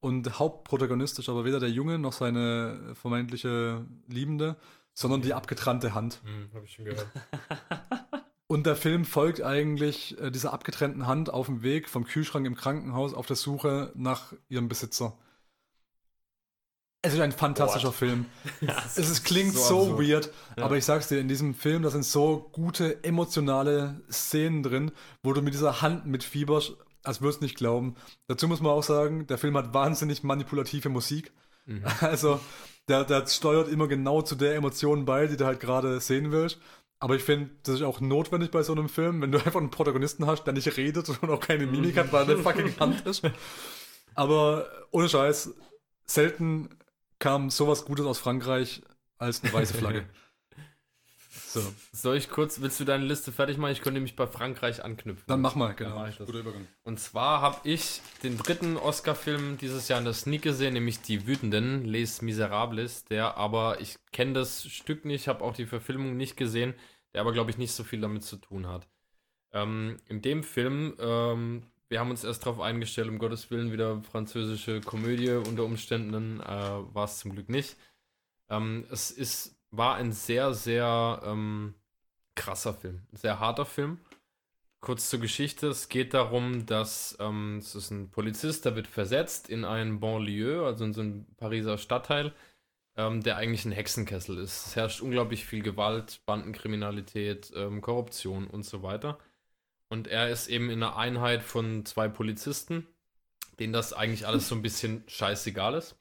[0.02, 4.58] Und Hauptprotagonist ist aber weder der Junge noch seine vermeintliche Liebende,
[4.94, 6.20] sondern die abgetrennte Hand.
[6.24, 7.08] Hm, hab ich schon gehört.
[8.48, 12.56] Und der Film folgt eigentlich äh, dieser abgetrennten Hand auf dem Weg vom Kühlschrank im
[12.56, 15.18] Krankenhaus auf der Suche nach ihrem Besitzer.
[17.02, 17.96] Es ist ein fantastischer What?
[17.96, 18.26] Film.
[18.86, 20.66] es ist, klingt so so, weird, Ja.
[20.66, 24.92] aber ich sag's dir, in diesem Film, da sind so gute emotionale Szenen drin,
[25.22, 27.96] wo du mit dieser Hand mitfieberst, als würdest du nicht glauben.
[28.28, 31.34] Dazu muss man auch sagen, der Film hat wahnsinnig manipulative Musik.
[31.66, 31.84] Mhm.
[32.02, 32.40] Also,
[32.88, 36.60] der, der steuert immer genau zu der Emotion bei, die du halt gerade sehen willst.
[37.00, 39.72] Aber ich finde, das ist auch notwendig bei so einem Film, wenn du einfach einen
[39.72, 43.06] Protagonisten hast, der nicht redet und auch keine Mimik hat, weil er eine fucking Hand
[43.06, 43.24] ist.
[44.16, 45.54] Aber ohne Scheiß,
[46.06, 46.70] selten
[47.20, 48.84] kam sowas Gutes aus Frankreich
[49.18, 50.06] als eine weiße Flagge.
[51.54, 53.72] So, Soll ich kurz, willst du deine Liste fertig machen?
[53.72, 55.26] Ich könnte nämlich bei Frankreich anknüpfen.
[55.28, 55.96] dann mach mal, genau.
[55.96, 56.18] mach.
[56.18, 56.68] Guter Übergang.
[56.84, 61.28] Und zwar habe ich den dritten Oscar-Film dieses Jahr in der Sneak gesehen, nämlich Die
[61.28, 66.38] Wütenden, Les Miserables, der aber, ich kenne das Stück nicht, habe auch die Verfilmung nicht
[66.38, 66.74] gesehen,
[67.14, 68.88] der aber, glaube ich, nicht so viel damit zu tun hat.
[69.52, 74.02] Ähm, in dem Film, ähm, wir haben uns erst darauf eingestellt, um Gottes Willen wieder
[74.02, 77.78] französische Komödie unter Umständen, äh, war es zum Glück nicht.
[78.50, 81.74] Ähm, es ist, war ein sehr, sehr ähm,
[82.36, 84.00] krasser Film, sehr harter Film.
[84.82, 85.68] Kurz zur Geschichte.
[85.68, 90.64] Es geht darum, dass ähm, es ist ein Polizist, der wird versetzt in einen Banlieue,
[90.66, 92.34] also in so einen Pariser Stadtteil,
[92.98, 94.68] ähm, der eigentlich ein Hexenkessel ist.
[94.68, 99.18] Es herrscht unglaublich viel Gewalt, Bandenkriminalität, ähm, Korruption und so weiter.
[99.90, 102.88] Und er ist eben in einer Einheit von zwei Polizisten,
[103.60, 105.96] denen das eigentlich alles so ein bisschen scheißegal ist.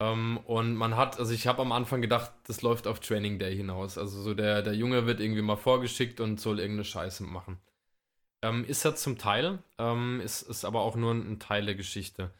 [0.00, 3.56] Ähm, und man hat, also ich habe am Anfang gedacht, das läuft auf Training Day
[3.56, 3.98] hinaus.
[3.98, 7.58] Also so der, der Junge wird irgendwie mal vorgeschickt und soll irgendeine Scheiße machen.
[8.42, 12.30] Ähm, ist er zum Teil, ähm, ist, ist aber auch nur ein, Teil der Geschichte.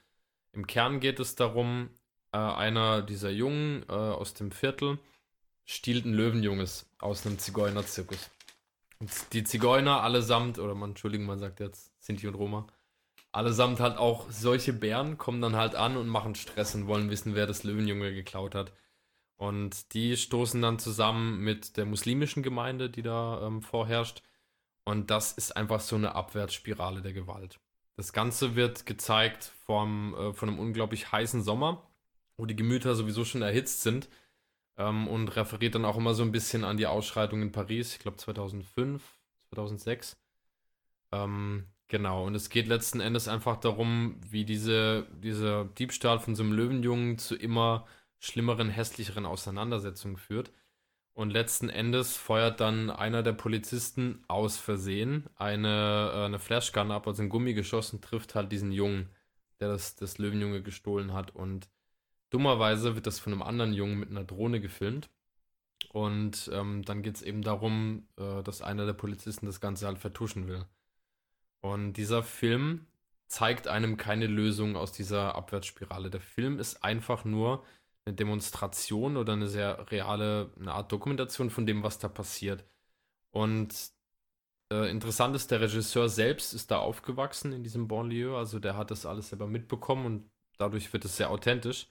[0.52, 1.90] Im Kern geht es darum,
[2.32, 4.98] äh, einer dieser Jungen äh, aus dem Viertel
[5.64, 8.30] stiehlt ein Löwenjunges aus einem Zigeunerzirkus.
[8.98, 12.66] Und die Zigeuner allesamt, oder man, Entschuldigung, man sagt jetzt Sinti und Roma,
[13.34, 17.34] allesamt halt auch solche Bären kommen dann halt an und machen Stress und wollen wissen,
[17.34, 18.72] wer das Löwenjunge geklaut hat.
[19.36, 24.22] Und die stoßen dann zusammen mit der muslimischen Gemeinde, die da ähm, vorherrscht.
[24.84, 27.58] Und das ist einfach so eine Abwärtsspirale der Gewalt.
[27.96, 31.82] Das Ganze wird gezeigt vom, äh, von einem unglaublich heißen Sommer,
[32.36, 34.08] wo die Gemüter sowieso schon erhitzt sind.
[34.76, 37.98] Ähm, und referiert dann auch immer so ein bisschen an die Ausschreitung in Paris, ich
[38.00, 39.02] glaube 2005,
[39.48, 40.16] 2006.
[41.12, 46.42] Ähm, genau, und es geht letzten Endes einfach darum, wie diese, dieser Diebstahl von so
[46.42, 47.86] einem Löwenjungen zu immer
[48.18, 50.52] schlimmeren, hässlicheren Auseinandersetzungen führt.
[51.12, 57.06] Und letzten Endes feuert dann einer der Polizisten aus Versehen eine, äh, eine Flashgun ab,
[57.06, 59.10] also ein Gummigeschoss und trifft halt diesen Jungen,
[59.60, 61.30] der das, das Löwenjunge gestohlen hat.
[61.30, 61.68] Und
[62.30, 65.08] dummerweise wird das von einem anderen Jungen mit einer Drohne gefilmt.
[65.92, 69.98] Und ähm, dann geht es eben darum, äh, dass einer der Polizisten das Ganze halt
[69.98, 70.66] vertuschen will.
[71.64, 72.86] Und dieser Film
[73.26, 76.10] zeigt einem keine Lösung aus dieser Abwärtsspirale.
[76.10, 77.64] Der Film ist einfach nur
[78.04, 82.66] eine Demonstration oder eine sehr reale, eine Art Dokumentation von dem, was da passiert.
[83.30, 83.74] Und
[84.70, 88.90] äh, interessant ist, der Regisseur selbst ist da aufgewachsen in diesem Banlieue, also der hat
[88.90, 91.88] das alles selber mitbekommen und dadurch wird es sehr authentisch.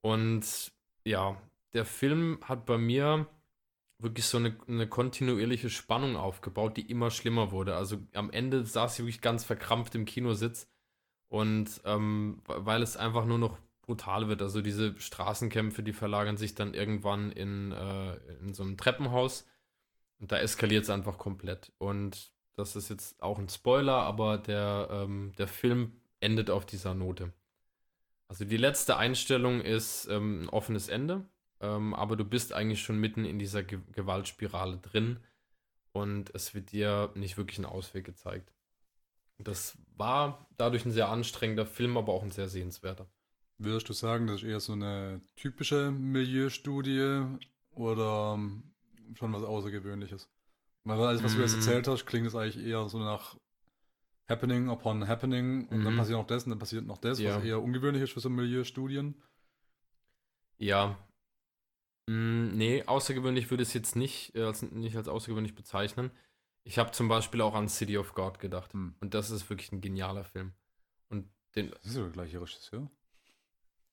[0.00, 0.72] Und
[1.04, 1.40] ja,
[1.74, 3.28] der Film hat bei mir
[3.98, 7.76] wirklich so eine, eine kontinuierliche Spannung aufgebaut, die immer schlimmer wurde.
[7.76, 10.68] Also am Ende saß ich wirklich ganz verkrampft im Kinositz
[11.28, 14.42] und ähm, weil es einfach nur noch brutal wird.
[14.42, 19.46] Also diese Straßenkämpfe, die verlagern sich dann irgendwann in, äh, in so einem Treppenhaus
[20.20, 21.72] und da eskaliert es einfach komplett.
[21.78, 26.94] Und das ist jetzt auch ein Spoiler, aber der, ähm, der Film endet auf dieser
[26.94, 27.32] Note.
[28.28, 31.24] Also die letzte Einstellung ist ähm, ein offenes Ende,
[31.64, 35.18] ähm, aber du bist eigentlich schon mitten in dieser Ge Gewaltspirale drin
[35.92, 38.52] und es wird dir nicht wirklich ein Ausweg gezeigt.
[39.38, 43.06] Das war dadurch ein sehr anstrengender Film, aber auch ein sehr sehenswerter.
[43.58, 47.24] Würdest du sagen, das ist eher so eine typische Milieustudie
[47.70, 48.74] oder ähm,
[49.14, 50.28] schon was Außergewöhnliches?
[50.84, 51.60] Weil alles, was du jetzt Mm.
[51.60, 53.36] erzählt hast, klingt es eigentlich eher so nach
[54.28, 55.98] Happening upon Happening und dann Mhm.
[55.98, 57.36] passiert noch das und dann passiert noch das, Ja.
[57.36, 59.22] was eher ungewöhnlich ist für so Milieustudien.
[60.58, 60.96] Ja.
[62.06, 66.10] Mm, nee, außergewöhnlich würde ich es jetzt nicht, äh, als, nicht als außergewöhnlich bezeichnen.
[66.64, 68.72] Ich habe zum Beispiel auch an City of God gedacht.
[68.72, 68.94] Hm.
[69.00, 70.52] Und das ist wirklich ein genialer Film.
[71.08, 71.70] Und den.
[71.70, 72.90] Das ist der gleiche Regisseur.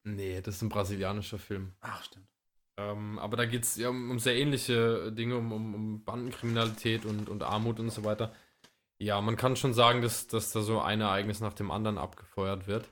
[0.04, 1.74] Nee, das ist ein brasilianischer Film.
[1.82, 2.28] Ach, stimmt.
[2.78, 7.06] Ähm, aber da geht es ja um, um sehr ähnliche Dinge, um, um, um Bandenkriminalität
[7.06, 8.34] und, und Armut und so weiter.
[8.98, 12.68] Ja, man kann schon sagen, dass, dass da so ein Ereignis nach dem anderen abgefeuert
[12.68, 12.90] wird.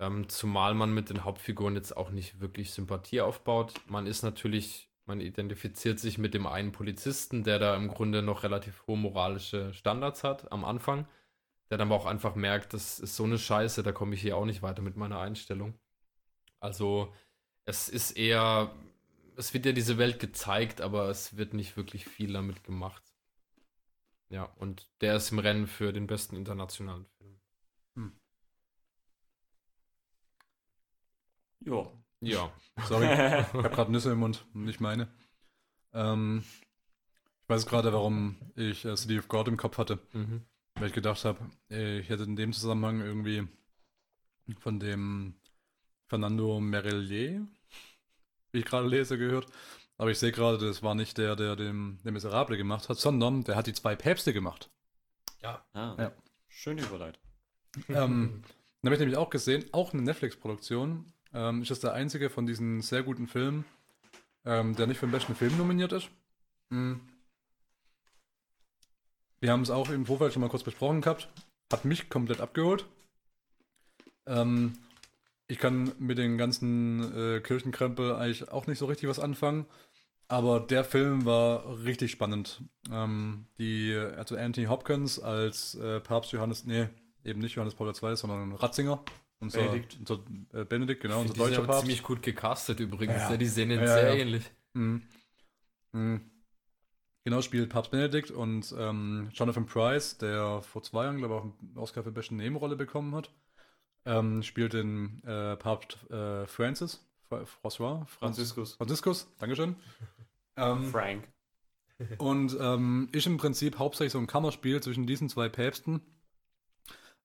[0.00, 3.74] Ähm, zumal man mit den Hauptfiguren jetzt auch nicht wirklich Sympathie aufbaut.
[3.86, 8.42] Man ist natürlich, man identifiziert sich mit dem einen Polizisten, der da im Grunde noch
[8.42, 11.06] relativ hohe moralische Standards hat am Anfang.
[11.68, 14.38] Der dann aber auch einfach merkt, das ist so eine Scheiße, da komme ich hier
[14.38, 15.78] auch nicht weiter mit meiner Einstellung.
[16.60, 17.12] Also,
[17.66, 18.74] es ist eher,
[19.36, 23.02] es wird ja diese Welt gezeigt, aber es wird nicht wirklich viel damit gemacht.
[24.30, 27.39] Ja, und der ist im Rennen für den besten internationalen Film.
[31.70, 31.92] Jo.
[32.20, 32.52] Ja.
[32.86, 35.08] Sorry, ich habe gerade Nüsse im Mund, nicht meine.
[35.92, 36.44] Ähm,
[37.42, 39.98] ich weiß gerade, warum ich äh, City of God im Kopf hatte.
[40.12, 40.42] Mhm.
[40.74, 43.46] Weil ich gedacht habe, ich hätte in dem Zusammenhang irgendwie
[44.60, 45.34] von dem
[46.08, 47.46] Fernando Merelier,
[48.52, 49.46] wie ich gerade lese, gehört.
[49.98, 53.44] Aber ich sehe gerade, das war nicht der, der den, den Miserable gemacht hat, sondern
[53.44, 54.70] der hat die zwei Päpste gemacht.
[55.42, 55.64] Ja.
[55.72, 56.12] Ah, Ja.
[56.48, 57.22] Schöne Überleitung.
[57.88, 58.42] ähm,
[58.82, 61.12] dann habe ich nämlich auch gesehen, auch eine Netflix-Produktion.
[61.32, 63.64] Ähm, ist das der einzige von diesen sehr guten Filmen,
[64.44, 66.08] ähm, der nicht für den besten Film nominiert ist.
[66.70, 67.00] Mhm.
[69.40, 71.28] Wir haben es auch im Vorfeld schon mal kurz besprochen gehabt.
[71.72, 72.84] Hat mich komplett abgeholt.
[74.26, 74.74] Ähm,
[75.46, 79.66] ich kann mit den ganzen äh, Kirchenkrempel eigentlich auch nicht so richtig was anfangen.
[80.28, 82.62] Aber der Film war richtig spannend.
[82.88, 86.88] Ähm, die, also Anthony Hopkins als äh, Papst Johannes, nee,
[87.24, 89.02] eben nicht Johannes Paul II, sondern Ratzinger.
[89.40, 89.96] Unser, Benedikt.
[90.00, 90.20] Unser,
[90.52, 91.80] äh, Benedikt, genau, unser die deutscher Papst.
[91.80, 93.16] ziemlich gut gecastet übrigens.
[93.16, 93.30] Ja.
[93.30, 93.36] Ja.
[93.36, 94.20] Die sehen jetzt Ja, sehr ja.
[94.20, 94.44] ähnlich.
[94.74, 95.02] Mhm.
[95.92, 96.20] Mhm.
[97.24, 101.44] Genau, spielt Papst Benedikt und ähm, Jonathan Price, der vor zwei Jahren, glaube ich, auch
[101.44, 103.30] einen Oscar für beste Nebenrolle bekommen hat,
[104.06, 108.74] ähm, spielt den äh, Papst äh, Francis, Fra- François, Franz- Franziskus.
[108.74, 109.76] Franziskus, Dankeschön.
[110.56, 111.28] Ähm, Frank.
[112.18, 116.02] und ähm, ist im Prinzip hauptsächlich so ein Kammerspiel zwischen diesen zwei Päpsten.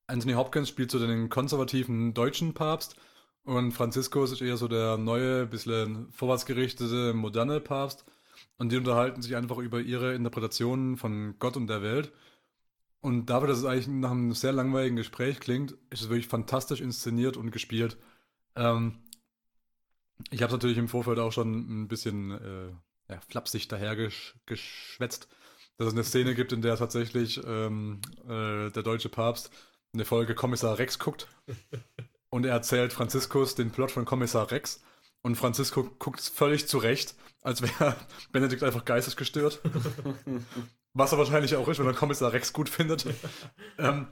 [0.08, 2.96] Anthony Hopkins spielt so den konservativen deutschen Papst
[3.46, 8.06] und Franziskus ist eher so der neue, bisschen vorwärtsgerichtete, moderne Papst.
[8.58, 12.12] Und die unterhalten sich einfach über ihre Interpretationen von Gott und der Welt.
[13.02, 16.82] Und dafür, dass es eigentlich nach einem sehr langweiligen Gespräch klingt, ist es wirklich fantastisch
[16.82, 17.98] inszeniert und gespielt.
[18.56, 18.98] Ähm,
[20.32, 25.28] ich habe es natürlich im Vorfeld auch schon ein bisschen äh, ja, flapsig dahergeschwätzt,
[25.78, 29.52] dass es eine Szene gibt, in der tatsächlich ähm, äh, der deutsche Papst
[29.96, 31.28] eine Folge Kommissar Rex guckt
[32.30, 34.82] und er erzählt Franziskus den Plot von Kommissar Rex
[35.22, 37.96] und Francisco guckt völlig zurecht, als wäre
[38.32, 39.62] Benedikt einfach geistesgestört.
[40.94, 43.06] Was er wahrscheinlich auch ist, wenn er Kommissar Rex gut findet.
[43.78, 44.08] ähm,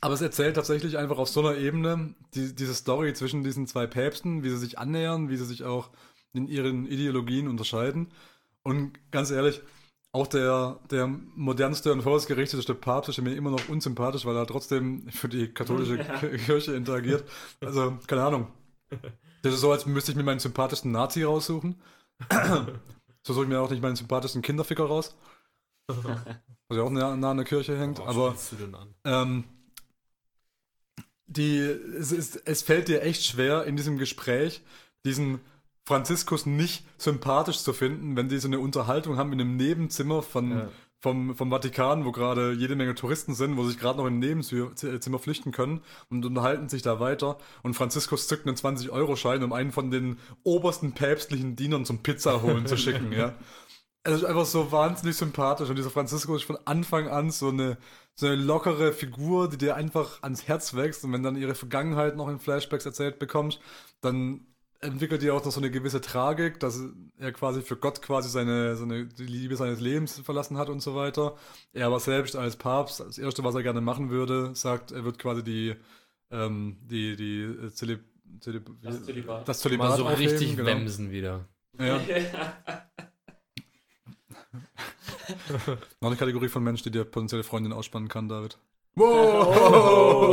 [0.00, 3.86] aber es erzählt tatsächlich einfach auf so einer Ebene die, diese Story zwischen diesen zwei
[3.86, 5.90] Päpsten, wie sie sich annähern, wie sie sich auch
[6.32, 8.12] in ihren Ideologien unterscheiden.
[8.62, 9.60] Und ganz ehrlich,
[10.16, 15.08] auch der, der modernste und volksgerichtete Papst ist mir immer noch unsympathisch, weil er trotzdem
[15.10, 16.18] für die katholische Ja.
[16.18, 17.24] Ki- Kirche interagiert.
[17.60, 18.48] Also, keine Ahnung.
[19.42, 21.76] Das ist so, als müsste ich mir meinen sympathischsten Nazi raussuchen.
[23.22, 25.14] so suche ich mir auch nicht meinen sympathischsten Kinderficker raus.
[25.88, 27.98] Was ja auch nah, nah an der Kirche hängt.
[27.98, 28.94] Worauf aber spielst du denn an?
[29.04, 29.44] ähm,
[31.26, 34.62] die, es, ist, es fällt dir echt schwer, in diesem Gespräch
[35.04, 35.40] diesen
[35.86, 40.50] Franziskus nicht sympathisch zu finden, wenn die so eine Unterhaltung haben in einem Nebenzimmer von,
[40.50, 40.68] Ja.
[41.00, 44.18] vom, vom Vatikan, wo gerade jede Menge Touristen sind, wo sich gerade noch in ein
[44.18, 45.80] Nebenzimmer flüchten können
[46.10, 47.38] und unterhalten sich da weiter.
[47.62, 52.66] Und Franziskus zückt einen 20-Euro-Schein, um einen von den obersten päpstlichen Dienern zum Pizza holen
[52.66, 53.34] zu schicken, ja.
[54.08, 57.76] Es ist einfach so wahnsinnig sympathisch und dieser Franziskus ist von Anfang an so eine,
[58.14, 62.14] so eine lockere Figur, die dir einfach ans Herz wächst und wenn dann ihre Vergangenheit
[62.16, 63.58] noch in Flashbacks erzählt bekommst,
[64.02, 64.46] dann
[64.86, 66.80] entwickelt die auch noch so eine gewisse Tragik, dass
[67.18, 70.94] er quasi für Gott quasi seine, seine die Liebe seines Lebens verlassen hat und so
[70.94, 71.36] weiter.
[71.72, 75.18] Er aber selbst als Papst, das Erste, was er gerne machen würde, sagt, er wird
[75.18, 75.74] quasi die,
[76.30, 78.00] ähm, die, die äh, Zelib,
[78.40, 79.48] Zelib, Das Zölibat.
[79.48, 80.68] das Zölibat Mal so aufheben, richtig genau.
[80.68, 81.46] wemsen wieder.
[81.78, 82.00] Ja.
[86.00, 88.58] Noch eine Kategorie von Menschen, die dir potenzielle Freundin ausspannen kann, David.
[88.98, 90.32] Oh.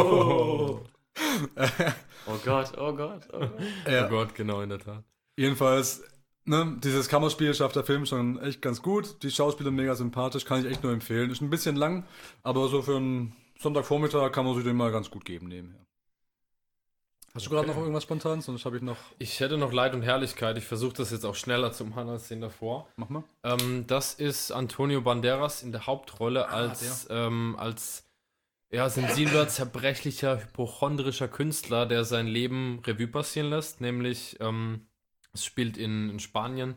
[2.26, 3.52] Oh Gott, oh Gott, oh Gott.
[3.90, 4.06] ja.
[4.06, 5.03] Oh Gott, genau, in der Tat.
[5.35, 6.02] Jedenfalls,
[6.45, 9.22] ne, dieses Kammerspiel schafft der Film schon echt ganz gut.
[9.23, 11.31] Die Schauspieler mega sympathisch, kann ich echt nur empfehlen.
[11.31, 12.06] Ist ein bisschen lang,
[12.41, 15.80] aber so für einen Sonntagvormittag kann man sich den mal ganz gut geben nebenher.
[17.35, 18.41] Hast du gerade noch irgendwas spontan?
[18.41, 18.95] Sonst habe ich noch.
[19.18, 20.56] Ich hätte noch Leid und Herrlichkeit.
[20.60, 22.88] Ich versuche das jetzt auch schneller zu machen als den davor.
[22.95, 23.23] Mach mal.
[23.44, 28.03] Ähm, das ist Antonio Banderas in der Hauptrolle Ah, als, ähm, als
[28.74, 33.82] ja, sensibler, zerbrechlicher, hypochondrischer Künstler, der sein Leben Revue passieren lässt.
[33.82, 34.88] Nämlich, ähm,
[35.32, 36.76] es spielt in, in Spanien.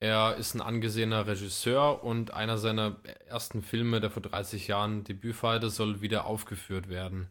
[0.00, 2.96] Er ist ein angesehener Regisseur und einer seiner
[3.26, 7.30] ersten Filme, der vor 30 Jahren Debüt feierte, soll wieder aufgeführt werden.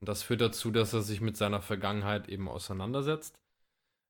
[0.00, 3.38] Und das führt dazu, dass er sich mit seiner Vergangenheit eben auseinandersetzt.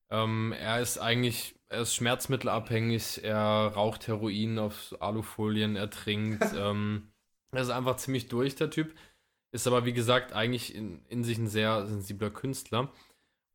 [0.09, 6.43] Ähm, er ist eigentlich, er ist schmerzmittelabhängig, er raucht Heroin auf Alufolien, er trinkt.
[6.57, 7.11] ähm,
[7.51, 8.95] er ist einfach ziemlich durch, der Typ.
[9.55, 12.91] Ist aber, wie gesagt, eigentlich in, in sich ein sehr sensibler Künstler.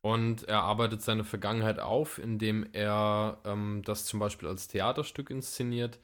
[0.01, 6.01] Und er arbeitet seine Vergangenheit auf, indem er ähm, das zum Beispiel als Theaterstück inszeniert.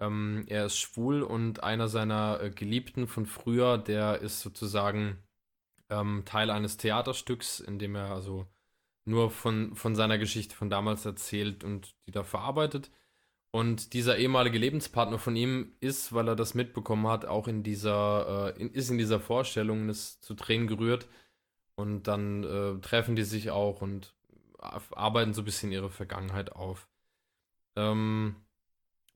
[0.00, 5.18] Ähm, er ist schwul und einer seiner äh, Geliebten von früher, der ist sozusagen
[5.90, 8.46] ähm, Teil eines Theaterstücks, in dem er also
[9.04, 12.90] nur von, von seiner Geschichte von damals erzählt und die da verarbeitet.
[13.54, 18.52] Und dieser ehemalige Lebenspartner von ihm ist, weil er das mitbekommen hat, auch in dieser,
[18.52, 21.06] äh, in, ist in dieser Vorstellung ist zu Tränen gerührt.
[21.76, 24.12] Und dann äh, treffen die sich auch und
[24.58, 26.88] arbeiten so ein bisschen ihre Vergangenheit auf.
[27.76, 28.34] Ähm,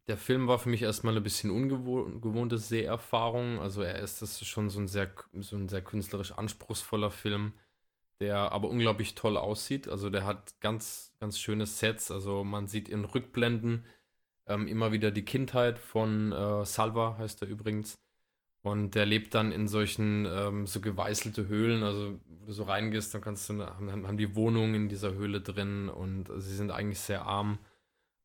[0.07, 3.59] der Film war für mich erstmal eine bisschen ungewohnte Seherfahrung.
[3.59, 5.11] Also er ist das schon so ein sehr,
[5.41, 7.55] so ein sehr künstlerisch anspruchsvoller Film,
[8.21, 9.89] der aber unglaublich toll aussieht.
[9.89, 12.13] Also der hat ganz, ganz schöne Sets.
[12.13, 13.85] Also man sieht in Rückblenden
[14.49, 17.99] ähm, immer wieder die Kindheit von äh, Salva, heißt er übrigens.
[18.63, 23.15] Und der lebt dann in solchen ähm, so geweißelte Höhlen, also wo du so reingehst,
[23.15, 27.01] dann kannst du haben, haben die Wohnungen in dieser Höhle drin und sie sind eigentlich
[27.01, 27.59] sehr arm.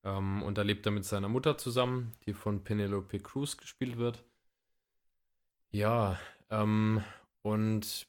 [0.04, 4.24] Ähm, und da lebt er mit seiner Mutter zusammen, die von Penelope Cruz gespielt wird.
[5.72, 6.20] Ja,
[6.50, 7.04] ähm,
[7.42, 8.08] und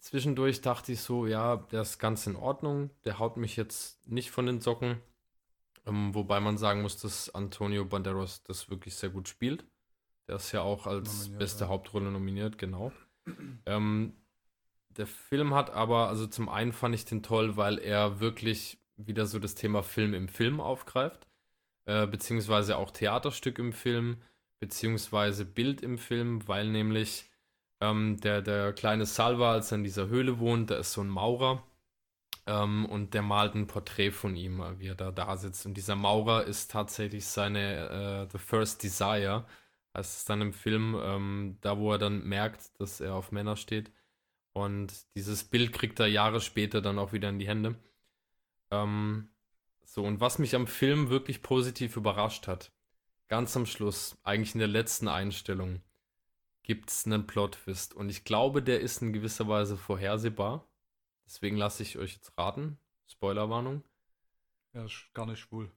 [0.00, 4.30] zwischendurch dachte ich so, ja, der ist ganz in Ordnung, der haut mich jetzt nicht
[4.30, 5.00] von den Socken.
[5.86, 9.64] Ähm, wobei man sagen muss, dass Antonio Banderas das wirklich sehr gut spielt.
[10.28, 11.70] Der ist ja auch als Nominiert, beste ja.
[11.70, 12.92] Hauptrolle nominiert, genau.
[13.66, 14.14] ähm,
[14.90, 19.26] der Film hat aber, also zum einen fand ich den toll, weil er wirklich wieder
[19.26, 21.26] so das Thema Film im Film aufgreift,
[21.86, 24.18] äh, beziehungsweise auch Theaterstück im Film,
[24.60, 27.28] beziehungsweise Bild im Film, weil nämlich
[27.80, 31.08] ähm, der, der kleine Salva, als er in dieser Höhle wohnt, da ist so ein
[31.08, 31.64] Maurer
[32.46, 35.66] ähm, und der malt ein Porträt von ihm, äh, wie er da da sitzt.
[35.66, 39.46] Und dieser Maurer ist tatsächlich seine äh, The First Desire,
[39.94, 43.56] heißt es dann im Film, ähm, da wo er dann merkt, dass er auf Männer
[43.56, 43.92] steht.
[44.52, 47.76] Und dieses Bild kriegt er Jahre später dann auch wieder in die Hände.
[48.70, 49.28] Ähm,
[49.84, 52.72] so, und was mich am Film wirklich positiv überrascht hat,
[53.28, 55.82] ganz am Schluss, eigentlich in der letzten Einstellung,
[56.62, 57.94] gibt es einen Plot-Twist.
[57.94, 60.66] Und ich glaube, der ist in gewisser Weise vorhersehbar.
[61.32, 62.76] Deswegen lasse ich euch jetzt raten.
[63.06, 63.82] Spoilerwarnung.
[64.74, 65.70] Er ist gar nicht schwul.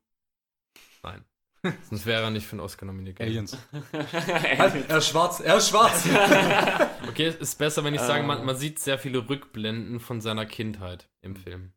[1.01, 1.23] Nein.
[1.89, 3.21] Sonst wäre er nicht für einen Oscar nominiert.
[3.21, 3.57] Aliens.
[3.93, 6.07] Halt, er ist schwarz, er ist schwarz.
[7.07, 10.45] Okay, es ist besser, wenn ich sage, man, man sieht sehr viele Rückblenden von seiner
[10.45, 11.71] Kindheit im Film.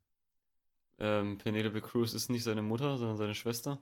[0.99, 3.81] ähm, Penelope Cruz ist nicht seine Mutter, sondern seine Schwester.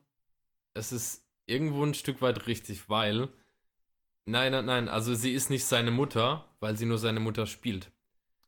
[0.74, 3.28] Es ist irgendwo ein Stück weit richtig, weil.
[4.26, 7.90] Nein, nein, nein, also sie ist nicht seine Mutter, weil sie nur seine Mutter spielt.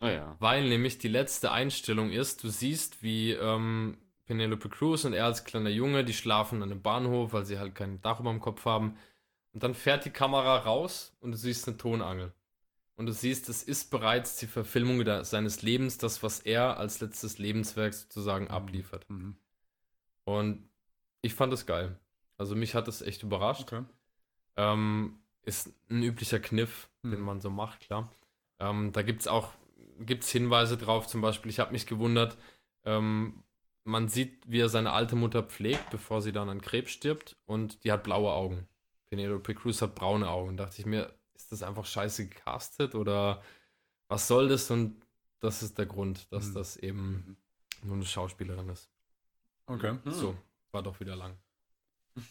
[0.00, 0.36] Ah ja.
[0.38, 5.44] Weil nämlich die letzte Einstellung ist, du siehst, wie ähm, Penelope Cruz und er als
[5.44, 8.64] kleiner Junge, die schlafen an einem Bahnhof, weil sie halt kein Dach über dem Kopf
[8.64, 8.96] haben.
[9.52, 12.32] Und dann fährt die Kamera raus und du siehst eine Tonangel.
[12.94, 17.38] Und du siehst, es ist bereits die Verfilmung seines Lebens, das, was er als letztes
[17.38, 19.08] Lebenswerk sozusagen abliefert.
[19.08, 19.36] Mhm.
[20.24, 20.68] Und
[21.22, 21.98] ich fand es geil.
[22.36, 23.72] Also mich hat es echt überrascht.
[23.72, 23.84] Okay.
[24.56, 27.20] Ähm, ist ein üblicher Kniff, den Mhm.
[27.20, 28.12] man so macht, klar.
[28.60, 29.52] Ähm, da gibt es auch
[30.00, 32.36] gibt's Hinweise drauf, zum Beispiel, ich habe mich gewundert,
[32.84, 33.42] ähm,
[33.84, 37.82] man sieht, wie er seine alte Mutter pflegt, bevor sie dann an Krebs stirbt und
[37.84, 38.68] die hat blaue Augen.
[39.08, 40.56] Penelope Cruz hat braune Augen.
[40.56, 43.42] Da dachte ich mir, ist das einfach scheiße gecastet oder
[44.08, 44.70] was soll das?
[44.70, 45.00] Und
[45.40, 46.54] das ist der Grund, dass Mhm.
[46.54, 47.36] das eben
[47.82, 48.90] nur eine Schauspielerin ist.
[49.66, 49.96] Okay.
[50.02, 50.12] Hm.
[50.12, 50.36] So,
[50.72, 51.38] war doch wieder lang.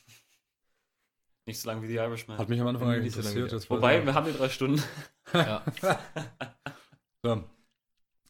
[1.46, 2.38] Nicht so lang wie die Irishman.
[2.38, 3.54] Hat mich am Anfang eigentlich so interessiert.
[3.54, 4.84] weiß Wobei, wir haben hier drei Stunden.
[5.34, 5.64] Ja.
[7.26, 7.44] Ja.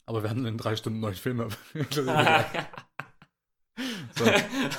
[0.08, 1.50] Aber wir hatten in drei Stunden neun Filme.
[4.16, 4.26] so,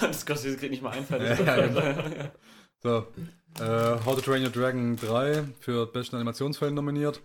[0.01, 1.47] das kostet jetzt nicht mal einfallen.
[1.47, 2.33] Ja, ja,
[2.83, 3.07] so.
[3.61, 7.21] Äh, How to Train Your Dragon 3 für besten Animationsfilm nominiert.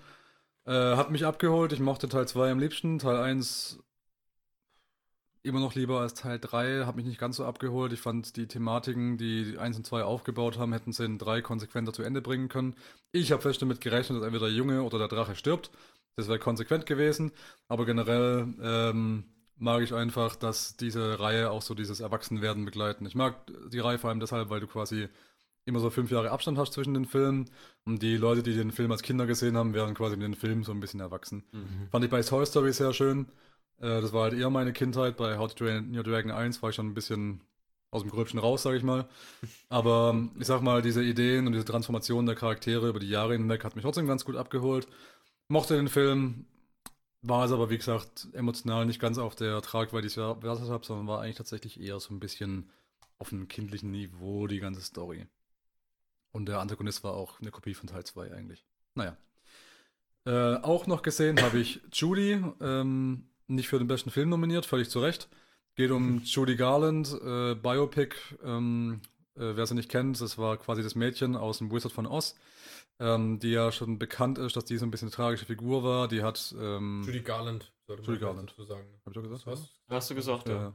[0.65, 1.71] Äh, hat mich abgeholt.
[1.71, 2.99] Ich mochte Teil 2 am liebsten.
[2.99, 3.79] Teil 1
[5.43, 6.85] immer noch lieber als Teil 3.
[6.85, 7.93] Hat mich nicht ganz so abgeholt.
[7.93, 11.93] Ich fand die Thematiken, die 1 und 2 aufgebaut haben, hätten sie in 3 konsequenter
[11.93, 12.75] zu Ende bringen können.
[13.11, 15.71] Ich habe fest damit gerechnet, dass entweder der Junge oder der Drache stirbt.
[16.15, 17.31] Das wäre konsequent gewesen.
[17.67, 19.23] Aber generell ähm,
[19.57, 23.05] mag ich einfach, dass diese Reihe auch so dieses Erwachsenwerden begleiten.
[23.05, 23.35] Ich mag
[23.71, 25.07] die Reihe vor allem deshalb, weil du quasi
[25.65, 27.49] immer so fünf Jahre Abstand hast zwischen den Filmen.
[27.85, 30.63] Und die Leute, die den Film als Kinder gesehen haben, werden quasi mit den Film
[30.63, 31.43] so ein bisschen erwachsen.
[31.51, 31.87] Mhm.
[31.89, 33.27] Fand ich bei Toy Story sehr schön.
[33.79, 35.17] Äh, das war halt eher meine Kindheit.
[35.17, 37.41] Bei How to Train Your Dragon 1 war ich schon ein bisschen
[37.91, 39.07] aus dem Gröbchen raus, sage ich mal.
[39.69, 43.33] Aber ähm, ich sag mal, diese Ideen und diese Transformation der Charaktere über die Jahre
[43.33, 44.87] hinweg hat mich trotzdem ganz gut abgeholt.
[45.47, 46.45] Mochte den Film,
[47.21, 50.85] war es aber, wie gesagt, emotional nicht ganz auf der Tragweite, die ich erwartet habe,
[50.85, 52.69] sondern war eigentlich tatsächlich eher so ein bisschen
[53.17, 55.25] auf einem kindlichen Niveau, die ganze Story.
[56.31, 58.65] Und der Antagonist war auch eine Kopie von Teil 2 eigentlich.
[58.95, 59.15] Naja.
[60.25, 64.89] Äh, auch noch gesehen habe ich Judy, ähm, nicht für den besten Film nominiert, völlig
[64.89, 65.29] zu Recht.
[65.75, 68.15] Geht um Judy Garland, äh, Biopic.
[68.43, 69.01] Ähm,
[69.35, 72.35] äh, wer sie nicht kennt, das war quasi das Mädchen aus dem Wizard von Oz,
[72.99, 76.07] ähm, die ja schon bekannt ist, dass die so ein bisschen eine tragische Figur war.
[76.07, 76.55] Die hat.
[76.59, 78.51] Ähm, Judy Garland, sollte Judy Garland.
[78.51, 78.87] dazu sagen.
[79.05, 79.47] hab ich schon gesagt?
[79.47, 79.69] Was?
[79.89, 80.55] Hast du gesagt, ja.
[80.55, 80.73] Ja.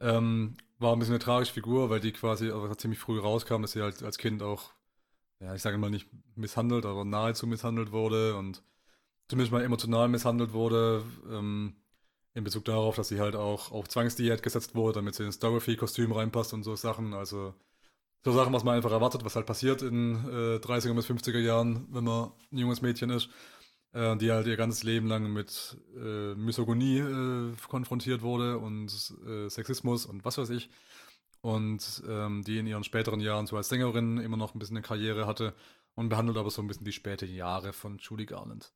[0.00, 3.82] Ähm, war ein bisschen eine tragische Figur, weil die quasi ziemlich früh rauskam, dass sie
[3.82, 4.72] halt als Kind auch,
[5.40, 8.62] ja, ich sage mal nicht misshandelt, aber nahezu misshandelt wurde und
[9.28, 11.74] zumindest mal emotional misshandelt wurde, ähm,
[12.34, 16.12] in Bezug darauf, dass sie halt auch auf Zwangsdiät gesetzt wurde, damit sie ins Dorothy-Kostüm
[16.12, 17.12] reinpasst und so Sachen.
[17.12, 17.54] Also
[18.24, 21.86] so Sachen, was man einfach erwartet, was halt passiert in äh, 30er bis 50er Jahren,
[21.90, 23.28] wenn man ein junges Mädchen ist,
[23.92, 28.90] äh, die halt ihr ganzes Leben lang mit äh, Misogonie äh, konfrontiert wurde und
[29.26, 30.68] äh, Sexismus und was weiß ich.
[31.40, 34.86] Und ähm, die in ihren späteren Jahren so als Sängerin immer noch ein bisschen eine
[34.86, 35.54] Karriere hatte
[35.94, 38.72] und behandelt aber so ein bisschen die späten Jahre von Judy Garland.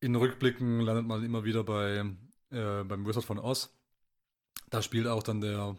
[0.00, 2.04] In Rückblicken landet man immer wieder bei,
[2.50, 3.76] äh, beim Wizard von Oz.
[4.70, 5.76] Da spielt auch dann der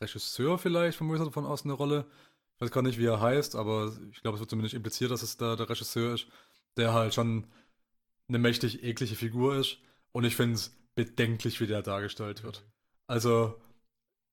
[0.00, 2.06] Regisseur vielleicht vom Wizard von Oz eine Rolle.
[2.56, 5.22] Ich weiß gar nicht, wie er heißt, aber ich glaube, es wird zumindest impliziert, dass
[5.22, 6.26] es da der Regisseur ist,
[6.76, 7.46] der halt schon
[8.28, 9.78] eine mächtig eklige Figur ist.
[10.12, 12.64] Und ich finde es bedenklich, wie der dargestellt wird.
[13.06, 13.60] Also,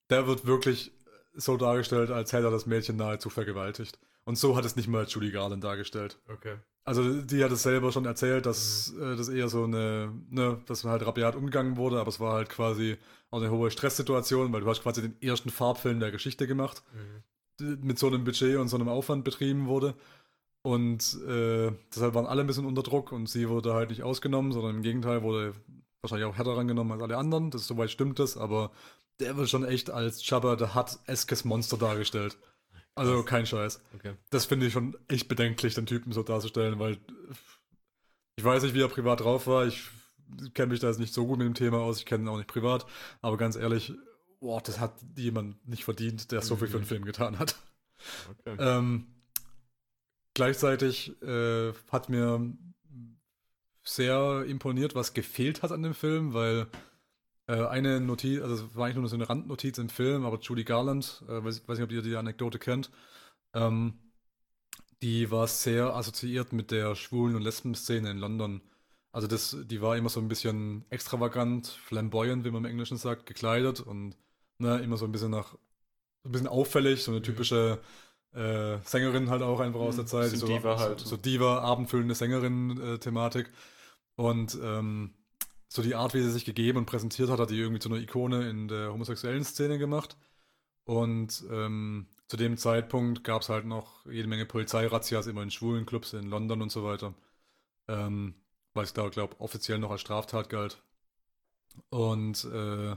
[0.10, 0.92] der wird wirklich
[1.34, 4.00] so dargestellt, als hätte er das Mädchen nahezu vergewaltigt.
[4.26, 6.18] Und so hat es nicht mal Judy Garland dargestellt.
[6.28, 6.58] Okay.
[6.86, 10.84] Also die hat es selber schon erzählt, dass äh, das eher so eine, ne, dass
[10.84, 12.98] halt rabiat umgegangen wurde, aber es war halt quasi
[13.42, 16.84] eine hohe Stresssituation, weil du hast quasi den ersten Farbfilm der Geschichte gemacht,
[17.60, 17.80] Mhm.
[17.82, 19.94] mit so einem Budget und so einem Aufwand betrieben wurde.
[20.64, 24.52] Und äh, deshalb waren alle ein bisschen unter Druck und sie wurde halt nicht ausgenommen,
[24.54, 25.54] sondern im Gegenteil wurde
[26.02, 27.52] wahrscheinlich auch härter rangenommen als alle anderen.
[27.52, 28.72] Das soweit stimmt das, aber
[29.20, 32.38] der wird schon echt als Jabba the Hutt-eskes Monster dargestellt.
[32.96, 33.26] Also Krass.
[33.26, 33.82] kein Scheiß.
[33.96, 34.14] Okay.
[34.30, 36.98] Das finde ich schon echt bedenklich, den Typen so darzustellen, weil
[38.36, 39.66] ich weiß nicht, wie er privat drauf war.
[39.68, 39.90] Ich
[40.54, 42.00] kenne mich da jetzt nicht so gut mit dem Thema aus.
[42.00, 42.86] Ich kenne ihn auch nicht privat.
[43.22, 43.94] Aber ganz ehrlich,
[44.40, 46.88] boah, das hat jemand nicht verdient, der so viel für den Mhm.
[46.88, 47.56] Film getan hat.
[48.30, 48.56] okay.
[48.60, 49.08] Ähm,
[50.34, 52.54] gleichzeitig äh, hat mir
[53.84, 56.68] sehr imponiert, was gefehlt hat an dem Film, weil
[57.48, 60.64] äh, eine Notiz, also es war eigentlich nur so eine Randnotiz im Film, aber Judy
[60.64, 62.92] Garland, äh, weiß, weiß nicht, ob ihr die Anekdote kennt,
[63.54, 63.96] ähm,
[65.02, 68.62] die war sehr assoziiert mit der Schwulen- und Lesben-Szene in London.
[69.14, 73.28] Also das, die war immer so ein bisschen extravagant, flamboyant, wie man im Englischen sagt,
[73.28, 74.18] gekleidet und
[74.60, 75.54] ne, immer so ein bisschen nach,
[76.24, 77.24] so ein bisschen auffällig, so eine Mhm.
[77.24, 77.82] typische
[78.34, 80.38] äh, Sängerin halt auch einfach aus der Mhm, Zeit.
[80.38, 81.00] so, Diva halt.
[81.00, 83.52] So, so Diva, abendfüllende Sängerin-Thematik.
[84.16, 85.14] Und ähm,
[85.70, 88.00] so die Art, wie sie sich gegeben und präsentiert hat, hat die irgendwie zu einer
[88.02, 90.18] Ikone in der homosexuellen Szene gemacht.
[90.86, 95.86] Und ähm, zu dem Zeitpunkt gab es halt noch jede Menge Polizeirazzias immer in schwulen
[95.86, 97.14] Clubs in London und so weiter.
[97.88, 98.36] Ähm,
[98.74, 100.82] weil es da, glaube offiziell noch als Straftat galt.
[101.90, 102.96] Und äh,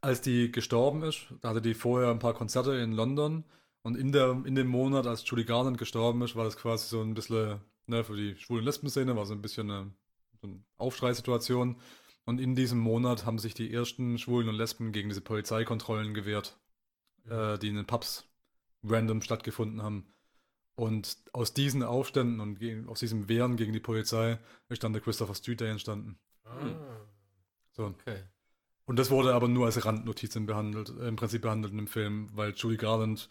[0.00, 3.44] als die gestorben ist, da hatte die vorher ein paar Konzerte in London.
[3.82, 7.00] Und in, der, in dem Monat, als Judy Garland gestorben ist, war das quasi so
[7.00, 9.90] ein bisschen, ne, für die schwulen Lesben-Szene war so ein bisschen eine,
[10.40, 11.76] so eine Aufschreisituation.
[12.24, 16.58] Und in diesem Monat haben sich die ersten Schwulen und Lesben gegen diese Polizeikontrollen gewehrt,
[17.28, 18.28] äh, die in den Pubs
[18.84, 20.06] random stattgefunden haben.
[20.78, 24.38] Und aus diesen Aufständen und gegen, aus diesem Wehren gegen die Polizei
[24.68, 26.20] ist dann der Christopher Street Day entstanden.
[26.44, 26.50] Ah,
[27.72, 27.86] So.
[27.86, 28.22] okay.
[28.86, 32.30] Und das wurde aber nur als Randnotizen behandelt, äh, im Prinzip behandelt in dem Film,
[32.32, 33.28] weil Judy Garland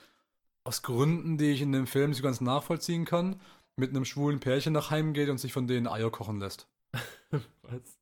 [0.65, 3.39] aus Gründen, die ich in dem Film nicht ganz nachvollziehen kann,
[3.77, 6.67] mit einem schwulen Pärchen nach Heim geht und sich von denen Eier kochen lässt.
[7.61, 7.97] Was?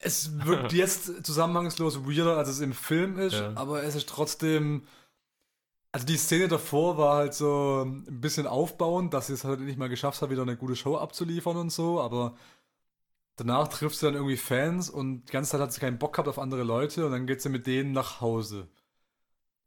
[0.00, 3.52] Es wirkt jetzt zusammenhangslos weirder, als es im Film ist, Ja.
[3.54, 4.82] aber es ist trotzdem.
[5.96, 9.78] Also die Szene davor war halt so ein bisschen aufbauend, dass sie es halt nicht
[9.78, 12.36] mal geschafft hat, wieder eine gute Show abzuliefern und so, aber
[13.36, 16.28] danach trifft sie dann irgendwie Fans und die ganze Zeit hat sie keinen Bock gehabt
[16.28, 18.68] auf andere Leute und dann geht sie mit denen nach Hause.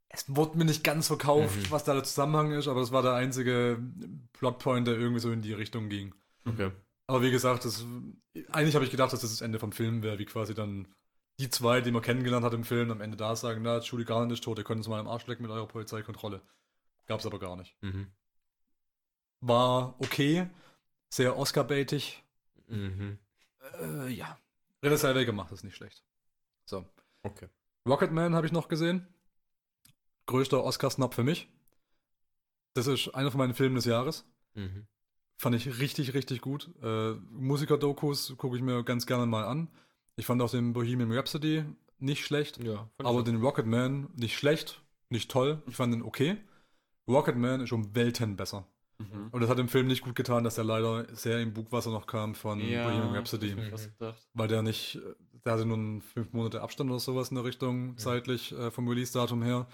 [0.08, 1.70] Es wurde mir nicht ganz verkauft, Mhm.
[1.70, 3.82] was da der Zusammenhang ist, aber es war der einzige
[4.34, 6.14] Plotpoint, der irgendwie so in die Richtung ging.
[6.46, 6.70] Okay.
[7.08, 7.84] Aber wie gesagt, das,
[8.52, 10.86] eigentlich habe ich gedacht, dass das das Ende vom Film wäre, wie quasi dann
[11.40, 14.30] die zwei, die man kennengelernt hat im Film, am Ende da sagen, na, Judy Garland
[14.30, 16.42] ist tot, ihr könnt uns mal im Arsch lecken mit eurer Polizeikontrolle.
[17.06, 17.74] Gab's aber gar nicht.
[17.80, 18.08] Mhm.
[19.40, 20.48] War okay,
[21.08, 22.22] sehr Oscar-baitig.
[22.68, 23.18] Mhm.
[23.80, 24.38] Äh, ja.
[24.82, 26.04] Renée Zellweger macht das nicht schlecht.
[26.66, 26.84] So.
[27.22, 27.48] Okay.
[27.86, 29.06] Rocketman habe ich noch gesehen.
[30.26, 31.48] Größter Oscar-Snap für mich.
[32.74, 34.26] Das ist einer von meinen Filmen des Jahres.
[34.54, 34.86] Mhm.
[35.38, 36.70] Fand ich richtig, richtig gut.
[36.82, 39.68] Äh, Musiker-Dokus gucke ich mir ganz gerne mal an.
[40.16, 41.64] Ich fand auch den Bohemian Rhapsody
[41.98, 45.62] nicht schlecht, Ja, aber den Rocketman nicht schlecht, nicht toll.
[45.66, 46.36] Ich fand den okay.
[47.08, 48.66] Rocketman ist um Welten besser.
[48.98, 49.28] Mhm.
[49.32, 52.06] Und das hat dem Film nicht gut getan, dass er leider sehr im Bugwasser noch
[52.06, 53.56] kam von Ja, Bohemian Rhapsody.
[54.34, 55.14] Weil der nicht, äh,
[55.44, 58.86] der hatte nur einen fünf Monate Abstand oder sowas in der Richtung, zeitlich äh, vom
[58.88, 59.66] Release-Datum her.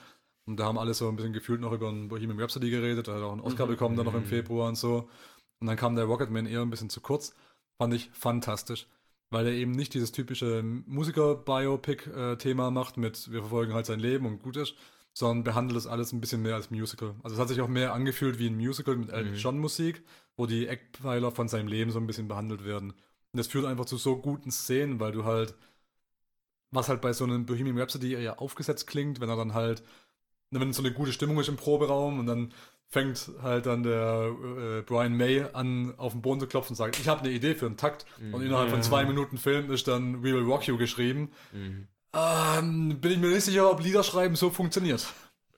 [0.46, 3.08] Und da haben alle so ein bisschen gefühlt noch über einen Bohemian Rhapsody geredet.
[3.08, 3.70] Er hat auch einen Oscar Mhm.
[3.70, 4.26] bekommen, dann noch im Mhm.
[4.26, 5.08] Februar und so.
[5.58, 7.34] Und dann kam der Rocketman eher ein bisschen zu kurz.
[7.78, 8.86] Fand ich fantastisch.
[9.30, 14.42] Weil er eben nicht dieses typische Musiker-Biopic-Thema macht mit, wir verfolgen halt sein Leben und
[14.42, 14.74] gut ist,
[15.12, 17.14] sondern behandelt das alles ein bisschen mehr als Musical.
[17.22, 19.38] Also es hat sich auch mehr angefühlt wie ein Musical mit Elton Mhm.
[19.38, 20.02] John Musik,
[20.36, 22.90] wo die Eckpfeiler von seinem Leben so ein bisschen behandelt werden.
[22.90, 25.54] Und das führt einfach zu so guten Szenen, weil du halt,
[26.70, 29.82] was halt bei so einem Bohemian Rhapsody eher aufgesetzt klingt, wenn er dann halt,
[30.50, 32.52] wenn so eine gute Stimmung ist im Proberaum und dann
[32.88, 34.32] fängt halt dann der
[34.78, 37.54] äh, Brian May an, auf den Boden zu klopfen und sagt, ich habe eine Idee
[37.54, 38.06] für einen Takt.
[38.32, 41.30] Und innerhalb von zwei Minuten Film ist dann We Will Rock You geschrieben.
[41.52, 41.88] Mhm.
[42.14, 45.06] Ähm, bin ich mir nicht sicher, ob Liederschreiben so funktioniert.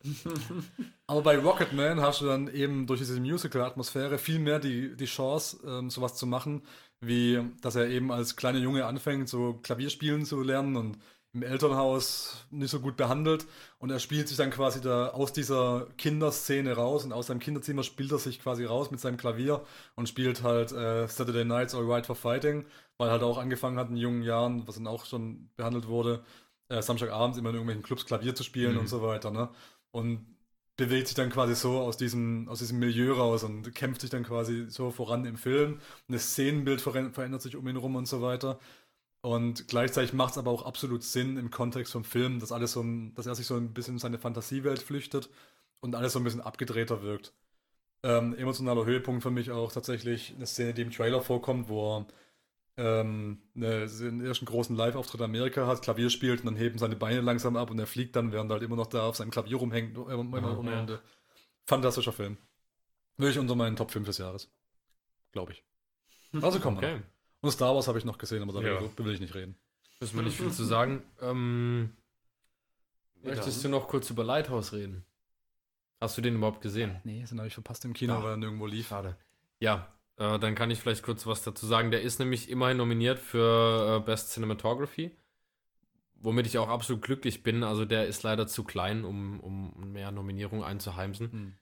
[1.06, 5.58] Aber bei Rocketman hast du dann eben durch diese Musical-Atmosphäre viel mehr die, die Chance,
[5.66, 6.62] ähm, sowas zu machen,
[7.00, 10.98] wie dass er eben als kleiner Junge anfängt, so Klavierspielen zu lernen und
[11.38, 13.46] im Elternhaus nicht so gut behandelt.
[13.78, 17.82] Und er spielt sich dann quasi da aus dieser Kinderszene raus und aus seinem Kinderzimmer
[17.82, 19.62] spielt er sich quasi raus mit seinem Klavier
[19.94, 22.64] und spielt halt äh, Saturday Nights Alright for Fighting,
[22.98, 26.22] weil er halt auch angefangen hat in jungen Jahren, was dann auch schon behandelt wurde,
[26.68, 28.80] äh, Samstagabends immer in irgendwelchen Clubs Klavier zu spielen Mhm.
[28.80, 29.48] und so weiter, ne?
[29.92, 30.26] Und
[30.76, 34.22] bewegt sich dann quasi so aus diesem, aus diesem Milieu raus und kämpft sich dann
[34.22, 35.72] quasi so voran im Film.
[36.06, 38.60] Und das Szenenbild verändert verändert sich um ihn rum und so weiter.
[39.20, 42.82] Und gleichzeitig macht es aber auch absolut Sinn im Kontext vom Film, dass alles so
[42.82, 45.28] ein, dass er sich so ein bisschen in seine Fantasiewelt flüchtet
[45.80, 47.32] und alles so ein bisschen abgedrehter wirkt.
[48.04, 52.06] Ähm, emotionaler Höhepunkt für mich auch tatsächlich eine Szene, die im Trailer vorkommt, wo er
[52.76, 56.94] ähm, eine, den ersten großen Live-Auftritt in Amerika hat, Klavier spielt und dann heben seine
[56.94, 59.32] Beine langsam ab und er fliegt dann, während er halt immer noch da auf seinem
[59.32, 59.98] Klavier rumhängt.
[59.98, 60.14] Aha.
[60.56, 60.80] ohne Ja.
[60.80, 61.02] Ende.
[61.66, 62.36] Fantastischer Film.
[63.16, 64.48] Wirklich unter meinen Top 5 des Jahres.
[65.32, 65.64] Glaube ich.
[66.42, 66.88] Also kommen wir.
[66.88, 67.02] Okay.
[67.40, 69.04] Und Star Wars habe ich noch gesehen, aber darüber Ja.
[69.04, 69.56] will ich nicht reden.
[70.00, 71.02] Müssen wir nicht viel zu sagen.
[71.20, 71.96] Ähm,
[73.22, 75.04] möchtest du noch kurz über Lighthouse reden?
[76.00, 77.00] Hast du den überhaupt gesehen?
[77.04, 78.22] Nee, den habe ich verpasst im Kino, Ja.
[78.22, 78.88] weil er nirgendwo lief.
[78.88, 79.16] Schade.
[79.58, 81.90] Ja, äh, dann kann ich vielleicht kurz was dazu sagen.
[81.90, 85.10] Der ist nämlich immerhin nominiert für äh, Best Cinematography,
[86.14, 87.64] womit ich auch absolut glücklich bin.
[87.64, 91.32] Also der ist leider zu klein, um, um mehr Nominierungen einzuheimsen.
[91.32, 91.54] Hm.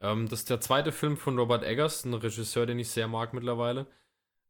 [0.00, 3.32] Ähm, das ist der zweite Film von Robert Eggers, ein Regisseur, den ich sehr mag
[3.32, 3.86] mittlerweile.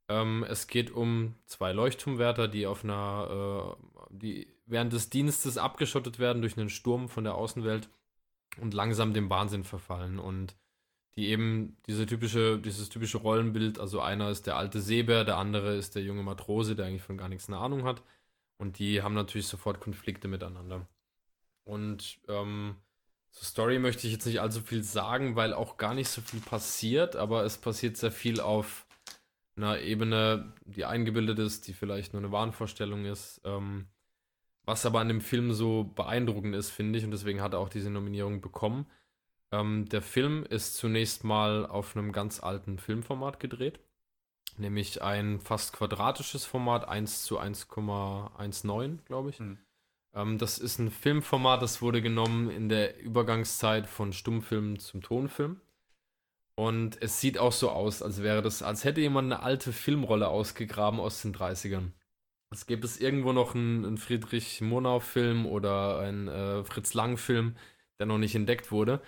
[0.08, 6.18] Ähm, es geht um zwei Leuchtturmwärter, die auf einer, äh, die während des Dienstes abgeschottet
[6.18, 7.88] werden durch einen Sturm von der Außenwelt
[8.60, 10.56] und langsam dem Wahnsinn verfallen und
[11.16, 15.74] die eben diese typische, dieses typische Rollenbild, also einer ist der alte Seebär, der andere
[15.74, 18.02] ist der junge Matrose, der eigentlich von gar nichts eine Ahnung hat.
[18.56, 20.86] Und die haben natürlich sofort Konflikte miteinander.
[21.64, 22.76] Und ähm,
[23.30, 26.40] zur Story möchte ich jetzt nicht allzu viel sagen, weil auch gar nicht so viel
[26.40, 28.86] passiert, aber es passiert sehr viel auf
[29.58, 33.40] einer Ebene, die eingebildet ist, die vielleicht nur eine Wahnvorstellung ist.
[33.44, 33.86] Ähm,
[34.64, 37.68] was aber an dem Film so beeindruckend ist, finde ich, und deswegen hat er auch
[37.68, 38.86] diese Nominierung bekommen.
[39.50, 43.80] Ähm, der Film ist zunächst mal auf einem ganz alten Filmformat gedreht,
[44.58, 49.38] nämlich ein fast quadratisches Format, 1 zu 1,19, glaube ich.
[49.38, 49.58] Hm.
[50.14, 55.60] Ähm, das ist ein Filmformat, das wurde genommen in der Übergangszeit von Stummfilm zum Tonfilm.
[56.58, 60.26] Und es sieht auch so aus, als wäre das, als hätte jemand eine alte Filmrolle
[60.26, 61.92] ausgegraben aus den 30ern.
[62.50, 67.54] Es gibt es irgendwo noch einen, einen Friedrich Monau-Film oder einen äh, Fritz Lang-Film,
[68.00, 69.00] der noch nicht entdeckt wurde.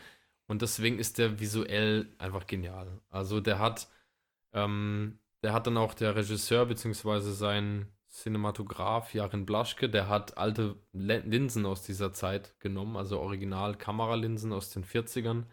[0.46, 3.00] Und deswegen ist der visuell einfach genial.
[3.08, 3.88] Also der hat,
[4.52, 10.76] ähm, der hat dann auch der Regisseur beziehungsweise sein, Cinematograph Jarin Blaschke, der hat alte
[10.92, 15.46] Linsen aus dieser Zeit genommen, also original Kameralinsen aus den 40ern.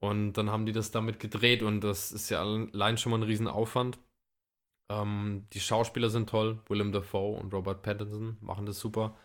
[0.00, 3.22] Und dann haben die das damit gedreht und das ist ja allein schon mal ein
[3.22, 3.98] Riesenaufwand.
[4.88, 9.16] Ähm, die Schauspieler sind toll, Willem Dafoe und Robert Pattinson machen das super.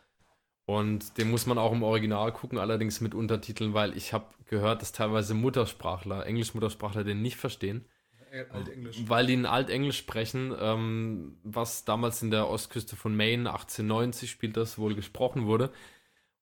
[0.66, 4.82] Und den muss man auch im Original gucken, allerdings mit Untertiteln, weil ich habe gehört,
[4.82, 7.86] dass teilweise Muttersprachler, Englisch-Muttersprachler den nicht verstehen
[8.52, 9.04] Altenglisch.
[9.08, 14.58] weil die ein Altenglisch sprechen, ähm, was damals in der Ostküste von Maine 1890 spielt
[14.58, 15.72] das wohl gesprochen wurde.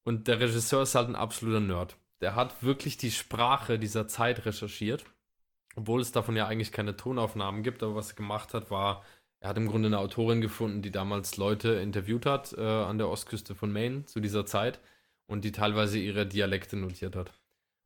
[0.04, 1.98] Und der Regisseur ist halt ein absoluter Nerd.
[2.24, 5.04] Der hat wirklich die Sprache dieser Zeit recherchiert,
[5.76, 7.84] obwohl es davon ja eigentlich keine Tonaufnahmen gibt.
[7.84, 9.04] Aber was er gemacht hat, war,
[9.42, 13.10] er hat im Grunde eine Autorin gefunden, die damals Leute interviewt hat äh, an der
[13.10, 14.80] Ostküste von Maine zu dieser Zeit
[15.28, 17.34] und die teilweise ihre Dialekte notiert hat.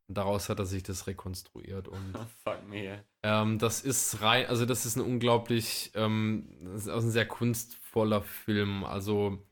[0.07, 1.87] Und daraus hat er sich das rekonstruiert.
[1.87, 3.03] Und Fuck me.
[3.23, 8.21] ähm, das ist rein, also das ist ein unglaublich, ähm, das ist ein sehr kunstvoller
[8.21, 8.83] Film.
[8.83, 9.46] Also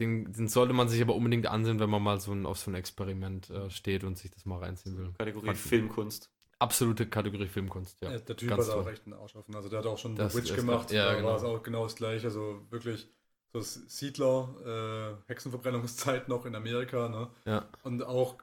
[0.00, 2.70] den, den sollte man sich aber unbedingt ansehen, wenn man mal so ein, auf so
[2.70, 5.12] ein Experiment äh, steht und sich das mal reinziehen will.
[5.18, 6.30] Kategorie Fakt- Filmkunst.
[6.58, 8.12] Absolute Kategorie Filmkunst, ja.
[8.12, 9.54] Ja, der Typ ganz hat auch echt einen Arsch offen.
[9.54, 10.90] Also der hat auch schon Das The Witch gemacht.
[10.90, 11.28] ja, da genau.
[11.28, 12.26] war es auch genau das gleiche.
[12.28, 13.08] Also wirklich
[13.52, 17.08] so das Siedler, äh, Hexenverbrennungszeit noch in Amerika.
[17.10, 17.28] Ne?
[17.44, 17.68] Ja.
[17.82, 18.36] Und auch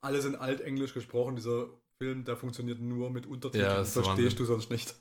[0.00, 1.36] alles in Altenglisch gesprochen.
[1.36, 1.66] Dieser
[1.98, 3.70] Film, der funktioniert nur mit Untertiteln.
[3.70, 4.96] Ja, verstehst du sonst nicht.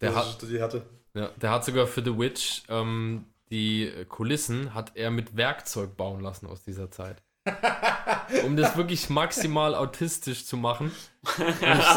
[0.00, 0.82] Der das hat, ist die Härte.
[1.14, 6.20] ja, der hat sogar für The Witch ähm, die Kulissen hat er mit Werkzeug bauen
[6.20, 7.22] lassen aus dieser Zeit.
[8.44, 10.92] um das wirklich maximal autistisch zu machen.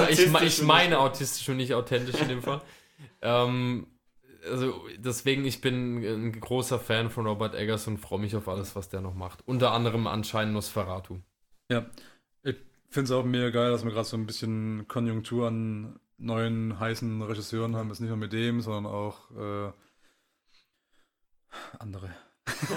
[0.10, 2.62] Ich, ich, ich meine autistisch und nicht authentisch in dem Fall.
[3.22, 3.88] Ähm,
[4.50, 8.76] also deswegen, ich bin ein großer Fan von Robert Eggers und freue mich auf alles,
[8.76, 9.48] was der noch macht.
[9.48, 11.20] Unter anderem anscheinend Nosferatu.
[11.70, 11.86] Ja,
[12.44, 12.56] ich
[12.90, 17.22] finde es auch mega geil, dass wir gerade so ein bisschen Konjunktur an neuen heißen
[17.22, 17.90] Regisseuren haben.
[17.90, 19.72] Jetzt nicht nur mit dem, sondern auch äh,
[21.80, 22.10] andere.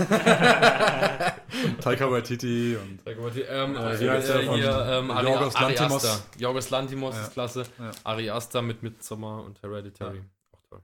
[1.80, 6.04] Taika Waititi und Ähm, Äh, äh, wie heißt der äh, von hier, ähm, Ari, Lanthimos?
[6.04, 6.24] Aster.
[6.38, 7.22] Yorgos Lantimos Ja.
[7.22, 7.62] ist klasse.
[7.78, 7.90] Ja.
[8.04, 10.22] Ari Aster mit Midsommar und Hereditary.
[10.52, 10.80] Auch toll.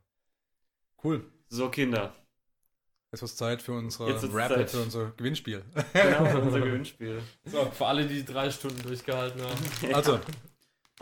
[1.04, 1.24] cool.
[1.48, 2.12] So, Kinder.
[3.12, 4.70] Jetzt ist Zeit für unser Jetzt ist Rapid, Zeit.
[4.70, 5.64] für unser Gewinnspiel.
[5.92, 7.20] Genau, für unser Gewinnspiel.
[7.44, 9.92] So, für alle, die drei Stunden durchgehalten haben.
[9.94, 10.20] Also,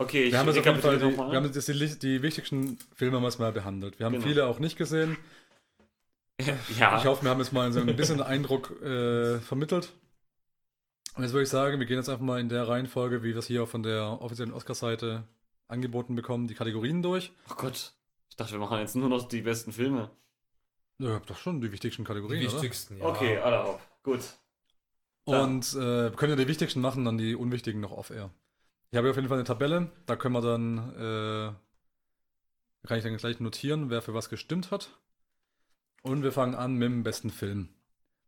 [0.01, 2.77] Okay, ich wir haben jetzt auf jeden Fall die, wir haben jetzt die, die wichtigsten
[2.95, 3.99] Filme haben wir jetzt mal behandelt.
[3.99, 4.25] Wir haben Genau.
[4.25, 5.17] viele auch nicht gesehen.
[6.77, 9.91] Ja, Ich hoffe, wir haben jetzt mal so ein bisschen Eindruck äh, vermittelt.
[11.15, 13.37] Und jetzt würde ich sagen, wir gehen jetzt einfach mal in der Reihenfolge, wie wir
[13.37, 15.23] es hier von der offiziellen Oscar-Seite
[15.67, 17.33] angeboten bekommen, die Kategorien durch.
[17.49, 17.93] oh Gott.
[18.29, 20.09] Ich dachte, wir machen jetzt nur noch die besten Filme.
[20.97, 22.61] Ja, doch schon die wichtigsten Kategorien, oder?
[22.99, 23.05] ja.
[23.05, 23.81] Okay, alle auf.
[24.03, 24.21] Gut.
[25.25, 28.31] Und äh, wir können ja die wichtigsten machen, dann die unwichtigen noch off-air.
[28.91, 33.03] Ich habe hier auf jeden Fall eine Tabelle, da können wir dann, äh, kann ich
[33.03, 34.89] dann gleich notieren, wer für was gestimmt hat.
[36.03, 37.69] Und wir fangen an mit dem besten Film.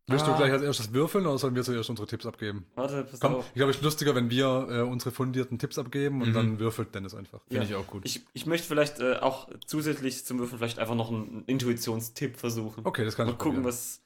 [0.08, 0.36] Willst du Ah.
[0.36, 2.66] gleich als erstes würfeln oder sollen wir zuerst unsere Tipps abgeben?
[2.74, 3.46] Warte, pass Komm, auf.
[3.48, 6.34] ich glaube, es ist lustiger, wenn wir äh, unsere fundierten Tipps abgeben und Mhm.
[6.34, 7.40] dann würfelt Dennis einfach.
[7.48, 7.62] Finde Ja.
[7.70, 8.02] ich auch gut.
[8.04, 12.84] Ich, ich möchte vielleicht äh, auch zusätzlich zum Würfeln vielleicht einfach noch einen Intuitionstipp versuchen.
[12.84, 13.64] Okay, das kann Mal ich gucken, probieren.
[13.64, 14.02] was.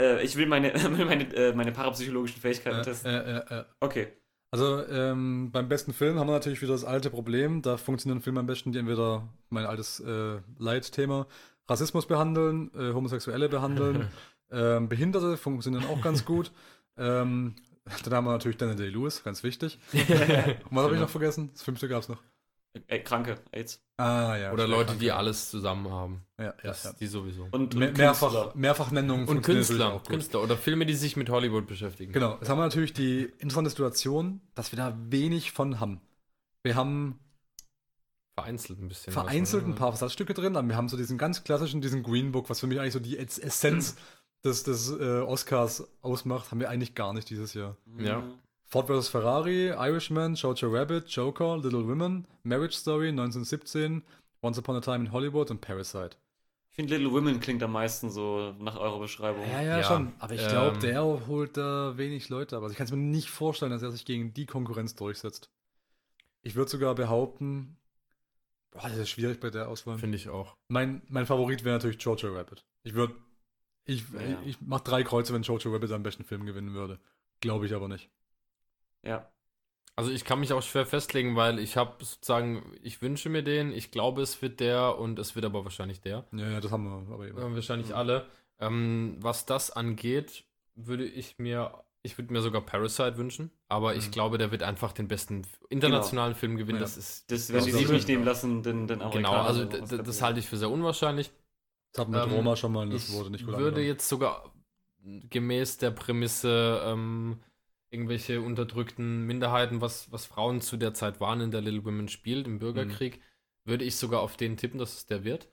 [0.00, 3.10] Äh, ich will meine, meine, äh, meine parapsychologischen Fähigkeiten Äh, testen.
[3.14, 3.64] äh, äh, äh.
[3.80, 4.08] Okay.
[4.50, 7.60] Also ähm, beim besten Film haben wir natürlich wieder das alte Problem.
[7.60, 11.26] Da funktionieren Filme am besten, die entweder mein altes äh, Leitthema
[11.68, 14.08] Rassismus behandeln, äh, Homosexuelle behandeln,
[14.50, 16.52] ähm, Behinderte funktionieren auch ganz gut.
[16.96, 17.54] Ähm,
[18.04, 19.78] dann haben wir natürlich Daniel Day-Lewis, ganz wichtig.
[19.92, 20.02] Und
[20.70, 21.50] was habe ich noch vergessen?
[21.52, 22.22] Das fünfte gab es noch.
[22.88, 23.80] Äh, Kranke, AIDS.
[23.98, 24.52] Ah ja.
[24.52, 26.24] Oder Leute, krank, die alles zusammen haben.
[26.38, 26.92] Ja, ja, Das, ja.
[26.98, 27.46] Die sowieso.
[27.52, 28.52] Und, Mehr, und mehrfach, Künstler.
[28.56, 30.02] Mehrfachnennungen Und Künstler.
[30.06, 32.12] Künstler oder Filme, die sich mit Hollywood beschäftigen.
[32.12, 36.00] Genau, jetzt haben wir natürlich die interessante Situation, dass wir da wenig von haben.
[36.64, 37.20] Wir haben
[38.34, 39.12] Vereinzelt ein bisschen.
[39.12, 39.76] vereinzelt was, ein ne?
[39.76, 42.66] paar Versatzstücke drin, aber wir haben so diesen ganz klassischen, diesen Green Book, was für
[42.66, 43.96] mich eigentlich so die Ess- Essenz
[44.44, 47.76] des, des äh, Oscars ausmacht, haben wir eigentlich gar nicht dieses Jahr.
[47.98, 48.24] Ja.
[48.66, 49.08] Ford vs.
[49.08, 54.02] Ferrari, Irishman, Jojo Rabbit, Joker, Little Women, Marriage Story 1917,
[54.42, 56.16] Once Upon a Time in Hollywood und Parasite.
[56.70, 59.44] Ich finde Little Women klingt am meisten so nach eurer Beschreibung.
[59.48, 60.12] Ja, ja, Ja, schon.
[60.18, 62.64] Aber ich glaube, ähm, der holt da wenig Leute ab.
[62.64, 65.50] Also ich kann es mir nicht vorstellen, dass er sich gegen die Konkurrenz durchsetzt.
[66.42, 67.76] Ich würde sogar behaupten,
[68.74, 69.96] boah, das ist schwierig bei der Auswahl.
[69.98, 70.56] Finde ich auch.
[70.68, 72.64] Mein, mein Favorit wäre natürlich Jojo Rabbit.
[72.82, 73.14] Ich würde,
[73.86, 74.38] ich, Ja.
[74.44, 76.98] ich mache drei Kreuze, wenn Jojo Rabbit am besten Film gewinnen würde.
[77.40, 78.10] Glaube ich aber nicht.
[79.02, 79.30] Ja.
[79.96, 83.70] Also ich kann mich auch schwer festlegen, weil ich habe sozusagen, ich wünsche mir den,
[83.70, 86.26] ich glaube, es wird der und es wird aber wahrscheinlich der.
[86.32, 87.38] Ja, ja, das haben wir aber eben.
[87.38, 87.94] Äh, wahrscheinlich Mhm.
[87.94, 88.26] alle.
[88.58, 90.44] Ähm, was das angeht,
[90.74, 94.12] würde ich mir, ich würde mir sogar Parasite wünschen, aber ich Mhm.
[94.12, 96.78] glaube, der wird einfach den besten internationalen Film gewinnen.
[96.78, 96.84] Ja.
[96.84, 99.80] Das ist Das werden die Das sich nicht nehmen lassen, den, den genau, also der
[99.98, 101.30] das halte ich für sehr unwahrscheinlich.
[101.92, 103.86] Das wir mit Ähm, Roma schon mal das ich wurde nicht gut würde angenommen.
[103.86, 104.52] jetzt sogar
[105.30, 107.40] gemäß der Prämisse ähm,
[107.90, 112.46] irgendwelche unterdrückten Minderheiten, was, was Frauen zu der Zeit waren in der Little Women spielt,
[112.46, 113.20] im Bürgerkrieg,
[113.64, 115.48] würde ich sogar auf den tippen, dass es der wird.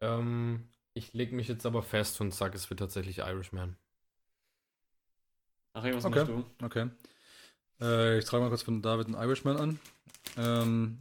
[0.00, 3.76] Ähm, ich lege mich jetzt aber fest und sage, es wird tatsächlich Irishman.
[5.80, 6.18] Ach, was Okay.
[6.24, 6.28] machst
[6.60, 6.64] du?
[6.64, 6.88] Okay.
[7.80, 9.80] Äh, ich trage mal kurz von David einen Irishman an.
[10.36, 10.98] Ähm,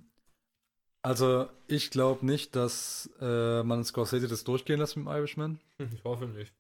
[1.02, 5.60] also, ich glaube nicht, dass äh, man Scorsese das durchgehen lässt mit dem Irishman.
[5.80, 6.54] Ich hoffe nicht.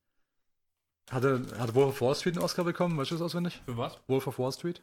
[1.10, 2.98] Hatte, hat Wolf of Wall Street einen Oscar bekommen?
[2.98, 3.62] Weißt du das auswendig?
[3.66, 3.98] Für was?
[4.08, 4.82] Wolf of Wall Street?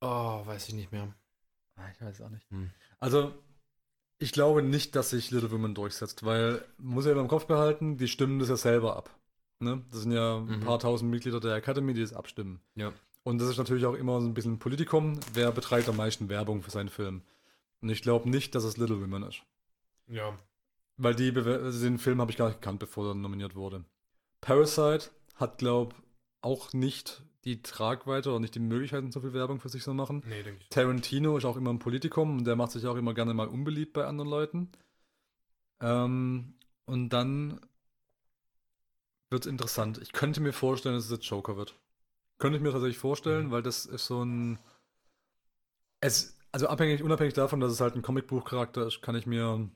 [0.00, 1.12] Oh, weiß ich nicht mehr.
[1.76, 2.48] Ah, Ich weiß es auch nicht.
[2.50, 2.70] Hm.
[3.00, 3.32] Also,
[4.18, 7.46] ich glaube nicht, dass sich Little Women durchsetzt, weil, man muss ja immer im Kopf
[7.46, 9.10] behalten, die stimmen das ja selber ab.
[9.58, 9.82] Ne?
[9.90, 10.60] Das sind ja ein Mhm.
[10.60, 12.60] paar tausend Mitglieder der Academy, die das abstimmen.
[12.74, 12.92] Ja.
[13.22, 15.18] Und das ist natürlich auch immer so ein bisschen ein Politikum.
[15.32, 17.22] Wer betreibt am meisten Werbung für seinen Film?
[17.80, 19.42] Und ich glaube nicht, dass es Little Women ist.
[20.08, 20.38] Ja.
[20.96, 23.84] Weil die also den Film habe ich gar nicht gekannt, bevor er nominiert wurde.
[24.40, 25.94] Parasite hat, glaube
[26.40, 30.22] auch nicht die Tragweite oder nicht die Möglichkeiten, so viel Werbung für sich zu machen.
[30.26, 30.68] Nee, denke ich.
[30.68, 33.92] Tarantino ist auch immer ein Politikum und der macht sich auch immer gerne mal unbeliebt
[33.92, 34.70] bei anderen Leuten.
[35.80, 36.54] Ähm,
[36.86, 37.60] und dann
[39.30, 39.98] wird es interessant.
[39.98, 41.74] Ich könnte mir vorstellen, dass es der Joker wird.
[42.38, 43.50] Könnte ich mir tatsächlich vorstellen, Mhm.
[43.50, 44.58] weil das ist so ein.
[46.00, 49.68] Es, also abhängig, unabhängig davon, dass es halt ein Comicbuchcharakter ist, kann ich mir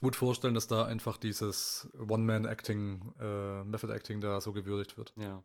[0.00, 5.12] gut vorstellen, dass da einfach dieses One-Man-Acting, äh, Method-Acting da so gewürdigt wird.
[5.16, 5.42] Ja.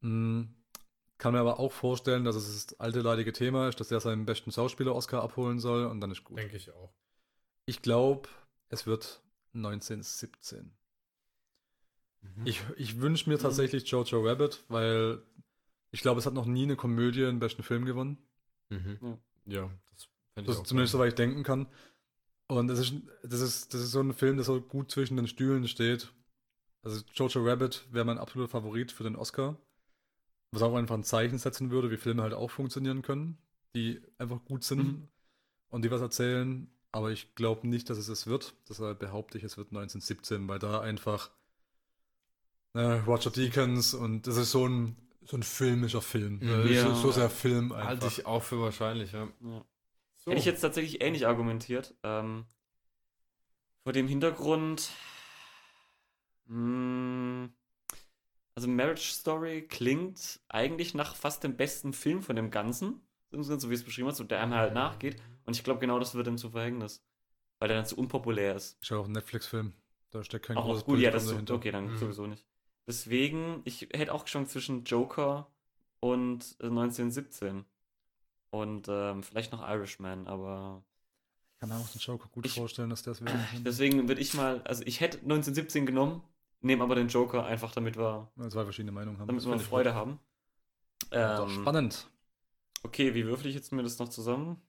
[0.00, 0.54] Mm,
[1.18, 4.26] Kann mir aber auch vorstellen, dass es das alte leidige Thema ist, dass der seinen
[4.26, 6.36] besten Schauspieler-Oscar abholen soll und dann ist gut.
[6.38, 6.92] Denke ich auch.
[7.64, 8.28] Ich glaube,
[8.68, 9.22] es wird
[9.54, 10.75] 1917.
[12.36, 12.46] Mhm.
[12.46, 15.22] Ich, ich wünsche mir tatsächlich Jojo Rabbit, weil
[15.90, 18.18] ich glaube, es hat noch nie eine Komödie einen besten Film gewonnen.
[18.70, 18.98] Mhm.
[19.00, 19.18] Ja.
[19.62, 20.66] Ja, das fände Das ich auch.
[20.66, 20.98] zumindest geil.
[21.00, 21.66] soweit ich denken kann.
[22.48, 25.26] Und das ist, das, ist, das ist so ein Film, der so gut zwischen den
[25.28, 26.12] Stühlen steht.
[26.82, 29.56] Also Jojo Rabbit wäre mein absoluter Favorit für den Oscar.
[30.52, 33.36] Was auch einfach ein Zeichen setzen würde, wie Filme halt auch funktionieren können,
[33.74, 35.08] die einfach gut sind Mhm.
[35.70, 36.70] und die was erzählen.
[36.92, 38.54] Aber ich glaube nicht, dass es es wird.
[38.68, 41.30] Deshalb behaupte ich, es wird 1917, weil da einfach
[42.76, 46.38] äh, Roger Deakins und das ist so ein, so ein filmischer Film.
[46.40, 46.48] Mhm.
[46.68, 46.82] Äh, Ja.
[46.82, 47.86] so, so sehr Film einfach.
[47.88, 49.24] Halte ich auch für wahrscheinlich, ja.
[49.40, 49.64] ja.
[50.18, 50.30] So.
[50.30, 51.94] Hätte ich jetzt tatsächlich ähnlich argumentiert.
[52.02, 52.46] Ähm,
[53.82, 54.90] vor dem Hintergrund.
[56.46, 57.48] Mh,
[58.54, 63.00] also Marriage Story klingt eigentlich nach fast dem besten Film von dem Ganzen.
[63.32, 65.16] So wie es beschrieben hast, so der einem halt nachgeht.
[65.44, 67.04] Und ich glaube, genau das wird ihm zu Verhängnis.
[67.58, 68.80] Weil der dann zu unpopulär ist.
[68.80, 69.72] Ist ja auch ein Netflix-Film.
[70.10, 71.54] Da steckt kein Auch großes gut, ja, das dahinter.
[71.54, 71.96] okay, dann Mhm.
[71.98, 72.46] sowieso nicht.
[72.86, 75.48] Deswegen, ich hätte auch geschwankt zwischen Joker
[76.00, 77.64] und äh, 1917.
[78.50, 80.82] Und ähm, vielleicht noch Irishman, aber
[81.54, 83.64] Ich kann mir auch den Joker gut Ich- vorstellen, dass der es werden kann.
[83.64, 86.22] deswegen würde ich mal, also ich hätte 1917 genommen,
[86.60, 89.26] nehme aber den Joker einfach, damit wir, Zwei verschiedene Meinungen haben.
[89.26, 89.96] damit Das wir ich Freude gut.
[89.98, 90.20] haben.
[91.10, 92.08] Doch, Ähm, spannend.
[92.82, 94.62] Okay, wie würfel ich jetzt mir das noch zusammen?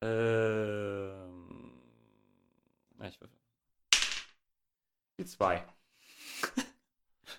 [0.00, 1.72] Ähm.
[2.98, 3.38] Ja, ich würfel.
[5.18, 5.64] Die zwei.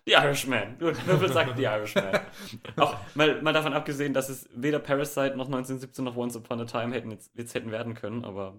[0.07, 0.77] Die Irishman.
[0.79, 2.19] Gut, Würfel sagt die Irishman.
[2.77, 6.65] Auch mal, mal davon abgesehen, dass es weder Parasite noch 1917 noch Once Upon a
[6.65, 8.55] Time hätten jetzt, jetzt hätten werden können, aber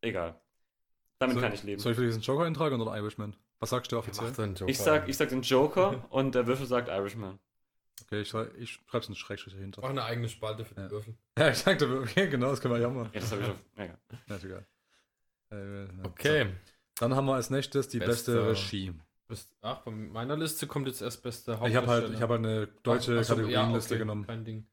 [0.00, 0.34] egal.
[1.18, 1.80] Damit Soll- kann ich leben.
[1.80, 3.36] Soll ich für diesen Joker eintragen oder den Irishman?
[3.60, 4.32] Was sagst du offiziell?
[4.66, 7.38] Ich sag, ich sag den Joker und der Würfel sagt Irishman.
[8.04, 9.80] Okay, ich, schrei- ich schreibe es einen Schrägstrich dahinter.
[9.82, 10.90] Mach eine eigene Spalte für die Ja.
[10.90, 11.14] Würfel.
[11.38, 13.10] Ja, ich sagte, okay, genau, das können wir ja machen.
[13.14, 13.56] Ja, das habe ich schon.
[13.76, 13.98] Ja, egal.
[14.26, 14.66] Ja, ist egal.
[15.50, 16.06] Äh.
[16.08, 16.44] Okay.
[16.44, 16.50] So.
[17.06, 18.92] Dann haben wir als nächstes die beste, Beste- Regie.
[19.32, 22.14] Bist, ach, bei meiner Liste kommt jetzt erst beste Ich habe halt, Hauptdarsteller.
[22.14, 24.26] ich hab halt eine deutsche Ach so, ja, Kategorienliste okay, genommen.
[24.26, 24.66] Kein Ding.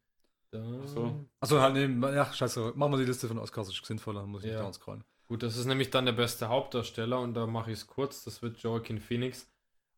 [0.51, 0.61] Da.
[0.83, 1.25] Ach so.
[1.39, 2.73] Achso, halt, nee, ja, scheiße.
[2.75, 4.63] Machen wir die Liste von Oscars, das ist sinnvoller, muss ich nicht Ja.
[4.63, 5.03] down scrollen.
[5.29, 8.25] Gut, das ist nämlich dann der beste Hauptdarsteller und da mache ich es kurz.
[8.25, 9.49] Das wird Joaquin Phoenix.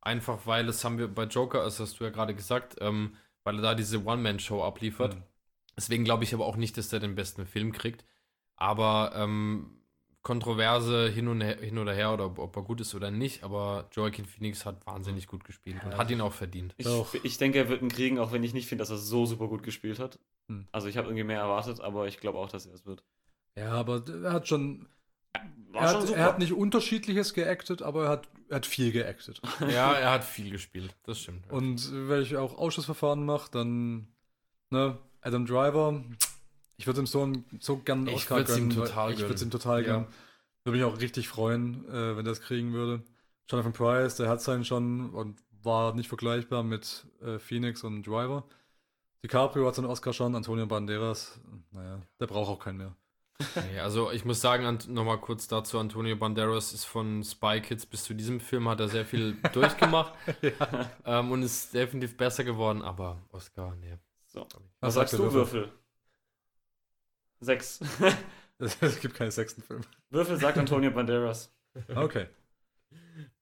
[0.02, 3.56] Einfach weil, das haben wir bei Joker, das hast du ja gerade gesagt, ähm, weil
[3.56, 5.16] er da diese One-Man-Show abliefert.
[5.16, 5.24] Mhm.
[5.76, 8.06] Deswegen glaube ich aber auch nicht, dass der den besten Film kriegt.
[8.58, 9.81] Aber ähm,
[10.24, 13.44] Kontroverse hin, und her, hin oder her oder ob, ob er gut ist oder nicht,
[13.44, 16.76] aber Joaquin Phoenix hat wahnsinnig gut gespielt und Ja, hat ihn auch verdient.
[16.78, 16.88] Ich,
[17.24, 19.48] ich denke, er wird ihn kriegen, auch wenn ich nicht finde, dass er so super
[19.48, 20.20] gut gespielt hat.
[20.48, 20.68] Hm.
[20.72, 23.04] Also ich habe irgendwie mehr erwartet, aber ich glaube auch, dass er es wird.
[23.56, 24.88] Ja, aber er hat schon,
[25.74, 29.42] er hat, er hat nicht unterschiedliches geactet, aber er hat, er hat viel geactet.
[29.62, 31.50] ja, er hat viel gespielt, das stimmt.
[31.50, 34.08] Und wenn ich auch Ausschussverfahren mache, dann,
[34.70, 36.04] ne, Adam Driver,
[36.78, 39.82] ich würde ihm so, so gern einen Oscar gönnen, total Ich würde es ihm total
[39.82, 39.94] Ja.
[39.94, 40.08] gönnen.
[40.64, 43.04] Würde mich auch richtig freuen, äh, wenn er es kriegen würde.
[43.50, 48.46] Jonathan Price, der hat seinen schon und war nicht vergleichbar mit äh, Phoenix und Driver.
[49.24, 51.40] DiCaprio hat seinen Oscar schon, Antonio Banderas,
[51.72, 52.96] naja, der braucht auch keinen mehr.
[53.72, 58.04] Nee, also ich muss sagen, nochmal kurz dazu, Antonio Banderas ist von Spy Kids bis
[58.04, 60.14] zu diesem Film, hat er sehr viel durchgemacht
[61.06, 63.98] ähm, und ist definitiv besser geworden, aber Oscar, nee.
[64.28, 64.42] So.
[64.42, 65.72] Was Was sagst du, Würfel?
[67.42, 67.80] Sechs.
[68.62, 69.82] Es, gibt keinen sechsten Film.
[70.12, 71.52] Würfel sagt Antonio Banderas.
[71.96, 72.28] Okay.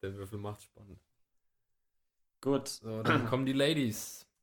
[0.02, 0.98] Der Würfel macht spannend.
[2.40, 2.70] Gut.
[2.70, 4.26] So, dann kommen die Ladies.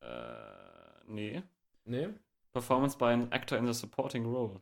[0.00, 1.42] Äh, nee.
[1.84, 2.10] Nee?
[2.52, 4.60] Performance by an actor in the supporting role.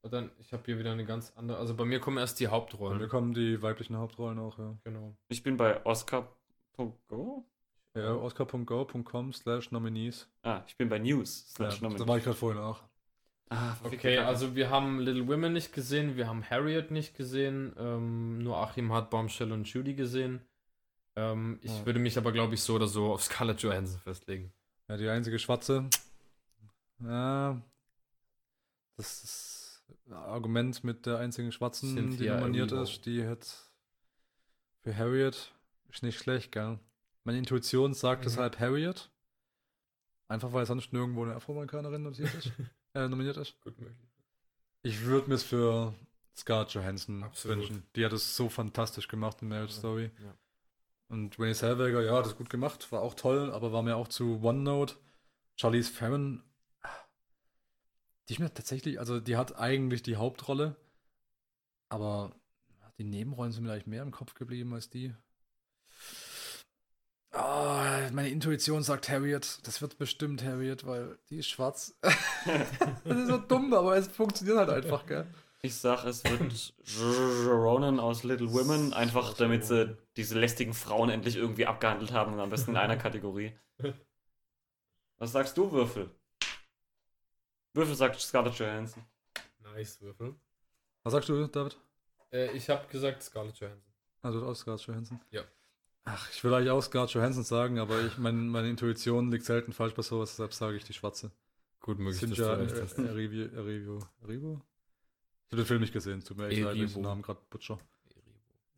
[0.00, 2.48] Und dann, ich habe hier wieder eine ganz andere, also bei mir kommen erst die
[2.48, 2.98] Hauptrollen.
[2.98, 4.74] wir kommen die weiblichen Hauptrollen auch, ja.
[4.84, 5.14] Genau.
[5.28, 7.44] Ich bin bei Oscar.go.
[7.94, 10.26] Ja, oscar.go.com slash nominees.
[10.42, 11.54] Ah, ich bin bei News.
[11.58, 12.82] Ja, Slash da war ich gerade vorhin auch.
[13.50, 18.38] Ah, Okay, also wir haben Little Women nicht gesehen, wir haben Harriet nicht gesehen, ähm,
[18.38, 20.40] nur Achim hat Bombshell und Judy gesehen.
[21.16, 21.86] Ähm, ich Ja.
[21.86, 24.52] würde mich aber, glaube ich, so oder so auf Scarlett Johansson festlegen.
[24.88, 25.88] Ja, die einzige Schwarze.
[27.02, 27.60] Ja,
[28.96, 32.84] das ist ein Argument mit der einzigen Schwarzen, die Cynthia nominiert Erivo.
[32.84, 33.06] ist.
[33.06, 33.70] Die hat
[34.82, 35.52] für Harriet
[35.88, 36.78] ist nicht schlecht, gell?
[37.24, 38.24] Meine Intuition sagt Mhm.
[38.24, 39.10] deshalb Harriet.
[40.28, 42.52] Einfach weil sonst nirgendwo eine Afroamerikanerin nominiert ist.
[42.94, 43.60] äh, nominiert ist.
[43.60, 43.98] Gut möglich.
[44.82, 45.94] Ich würde mir es für
[46.36, 47.58] Scarlett Johansson Absolut.
[47.58, 47.82] wünschen.
[47.96, 50.10] Die hat es so fantastisch gemacht in Marriage Story.
[50.22, 50.34] Ja.
[51.08, 54.08] Und Renee Zellweger, ja, hat das gut gemacht, war auch toll, aber war mir auch
[54.08, 54.94] zu OneNote.
[55.56, 56.42] Charlize Theron,
[58.30, 60.76] die ist mir tatsächlich, also die hat eigentlich die Hauptrolle,
[61.88, 62.30] aber
[62.96, 65.12] die Nebenrollen sind mir eigentlich mehr im Kopf geblieben als die.
[67.42, 69.58] Ah, meine Intuition sagt Harriet.
[69.66, 71.96] Das wird bestimmt Harriet, weil die ist schwarz.
[72.02, 75.26] das ist so dumm, aber es funktioniert halt einfach, gell?
[75.62, 76.72] Ich sag, es wird
[77.46, 82.40] Ronan aus Little Women, einfach damit sie diese lästigen Frauen endlich irgendwie abgehandelt haben und
[82.40, 83.52] am besten in einer Kategorie.
[85.18, 86.10] Was sagst du, Würfel?
[87.74, 89.04] Würfel sagt Scarlett Johansson.
[89.62, 90.34] Nice Würfel.
[91.02, 91.76] Was sagst du, David?
[92.32, 93.92] Äh, ich habe gesagt Scarlett Johansson.
[94.22, 95.20] Also auch Scarlett Johansson?
[95.30, 95.42] Ja.
[96.12, 99.72] Ach, ich will eigentlich auch Scarlett Johansson sagen, aber ich, mein, meine Intuition liegt selten
[99.72, 101.30] falsch bei sowas, deshalb sage ich die Schwarze.
[101.78, 102.98] Gut möglich, Sind dass du recht hast.
[102.98, 104.60] Arrivo, Arrivo, Arrivo?
[105.46, 107.00] Ich habe den Film nicht gesehen, tut mir echt leid, ich den Erivo.
[107.00, 107.78] Namen gerade butcher.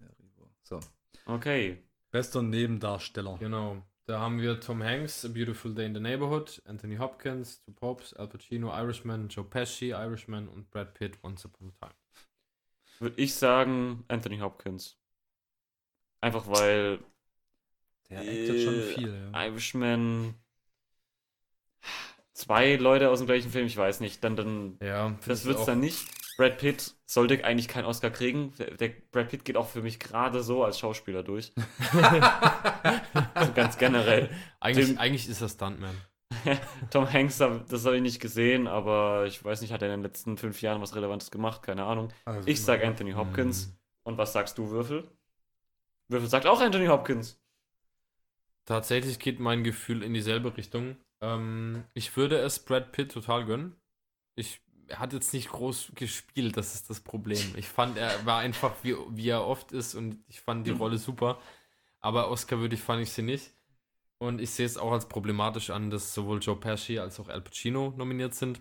[0.00, 0.50] Arrivo.
[0.62, 0.80] So.
[1.26, 1.82] Okay.
[2.10, 3.38] Bester Nebendarsteller.
[3.38, 3.82] Genau.
[4.04, 8.12] Da haben wir Tom Hanks, A Beautiful Day in the Neighborhood, Anthony Hopkins, Two Popes,
[8.14, 11.94] Al Pacino, Irishman, Joe Pesci, Irishman und Brad Pitt, Once Upon a Time.
[12.98, 14.98] Würde ich sagen, Anthony Hopkins.
[16.20, 17.00] Einfach weil
[18.12, 19.44] Der actet schon Äh, viel, ja.
[19.46, 20.34] Irishman.
[22.34, 24.22] Zwei Leute aus dem gleichen Film, ich weiß nicht.
[24.24, 26.06] Dann, dann Ja, Das wird's dann nicht.
[26.38, 28.54] Brad Pitt sollte eigentlich keinen Oscar kriegen.
[28.58, 31.52] Der, der Brad Pitt geht auch für mich gerade so als Schauspieler durch.
[31.92, 34.30] so ganz generell.
[34.60, 35.94] Eigentlich, Tim- eigentlich ist er Stuntman.
[36.90, 40.02] Tom Hanks, das habe ich nicht gesehen, aber ich weiß nicht, hat er in den
[40.02, 41.62] letzten fünf Jahren was Relevantes gemacht?
[41.62, 42.08] Keine Ahnung.
[42.24, 43.66] Also, Ich sag Anthony Hopkins.
[43.68, 43.72] Mhm.
[44.04, 45.06] Und was sagst du, Würfel?
[46.08, 47.38] Würfel sagt auch Anthony Hopkins.
[48.64, 50.96] Tatsächlich geht mein Gefühl in dieselbe Richtung.
[51.20, 53.76] Ähm, ich würde es Brad Pitt total gönnen.
[54.34, 57.54] Ich, er hat jetzt nicht groß gespielt, das ist das Problem.
[57.56, 60.98] Ich fand, er war einfach, wie, wie er oft ist und ich fand die Rolle
[60.98, 61.40] super.
[62.00, 63.52] Aber Oscar würde ich, fand ich sie nicht.
[64.18, 67.40] Und ich sehe es auch als problematisch an, dass sowohl Joe Pesci als auch Al
[67.40, 68.60] Pacino nominiert sind.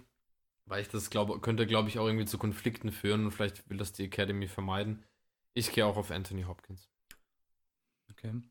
[0.65, 3.77] Weil ich das glaube, könnte, glaube ich, auch irgendwie zu Konflikten führen und vielleicht will
[3.77, 5.03] das die Academy vermeiden.
[5.53, 6.89] Ich gehe auch auf Anthony Hopkins.
[8.09, 8.41] Okay.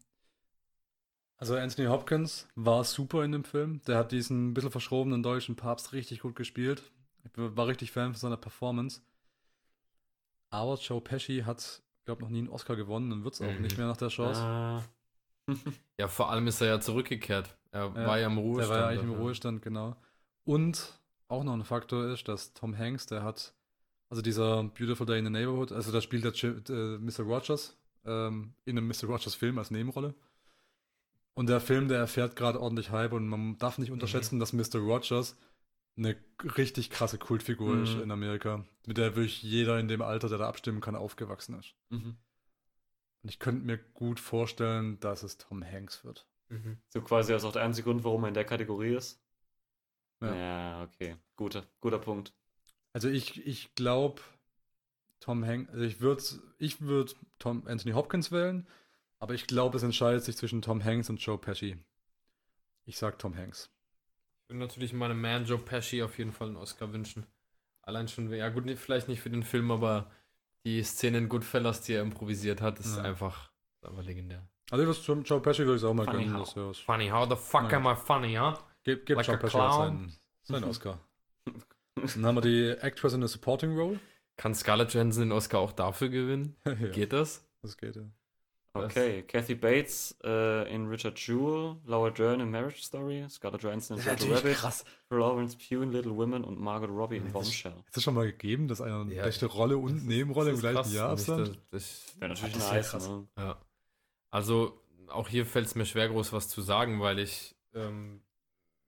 [1.41, 3.81] Also Anthony Hopkins war super in dem Film.
[3.87, 6.83] Der hat diesen ein bisschen verschrobenen deutschen Papst richtig gut gespielt.
[7.25, 9.01] Ich war richtig Fan von seiner Performance.
[10.51, 13.63] Aber Joe Pesci hat, glaube noch nie einen Oscar gewonnen und wird es auch Mhm.
[13.63, 14.43] nicht mehr nach der Chance.
[14.43, 14.83] Ah,
[15.99, 17.57] Ja, vor allem ist er ja zurückgekehrt.
[17.73, 18.71] Er Ja, war ja im der Ruhestand.
[18.71, 19.11] war ja eigentlich im.
[19.11, 19.97] Ruhestand, genau.
[20.45, 20.99] Und
[21.29, 23.55] auch noch ein Faktor ist, dass Tom Hanks, der hat,
[24.11, 27.23] also dieser Beautiful Day in the Neighborhood, also da spielt der äh, Mr.
[27.25, 29.07] Rogers ähm, in einem Mr.
[29.07, 30.15] Rogers Film als Nebenrolle.
[31.35, 34.79] Und der Film, der erfährt gerade ordentlich Hype und man darf nicht unterschätzen, dass Mr.
[34.79, 35.37] Rogers
[35.97, 36.17] eine
[36.57, 38.03] richtig krasse Kultfigur ist Mhm.
[38.03, 41.75] in Amerika, mit der wirklich jeder in dem Alter, der da abstimmen kann, aufgewachsen ist.
[41.91, 42.17] mhm.
[43.23, 46.27] Und ich könnte mir gut vorstellen, dass es Tom Hanks wird.
[46.49, 46.79] Mhm.
[46.89, 49.21] So quasi ist auch der einzige Grund, warum er in der Kategorie ist.
[50.23, 50.35] Ja.
[50.35, 51.17] Ja, okay.
[51.37, 52.33] Guter, guter Punkt.
[52.93, 54.23] Also ich, ich glaube,
[55.21, 56.23] Tom Hanks, also ich würde
[56.59, 58.67] ich würd Tom Anthony Hopkins wählen,
[59.21, 61.77] aber ich glaube, es entscheidet sich zwischen Tom Hanks und Joe Pesci.
[62.87, 63.71] Ich sag Tom Hanks.
[64.49, 67.25] Ich würde natürlich meinem Man Joe Pesci auf jeden Fall einen Oscar wünschen.
[67.83, 70.11] Allein schon, ja gut, vielleicht nicht für den Film, aber
[70.67, 73.03] die Szene in Goodfellas, die er improvisiert hat, ist Ja.
[73.03, 74.47] einfach, ist einfach legendär.
[74.71, 76.37] Also das Joe Joe Pesci würde ich auch mal Funny gönnen.
[76.39, 76.55] how.
[76.55, 76.79] Das.
[76.79, 77.79] Funny, how the fuck Ja.
[77.79, 78.55] am I funny, huh?
[78.85, 81.01] Gib, gib Like Joe Pesci seinen, seinen Oscar.
[81.95, 83.99] Dann haben wir die Actress in a Supporting Role.
[84.37, 86.57] Kann Scarlett Johansson den Oscar auch dafür gewinnen?
[86.65, 87.47] ja, Geht das?
[87.63, 88.03] das geht ja.
[88.73, 94.05] Okay, Kathy Bates äh, in Richard Jewell, Laura Dern in Marriage Story, Scarlett Johansson in
[94.05, 94.85] Jojo Rabbit, krass.
[95.09, 97.73] Florence Pugh in Little Women und Margot Robbie in Bombshell.
[97.87, 100.61] Ist das schon mal gegeben, dass einer eine Ja, beste Rolle und Nebenrolle im ist
[100.61, 100.93] gleichen.
[100.95, 101.49] Jahr abstand?
[101.49, 103.09] dass- das- Wäre natürlich das ist nice, krass.
[103.09, 103.27] ne?
[103.37, 103.61] Ja.
[104.31, 108.23] Also, auch hier fällt es mir schwer, groß was zu sagen, weil ich, ähm,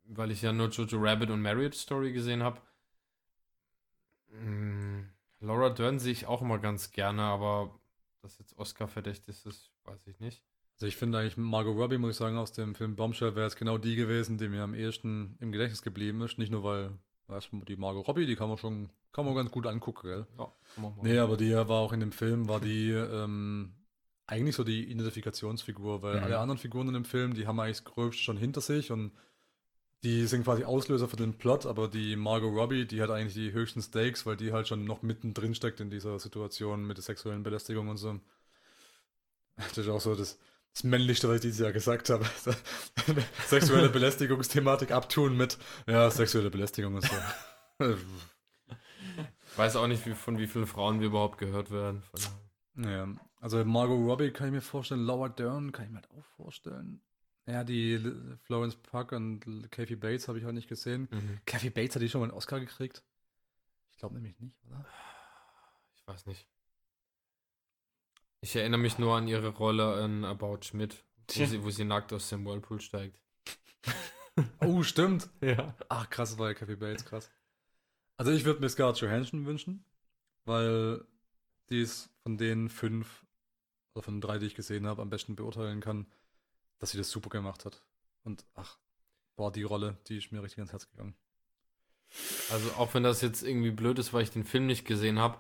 [0.05, 2.61] weil ich ja nur Jojo Rabbit und Marriage Story gesehen habe.
[5.41, 7.79] Laura Dern sehe ich auch immer ganz gerne, aber
[8.23, 10.43] dass jetzt Oscar verdächtig ist, weiß ich nicht.
[10.77, 13.57] Also ich finde eigentlich Margot Robbie, muss ich sagen, aus dem Film Bombshell wäre jetzt
[13.57, 16.39] genau die gewesen, die mir am ehesten im Gedächtnis geblieben ist.
[16.39, 16.91] Nicht nur, weil,
[17.29, 20.27] weißt du, die Margot Robbie, die kann man schon, kann man ganz gut angucken, gell?
[20.39, 20.95] Ja, kann man.
[21.03, 23.75] Nee, aber die war auch in dem Film, war die ähm,
[24.27, 26.25] eigentlich so die Identifikationsfigur, weil Mhm.
[26.25, 29.13] alle anderen Figuren in dem Film, die haben eigentlich das Gröbste schon hinter sich und
[30.05, 33.53] die sind quasi Auslöser für den Plot, aber die Margot Robbie, die hat eigentlich die
[33.53, 37.43] höchsten Stakes, weil die halt schon noch mittendrin steckt in dieser Situation mit der sexuellen
[37.45, 38.19] Belästigung und so.
[39.57, 40.39] Das ist auch so das,
[40.73, 42.25] das Männlichste, was ich dieses Jahr gesagt habe.
[43.47, 47.17] Sexuelle Belästigungsthematik abtun mit, ja, sexuelle Belästigung und so.
[47.81, 52.03] Ich weiß auch nicht, wie, von wie vielen Frauen wir überhaupt gehört werden.
[52.77, 53.09] Ja,
[53.41, 57.03] also Margot Robbie kann ich mir vorstellen, Laura Dern kann ich mir halt auch vorstellen.
[57.47, 58.01] Ja, die
[58.45, 61.09] Florence Puck und Kathy Bates habe ich halt nicht gesehen.
[61.11, 61.41] Mhm.
[61.45, 63.03] Kathy Bates hat die schon mal einen Oscar gekriegt?
[63.91, 64.87] Ich glaube nämlich nicht, oder?
[65.97, 66.47] Ich weiß nicht.
[68.45, 72.13] Ich erinnere mich nur an ihre Rolle in About Schmidt, wo sie, wo sie nackt
[72.13, 73.19] aus dem Whirlpool steigt.
[74.61, 75.29] Oh, stimmt.
[75.43, 75.75] Ja.
[75.91, 77.31] Ach, krass, das war ja Kathy Bates, krass.
[78.17, 79.85] Also ich würde mir Scarlett Johansson wünschen,
[80.47, 81.05] weil
[81.69, 83.27] die ist von den fünf
[83.95, 86.07] oder von den drei, die ich gesehen habe, am besten beurteilen kann,
[86.79, 87.83] dass sie das super gemacht hat.
[88.25, 88.79] Und ach,
[89.37, 91.15] boah, die Rolle, die ist mir richtig ans Herz gegangen.
[92.51, 95.39] Also auch wenn das jetzt irgendwie blöd ist, weil ich den Film nicht gesehen habe,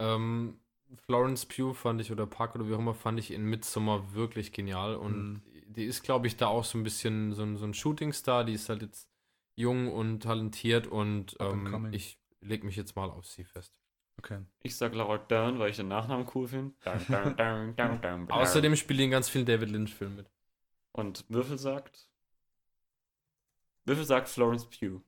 [0.00, 0.60] ähm,
[0.96, 4.52] Florence Pugh fand ich, oder Park oder wie auch immer, fand ich in Midsommar wirklich
[4.52, 4.96] genial.
[4.96, 5.42] Und Mhm.
[5.66, 8.44] die ist, glaube ich, da auch so ein bisschen so ein, so ein Shootingstar.
[8.44, 9.08] Die ist halt jetzt
[9.54, 13.72] jung und talentiert und ähm, ich leg mich jetzt mal auf sie fest.
[14.18, 14.40] Okay.
[14.62, 16.74] Ich sag Laura Dern, weil ich den Nachnamen cool finde.
[18.32, 20.30] Außerdem spielt die in ganz vielen David Lynch-Filmen mit.
[20.92, 22.08] Und Würfel sagt.
[23.84, 25.00] Würfel sagt Florence Pugh.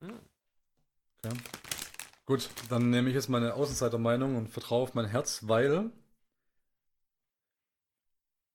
[0.00, 1.36] Okay.
[2.26, 5.90] Gut, dann nehme ich jetzt meine Außenseitermeinung und vertraue auf mein Herz, weil.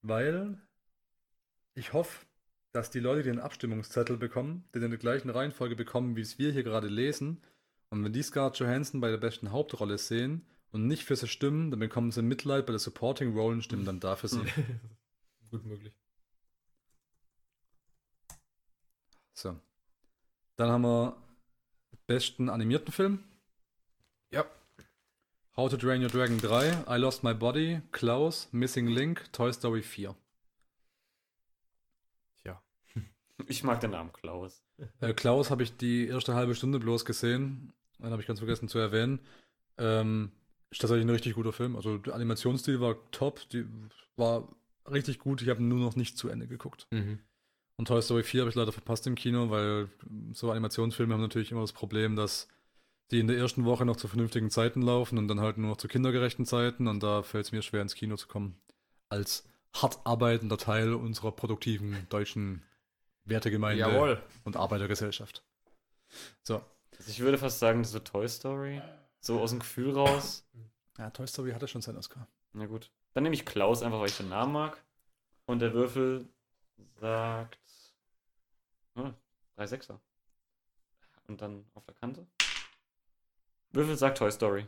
[0.02, 0.58] Weil
[1.74, 2.26] ich hoffe,
[2.72, 6.40] dass die Leute, die einen Abstimmungszettel bekommen, den in der gleichen Reihenfolge bekommen, wie es
[6.40, 7.42] wir hier gerade lesen,
[7.90, 11.72] und wenn die Scarlett Johansson bei der besten Hauptrolle sehen und nicht für sie stimmen,
[11.72, 14.42] dann bekommen sie Mitleid bei der Supporting Role und stimmen dann da für sie.
[15.52, 15.94] Gut möglich.
[19.34, 19.58] So.
[20.58, 21.18] Dann haben wir
[22.08, 23.24] besten animierten Film.
[24.32, 24.46] Ja.
[25.56, 29.82] How to Train Your Dragon 3, I Lost My Body, Klaus, Missing Link, Toy Story
[29.82, 30.16] 4.
[32.42, 32.62] Tja.
[33.48, 34.64] Ich mag den Namen Klaus.
[35.00, 37.74] Äh, Klaus habe ich die erste halbe Stunde bloß gesehen.
[38.00, 39.20] Dann habe ich ganz vergessen zu erwähnen.
[39.78, 40.32] Ähm,
[40.70, 41.76] ist tatsächlich ein richtig guter Film.
[41.76, 43.66] Also der Animationsstil war top, die
[44.16, 44.48] war
[44.92, 45.42] richtig gut.
[45.42, 46.88] Ich habe nur noch nicht zu Ende geguckt.
[46.92, 47.20] Mhm.
[47.78, 49.90] Und Toy Story 4 habe ich leider verpasst im Kino, weil
[50.34, 52.48] so Animationsfilme haben natürlich immer das Problem, dass
[53.12, 55.78] die in der ersten Woche noch zu vernünftigen Zeiten laufen und dann halt nur noch
[55.78, 58.60] zu kindergerechten Zeiten und da fällt es mir schwer ins Kino zu kommen.
[59.10, 62.64] Als hart arbeitender Teil unserer produktiven deutschen
[63.26, 64.22] Wertegemeinde Jawohl.
[64.44, 65.44] und Arbeitergesellschaft.
[66.44, 66.62] So.
[66.98, 68.82] Also ich würde fast sagen, so Toy Story.
[69.20, 70.46] So aus dem Gefühl raus.
[70.98, 72.28] Ja, Toy Story hatte schon seinen Oscar.
[72.54, 72.92] Na gut.
[73.14, 74.84] Dann nehme ich Klaus einfach, weil ich den Namen mag.
[75.46, 76.28] Und der Würfel
[77.00, 77.60] sagt.
[78.96, 79.14] Hm,
[79.56, 80.00] 3 Sechser.
[81.28, 82.26] Und dann auf der Kante.
[83.72, 84.68] Würfel sagt Toy Story.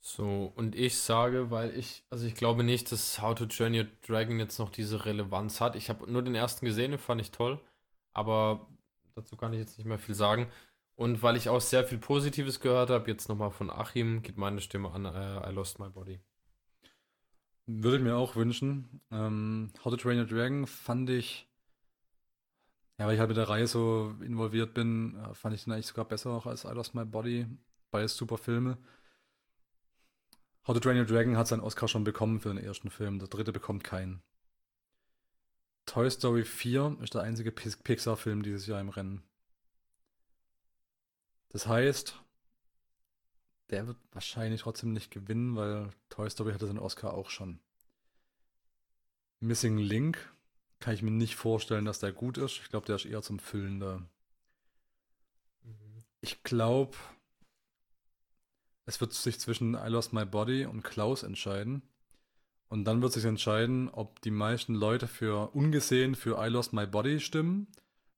[0.00, 3.86] So, und ich sage, weil ich, also ich glaube nicht, dass How to Train Your
[4.06, 5.74] Dragon jetzt noch diese Relevanz hat.
[5.74, 7.60] Ich habe nur den ersten gesehen, den fand ich toll,
[8.12, 8.68] aber
[9.16, 10.46] dazu kann ich jetzt nicht mehr viel sagen.
[10.94, 14.60] Und weil ich auch sehr viel Positives gehört habe, jetzt nochmal von Achim, geht meine
[14.60, 16.20] Stimme an äh, I Lost My Body.
[17.66, 19.00] Würde ich mir auch wünschen.
[19.10, 21.48] Ähm, How to Train Your Dragon fand ich,
[22.98, 25.86] ja, weil ich halt mit der Reihe so involviert bin, äh, fand ich den eigentlich
[25.86, 27.46] sogar besser auch als I Lost My Body.
[27.90, 28.78] Beides super Filme.
[30.66, 33.18] How to Train Your Dragon hat seinen Oscar schon bekommen für den ersten Film.
[33.18, 34.22] Der dritte bekommt keinen.
[35.86, 39.22] Toy Story 4 ist der einzige Pix- Pixar-Film dieses Jahr im Rennen.
[41.50, 42.20] Das heißt,
[43.70, 47.60] der wird wahrscheinlich trotzdem nicht gewinnen, weil Toy Story hatte seinen Oscar auch schon.
[49.40, 50.34] Missing Link
[50.80, 52.58] kann ich mir nicht vorstellen, dass der gut ist.
[52.58, 54.02] Ich glaube, der ist eher zum Füllen da.
[56.20, 56.96] Ich glaube,
[58.86, 61.82] es wird sich zwischen I Lost My Body und Klaus entscheiden.
[62.68, 66.86] Und dann wird sich entscheiden, ob die meisten Leute für ungesehen für I Lost My
[66.86, 67.68] Body stimmen,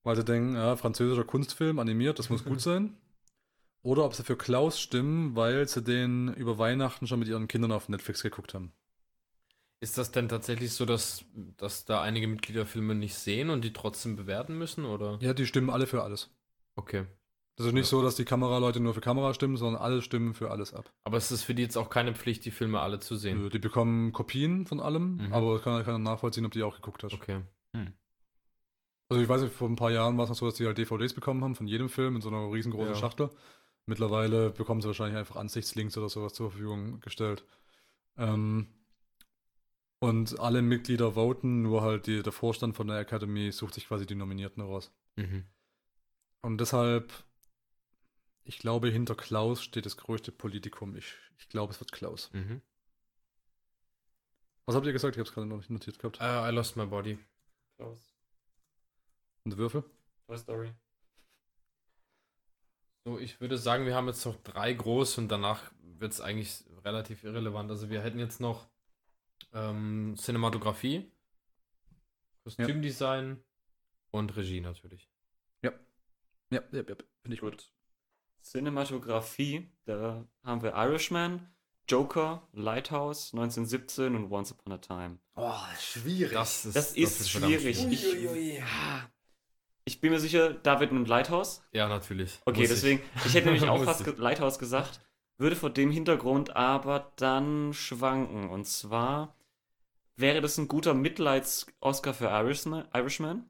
[0.04, 2.96] weil sie denken, ja, französischer Kunstfilm, animiert, das muss gut sein.
[3.82, 7.72] Oder ob sie für Klaus stimmen, weil sie den über Weihnachten schon mit ihren Kindern
[7.72, 8.72] auf Netflix geguckt haben.
[9.80, 11.24] Ist das denn tatsächlich so, dass,
[11.56, 14.84] dass da einige Mitglieder Filme nicht sehen und die trotzdem bewerten müssen?
[14.84, 15.18] Oder?
[15.20, 16.30] Ja, die stimmen alle für alles.
[16.74, 17.06] Okay.
[17.58, 20.72] Ist nicht so, dass die Kameraleute nur für Kamera stimmen, sondern alle stimmen für alles
[20.74, 20.92] ab.
[21.04, 23.42] Aber es ist für die jetzt auch keine Pflicht, die Filme alle zu sehen.
[23.42, 25.32] Nö, Die bekommen Kopien von allem, Mhm.
[25.32, 27.14] aber es kann keiner nachvollziehen, ob die auch geguckt hast.
[27.14, 27.40] Okay.
[29.10, 30.76] Also ich weiß nicht, vor ein paar Jahren war es noch so, dass die halt
[30.76, 32.98] DVDs bekommen haben von jedem Film in so einer riesengroßen Ja.
[33.00, 33.30] Schachtel.
[33.86, 37.42] Mittlerweile bekommen sie wahrscheinlich einfach Ansichtslinks oder sowas zur Verfügung gestellt.
[38.18, 38.66] Ähm,
[40.00, 44.04] und alle Mitglieder voten, nur halt die, der Vorstand von der Academy sucht sich quasi
[44.06, 44.92] die Nominierten raus.
[45.16, 45.44] Mhm.
[46.42, 47.10] Und deshalb,
[48.48, 50.96] ich glaube, hinter Klaus steht das größte Politikum.
[50.96, 52.32] Ich, ich glaube, es wird Klaus.
[52.32, 52.62] Mhm.
[54.64, 55.16] Was habt ihr gesagt?
[55.16, 56.18] Ich habe es gerade noch nicht notiert gehabt.
[56.18, 57.18] Äh, I lost my body.
[57.76, 58.16] Klaus.
[59.44, 59.84] Und Würfel?
[60.26, 60.72] Toy Story.
[63.04, 66.64] So, ich würde sagen, wir haben jetzt noch drei groß und danach wird es eigentlich
[66.84, 67.70] relativ irrelevant.
[67.70, 68.66] Also wir hätten jetzt noch
[69.52, 71.12] ähm, Cinematografie,
[72.44, 73.44] Kostümdesign
[74.10, 75.10] und Regie natürlich.
[75.62, 75.72] Ja,
[76.50, 77.58] ja, ja, finde ich gut.
[77.58, 77.77] Gut.
[78.42, 81.48] Cinematografie, da haben wir Irishman,
[81.88, 85.18] Joker, Lighthouse, 1917 und Once Upon a Time.
[85.36, 86.32] Oh, schwierig.
[86.32, 87.86] Das ist verdammt schwierig.
[87.90, 88.62] Ich, Uiuiui.
[89.84, 91.62] Ich bin mir sicher, David nimmt Lighthouse.
[91.72, 92.40] Ja, natürlich.
[92.44, 92.74] Okay, Muss ich.
[92.76, 94.06] deswegen, ich, hätte nämlich auch fast ich.
[94.06, 95.00] ge Lighthouse gesagt,
[95.38, 98.50] würde vor dem Hintergrund aber dann schwanken.
[98.50, 99.34] Und zwar
[100.16, 102.86] wäre das ein guter Mitleids-Oscar für Irishman.
[102.92, 103.48] Irishman.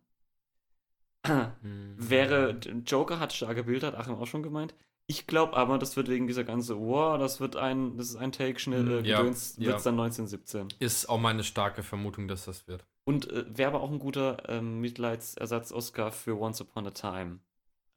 [1.97, 2.51] Wäre
[2.87, 4.75] Joker hat starke Bilder, hat Achim auch schon gemeint.
[5.11, 8.31] Ich glaube aber, das wird wegen dieser ganze, wow, das wird ein, das ist ein
[8.31, 9.69] Take, schnell äh, Mhm, ja, Gedöns, ja.
[9.69, 10.69] wird's dann 1917.
[10.81, 12.85] Ist auch meine starke Vermutung, dass das wird.
[13.05, 17.39] Und äh, wäre aber auch ein guter ähm, Mitleidsersatz-Oscar für Once Upon a Time.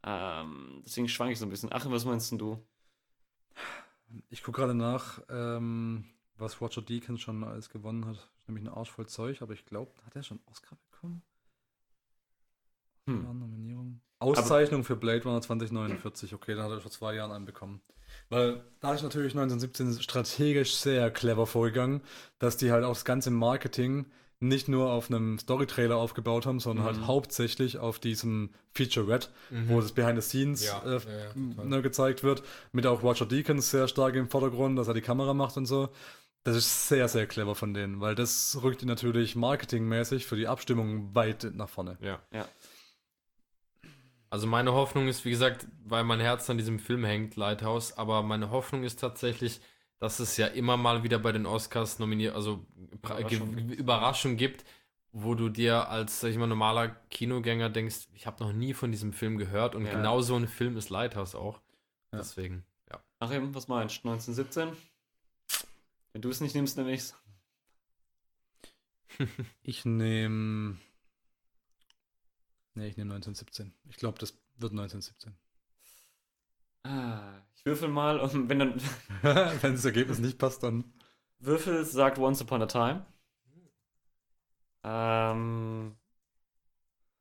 [0.04, 1.72] Ähm, deswegen schwank ich so ein bisschen.
[1.74, 2.66] Achim, was meinst denn du?
[4.30, 6.06] Ich gucke gerade nach, ähm,
[6.38, 8.30] was Roger Deakins schon alles gewonnen hat.
[8.48, 11.22] Nämlich einen Arsch voll Zeug, aber ich glaube, hat er schon Oscar bekommen?
[13.08, 13.24] Hm.
[13.26, 14.02] Ja, Nominierung.
[14.20, 16.34] Auszeichnung für Blade Runner 2049.
[16.34, 17.82] Okay, dann hat er vor zwei Jahren einen bekommen.
[18.30, 22.02] Weil da ist natürlich 1917 strategisch sehr clever vorgegangen,
[22.40, 24.06] dass die halt auch das ganze Marketing
[24.40, 27.08] nicht nur auf einem Story-Trailer aufgebaut haben, sondern halt Mhm.
[27.08, 29.30] hauptsächlich auf diesem Featurette,
[29.68, 32.42] wo das Behind the Scenes Ja, äh, ja, ja, ne, gezeigt wird,
[32.72, 35.90] mit auch Roger Deakins sehr stark im Vordergrund, dass er die Kamera macht und so.
[36.44, 40.48] Das ist sehr, sehr clever von denen, weil das rückt ihn natürlich marketingmäßig für die
[40.48, 42.00] Abstimmung weit nach vorne.
[42.02, 42.20] Ja.
[42.34, 42.48] Ja.
[44.32, 48.24] Also meine Hoffnung ist, wie gesagt, weil mein Herz an diesem Film hängt, Lighthouse, aber
[48.24, 49.60] meine Hoffnung ist tatsächlich,
[50.00, 54.64] dass es ja immer mal wieder bei den Oscars nominiert, also Überraschung, Überraschung gibt,
[55.12, 58.90] wo du dir als, sag ich mal, normaler Kinogänger denkst, ich habe noch nie von
[58.92, 59.92] diesem Film gehört und Ja.
[59.92, 61.60] genau so ein Film ist Lighthouse auch.
[62.14, 62.20] Ja.
[62.20, 63.04] Deswegen, ja.
[63.20, 64.10] Achim, was meinst du?
[64.10, 64.72] 1917?
[66.14, 67.16] Wenn du es nicht nimmst, nehme ich's.
[69.62, 70.78] Ich nehme.
[72.74, 73.74] Nee, ich nehme 1917.
[73.90, 75.36] Ich glaube, das wird 1917.
[76.84, 78.82] Ah, ich würfel mal und wenn dann
[79.22, 80.94] Wenn das Ergebnis nicht passt, dann.
[81.40, 83.06] Würfel sagt Once Upon a Time.
[84.84, 85.96] Ähm,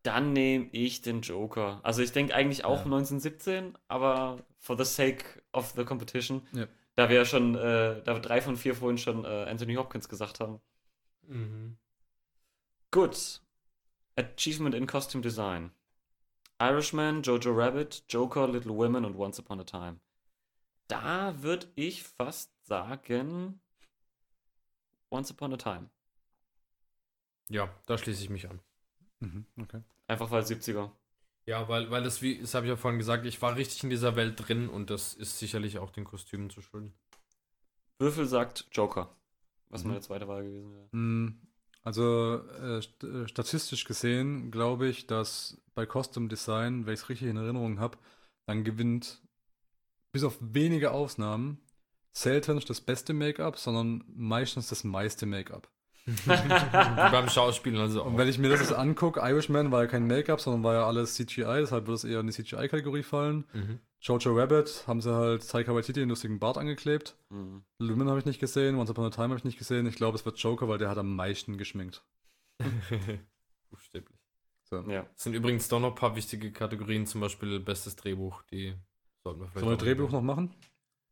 [0.02, 1.80] dann nehme ich den Joker.
[1.82, 2.84] Also ich denke eigentlich auch Ja.
[2.84, 6.66] 1917, aber for the sake of the competition, Ja.
[6.96, 10.08] da wir ja schon, äh, da wir drei von vier vorhin schon äh, Anthony Hopkins
[10.08, 10.60] gesagt haben.
[11.26, 11.76] Mhm.
[12.90, 13.42] Gut.
[14.20, 15.72] Achievement in Costume Design.
[16.60, 20.00] Irishman, Jojo Rabbit, Joker, Little Women und Once Upon a Time.
[20.88, 23.60] Da würde ich fast sagen
[25.10, 25.88] Once Upon a Time.
[27.48, 28.60] Ja, da schließe ich mich an.
[29.20, 29.82] Mhm, okay.
[30.06, 30.90] Einfach weil 70er.
[31.46, 33.90] Ja, weil, weil das, wie, das habe ich ja vorhin gesagt, ich war richtig in
[33.90, 36.94] dieser Welt drin und das ist sicherlich auch den Kostümen zu schulden.
[37.98, 39.14] Würfel sagt Joker.
[39.68, 39.90] Was Mhm.
[39.90, 40.88] meine zweite Wahl gewesen wäre.
[40.92, 41.40] Mm,
[41.82, 47.08] Also äh, st äh, statistisch gesehen glaube ich, dass bei Costume Design, wenn ich es
[47.08, 47.96] richtig in Erinnerung habe,
[48.46, 49.22] dann gewinnt
[50.12, 51.58] bis auf wenige Ausnahmen
[52.12, 55.70] selten das beste Make-up, sondern meistens das meiste Make-up.
[56.26, 58.18] Beim Schauspielen also Und auch.
[58.18, 61.14] wenn ich mir das jetzt angucke, Irishman war ja kein Make-up, sondern war ja alles
[61.14, 63.44] CGI, deshalb würde es eher in die CGI-Kategorie fallen.
[63.52, 63.78] Mhm.
[64.02, 67.16] Jojo Rabbit haben sie halt Taika Waititi den lustigen Bart angeklebt.
[67.28, 67.62] Mhm.
[67.78, 69.86] Lumen habe ich nicht gesehen, Once Upon a Time habe ich nicht gesehen.
[69.86, 72.02] Ich glaube, es wird Joker, weil der hat am meisten geschminkt.
[73.70, 74.18] Buchstäblich.
[74.64, 74.80] So.
[74.88, 75.06] Ja.
[75.16, 78.74] Es sind übrigens doch noch ein paar wichtige Kategorien, zum Beispiel bestes Drehbuch, die
[79.22, 80.54] sollten wir vielleicht Sollen wir Drehbuch noch machen?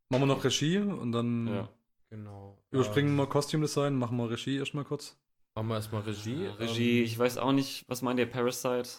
[0.09, 1.69] Machen wir noch Regie und dann Ja.
[2.09, 2.57] Genau.
[2.71, 5.15] überspringen Ähm, wir Costume Design, machen wir Regie erstmal kurz.
[5.53, 6.45] Machen wir erstmal Regie.
[6.45, 8.89] Ja, Regie, Ähm, ich weiß auch nicht, was meint ihr, Parasite?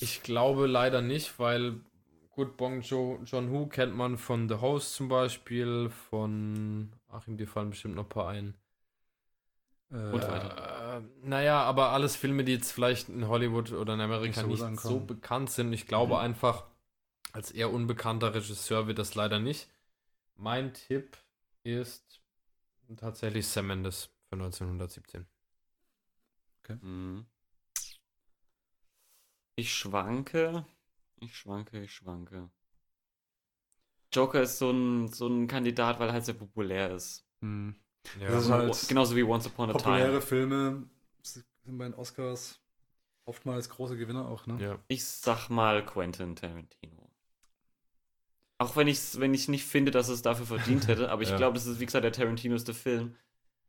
[0.00, 1.80] Ich glaube leider nicht, weil
[2.40, 7.48] gut, Bong jo John Hu kennt man von The Host zum Beispiel, von Achim, dir
[7.48, 8.54] fallen bestimmt noch ein paar ein.
[9.90, 10.54] Äh, Und weiter.
[10.98, 14.60] Äh, naja, aber alles Filme, die jetzt vielleicht in Hollywood oder in Amerika Nicht nicht
[14.60, 15.06] so so, gut ankommen.
[15.06, 15.72] bekannt sind.
[15.74, 16.20] Ich glaube Mhm.
[16.20, 16.64] einfach,
[17.32, 19.68] als eher unbekannter Regisseur wird das leider nicht.
[20.36, 21.18] Mein Tipp
[21.64, 22.22] ist
[22.96, 25.26] tatsächlich Sam Mendes für 1917.
[26.82, 27.26] Mhm.
[29.54, 30.64] Ich schwanke.
[31.20, 32.50] Ich schwanke, ich schwanke.
[34.12, 37.24] Joker ist so ein, so ein Kandidat, weil er halt sehr populär ist.
[37.40, 37.74] hm.
[38.18, 40.22] Ja, Das ist halt- Genauso wie Once Upon a Populäre Time.
[40.22, 40.90] Filme
[41.22, 42.58] sind bei den Oscars
[43.26, 44.56] oftmals große Gewinner auch, ne?
[44.60, 44.78] ja.
[44.88, 47.10] Ich sag mal Quentin Tarantino.
[48.58, 51.36] Auch wenn ich wenn ich nicht finde, dass es dafür verdient hätte, aber ich Ja.
[51.36, 53.14] glaube, das ist, wie gesagt, der Tarantinoste Film,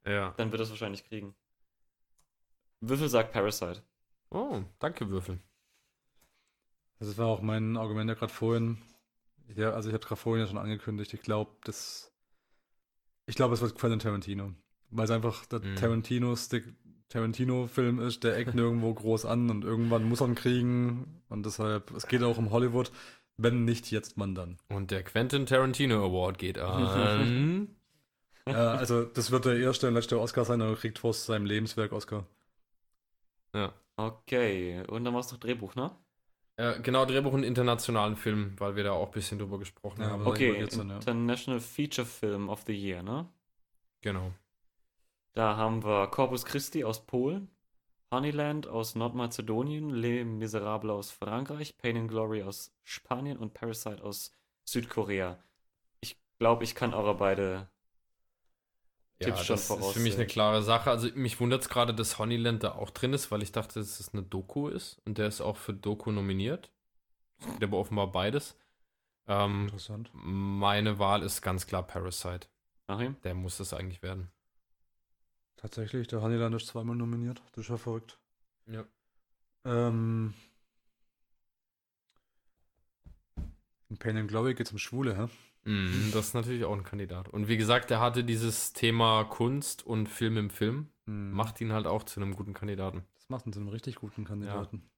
[0.06, 0.34] ja.
[0.38, 1.36] dann wird er es wahrscheinlich kriegen.
[2.80, 3.84] Würfel sagt Parasite.
[4.30, 5.40] Oh, danke, Würfel.
[7.02, 8.78] Das war auch mein Argument ja gerade vorhin.
[9.56, 12.12] Ja, also ich habe gerade vorhin ja schon angekündigt, ich glaube, das.
[13.26, 14.54] Ich glaube, es wird Quentin Tarantino.
[14.92, 15.76] Weil es einfach der Mhm.
[15.76, 16.74] Tarantino-Stick.
[17.10, 21.22] Tarantino-Film ist, der eckt nirgendwo groß an und irgendwann muss er ihn kriegen.
[21.28, 22.92] Und deshalb, es geht auch um Hollywood.
[23.38, 24.60] Wenn nicht jetzt, man dann.
[24.70, 27.68] Und der Quentin Tarantino Award geht an.
[28.48, 31.92] ja, also, das wird der erste und letzte Oscar sein, er kriegt vor seinem Lebenswerk
[31.94, 32.26] Oscar.
[33.56, 33.74] ja.
[33.98, 35.92] Okay, und dann war es noch Drehbuch, ne?
[36.58, 40.10] Äh, genau, Drehbuch und internationalen Film, weil wir da auch ein bisschen drüber gesprochen Ja,
[40.10, 40.28] haben.
[40.28, 40.96] Okay, dann, ja.
[40.98, 43.28] International Feature Film of the Year, ne?
[44.02, 44.34] Genau.
[45.34, 47.50] Da haben wir Corpus Christi aus Polen,
[48.12, 54.32] Honeyland aus Nordmazedonien, Les Miserables aus Frankreich, Pain and Glory aus Spanien und Parasite aus
[54.66, 55.44] Südkorea.
[56.02, 57.71] Ich glaube, ich kann eure beide.
[59.22, 60.90] Ja, Tipps schon das ist für mich eine klare Sache.
[60.90, 64.00] Also mich wundert es gerade, dass Honeyland da auch drin ist, weil ich dachte, dass
[64.00, 66.72] es eine Doku ist und der ist auch für Doku nominiert.
[67.40, 68.58] Es gibt aber offenbar beides.
[69.28, 70.10] Ähm, Interessant.
[70.14, 72.48] meine Wahl ist ganz klar Parasite.
[72.88, 73.16] Achim?
[73.24, 74.30] Der muss das eigentlich werden.
[75.58, 77.42] Tatsächlich, der Honeyland ist zweimal nominiert.
[77.52, 78.18] Das ist ja verrückt.
[78.66, 78.84] Ja.
[79.64, 80.34] Ähm.
[83.90, 85.28] In Pain and Glory geht es um Schwule, hä?
[85.64, 87.30] Mhm, das ist natürlich auch ein Kandidat.
[87.30, 90.90] Und wie gesagt, der hatte dieses Thema Kunst und Film im Film.
[91.06, 91.32] Hm.
[91.32, 93.04] Macht ihn halt auch zu einem guten Kandidaten.
[93.16, 94.90] Das macht ihn zu einem richtig guten Kandidaten.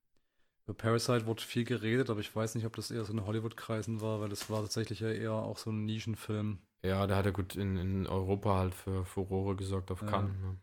[0.65, 3.99] Über Parasite wurde viel geredet, aber ich weiß nicht, ob das eher so in Hollywood-Kreisen
[3.99, 6.59] war, weil das war tatsächlich ja eher auch so ein Nischenfilm.
[6.83, 10.07] Ja, der hat ja gut in, in Europa halt für Furore gesorgt auf Ja.
[10.07, 10.35] Cannes.
[10.39, 10.57] Ne?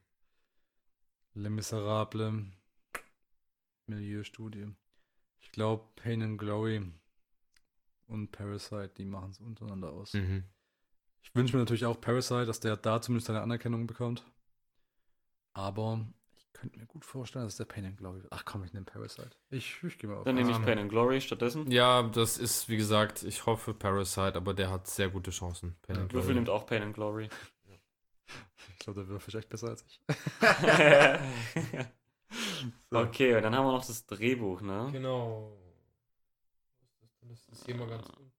[1.35, 2.44] Les Miserables.
[3.86, 4.68] Milieustudie.
[5.40, 6.82] Ich glaube, Pain and Glory
[8.11, 10.12] und Parasite, die machen es untereinander aus.
[10.15, 10.45] Mhm.
[11.23, 14.24] Ich wünsche mir natürlich auch Parasite, dass der da zumindest seine Anerkennung bekommt.
[15.53, 16.07] Aber
[16.37, 18.23] ich könnte mir gut vorstellen, dass der Pain and Glory.
[18.31, 19.31] Ach komm, ich nehme Parasite.
[19.51, 20.24] Ich, ich gehe mal auf.
[20.24, 21.70] Dann nehme ich Pain and Glory stattdessen.
[21.70, 25.77] Ja, das ist, wie gesagt, ich hoffe Parasite, aber der hat sehr gute Chancen.
[25.82, 26.35] Pain Ja, and Würfel Glory.
[26.35, 27.28] nimmt auch Pain and Glory.
[28.73, 30.01] Ich glaube, der Würfel ist echt besser als ich.
[32.91, 32.99] So.
[33.01, 34.89] okay, und dann haben wir noch das Drehbuch, ne?
[34.93, 35.57] Genau.
[37.22, 38.32] Das ist hier mal ganz unten.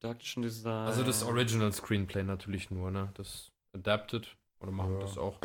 [0.00, 0.86] Production Design.
[0.88, 3.10] Also das Original Screenplay natürlich nur, ne?
[3.14, 4.36] Das Adapted.
[4.60, 5.06] Oder machen wir Ja.
[5.06, 5.38] das auch?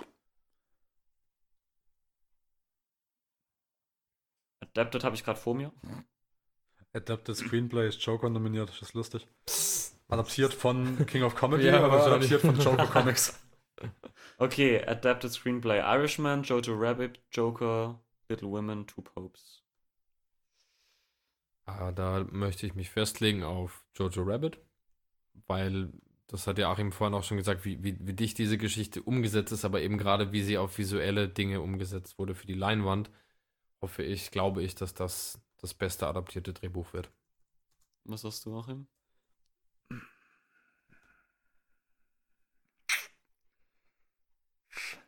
[4.61, 5.71] Adapted habe ich gerade vor mir.
[6.93, 8.69] Adapted Screenplay ist Joker nominiert.
[8.69, 9.27] Das ist lustig.
[10.09, 12.31] Adaptiert von King of Comedy Ja, wahrscheinlich.
[12.33, 13.39] adaptiert von Joker Comics?
[14.39, 17.99] Okay, Adapted Screenplay Irishman, Jojo Rabbit, Joker,
[18.29, 19.63] Little Women, Two Popes.
[21.67, 24.57] Ah, da möchte ich mich festlegen auf Jojo Rabbit,
[25.47, 25.91] weil
[26.27, 29.51] das hat ja Achim vorhin auch schon gesagt, wie, wie, wie dicht diese Geschichte umgesetzt
[29.51, 33.11] ist, aber eben gerade wie sie auf visuelle Dinge umgesetzt wurde für die Leinwand,
[33.81, 37.11] hoffe ich, glaube ich, dass das das beste adaptierte Drehbuch wird.
[38.05, 38.87] Was sagst du, Achim?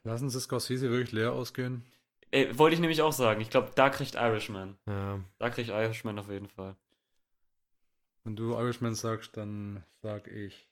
[0.03, 1.85] Lassen Sie Scorsese wirklich leer ausgehen.
[2.31, 3.41] Äh, wollte ich nämlich auch sagen.
[3.41, 4.77] Ich glaube, da kriegt Irishman.
[4.85, 6.75] Ja, Da kriegt Irishman auf jeden Fall.
[8.23, 10.69] Wenn du Irishman sagst, dann sag ich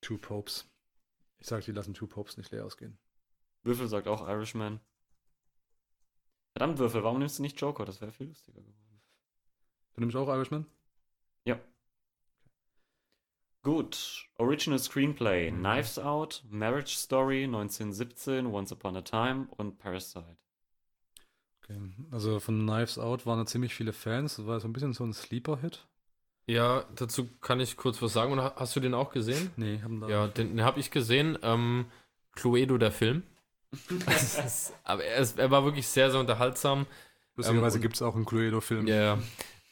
[0.00, 0.68] Two Popes.
[1.38, 2.98] Ich sag, die lassen Two Popes nicht leer ausgehen.
[3.62, 4.80] Würfel sagt auch Irishman.
[6.56, 7.84] Verdammt, Würfel, warum nimmst du nicht Joker?
[7.84, 9.00] Das wäre viel lustiger geworden.
[9.94, 10.66] Du nimmst auch Irishman?
[13.62, 14.26] Gut.
[14.38, 15.58] Original Screenplay: Mhm.
[15.60, 20.36] Knives Out, Marriage Story, 1917, Once Upon a Time und Parasite.
[21.62, 21.78] Okay.
[22.10, 24.36] Also von Knives Out waren da ziemlich viele Fans.
[24.36, 25.86] Das war so ein bisschen so ein Sleeper-Hit.
[26.46, 28.32] Ja, dazu kann ich kurz was sagen.
[28.32, 29.50] Und ha- hast du den auch gesehen?
[29.56, 30.08] Nee, haben da.
[30.08, 31.38] Ja, den, den habe ich gesehen.
[31.42, 31.86] Ähm,
[32.34, 33.22] Cluedo, der Film.
[34.08, 36.86] Ist- Aber er, ist, er war wirklich sehr, sehr unterhaltsam.
[37.36, 38.88] Lustigerweise ähm, gibt es auch einen Cluedo-Film.
[38.88, 39.16] Ja,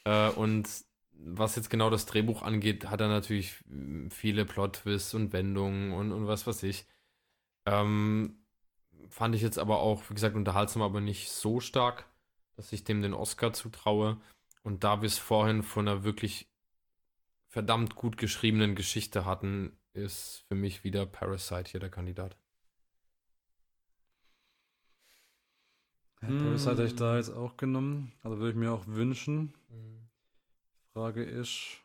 [0.05, 0.29] ja.
[0.29, 0.67] Äh, und
[1.23, 6.11] was jetzt genau das Drehbuch angeht, hat er natürlich mm, viele Plot-Twists und Wendungen und,
[6.11, 6.85] und was weiß ich.
[7.65, 8.37] Ähm,
[9.09, 12.05] fand ich jetzt aber auch, wie gesagt, unterhaltsam, aber nicht so stark,
[12.55, 14.17] dass ich dem den Oscar zutraue.
[14.63, 16.47] Und da wir es vorhin von einer wirklich
[17.47, 22.37] verdammt gut geschriebenen Geschichte hatten, ist für mich wieder Parasite hier der Kandidat.
[26.21, 28.13] Ja, Parasite hätte ich da jetzt auch genommen.
[28.23, 29.53] Also würde ich mir auch wünschen.
[30.93, 31.77] Frage ist,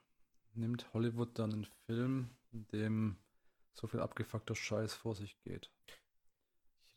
[0.55, 3.17] nimmt Hollywood dann einen Film, in dem
[3.73, 5.71] so viel abgefuckter Scheiß vor sich geht?
[5.87, 5.93] Ich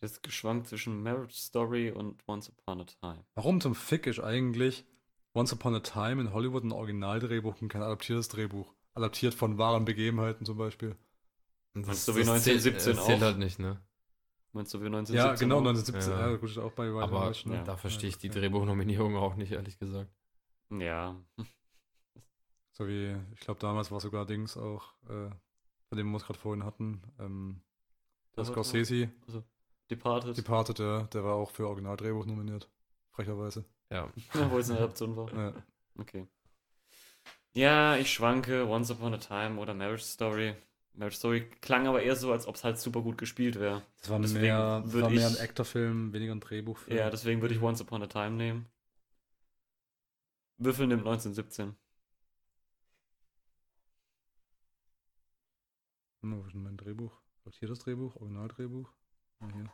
[0.02, 3.26] hätte jetzt geschwankt zwischen Marriage Story und Once Upon a Time.
[3.36, 4.86] Warum zum Fick ist eigentlich
[5.36, 8.74] Once Upon a Time in Hollywood ein Originaldrehbuch und kein adaptiertes Drehbuch?
[8.96, 10.96] Adaptiert von wahren Begebenheiten zum Beispiel.
[11.76, 13.26] Und Meinst du wie zählt- 1917 das zählt auch?
[13.26, 13.80] halt nicht, ne?
[14.54, 15.16] Meinst du wie 1917?
[15.16, 15.60] Ja, genau, auch?
[15.60, 16.12] 1917.
[16.14, 16.32] Ja.
[16.32, 17.64] Ja, gut, ist auch bei White Aber Rush, ne?
[17.66, 18.40] da verstehe ich die okay.
[18.40, 20.10] Drehbuchnominierung auch nicht, ehrlich gesagt.
[20.72, 21.16] Ja.
[22.80, 25.30] So wie, ich glaube, damals war sogar Dings auch, äh,
[25.90, 27.62] von dem wir es gerade vorhin hatten, ähm,
[28.38, 29.12] der war- Scorsese,
[29.92, 30.38] Departed.
[30.38, 32.70] Departed, der, der war auch für Originaldrehbuch nominiert.
[33.12, 33.66] Frecherweise.
[33.90, 34.10] Ja.
[34.34, 35.34] Ja, wo es eine Adaption war.
[35.34, 35.54] Ja.
[35.98, 36.26] Okay.
[37.54, 40.56] Ja, ich schwanke Once Upon a Time oder Marriage Story.
[40.94, 43.82] Marriage Story klang aber eher so, als ob es halt super gut gespielt wäre.
[44.00, 46.98] Das war Deswegen mehr, das war mehr ein Actorfilm, weniger ein Drehbuchfilm.
[46.98, 48.68] Ja, deswegen würde ich Once Upon a Time nehmen.
[50.60, 51.76] Würfel nimmt 1917.
[56.22, 57.12] wo ist denn mein Drehbuch?
[57.46, 58.16] Hat hier das Drehbuch?
[58.18, 58.90] Originaldrehbuch?
[59.40, 59.72] Ah, hier.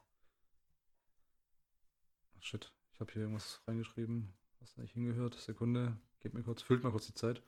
[2.38, 2.72] Ach, shit.
[2.94, 5.36] Ich habe hier irgendwas reingeschrieben, was da nicht hingehört.
[5.36, 5.98] Sekunde.
[6.22, 7.42] Gebt mir kurz, füllt mal kurz die Zeit.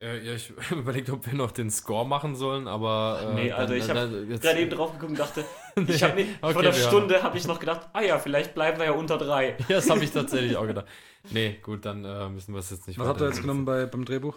[0.00, 3.30] Ja, ja ich überlegt, ob wir noch den Score machen sollen, aber.
[3.30, 3.96] äh, Nee, Alter, ich hab
[4.28, 5.40] jetzt- Gerade eben drauf geguckt und dachte,
[5.76, 8.54] ich Nee, hab nicht, okay, vor einer Stunde habe ich noch gedacht, ah ja, vielleicht
[8.54, 9.56] bleiben wir ja unter drei.
[9.68, 10.86] Ja, das habe ich tatsächlich auch gedacht.
[11.30, 13.86] Nee, gut, dann äh, müssen wir es jetzt nicht Was habt ihr jetzt genommen bei,
[13.86, 14.36] beim Drehbuch?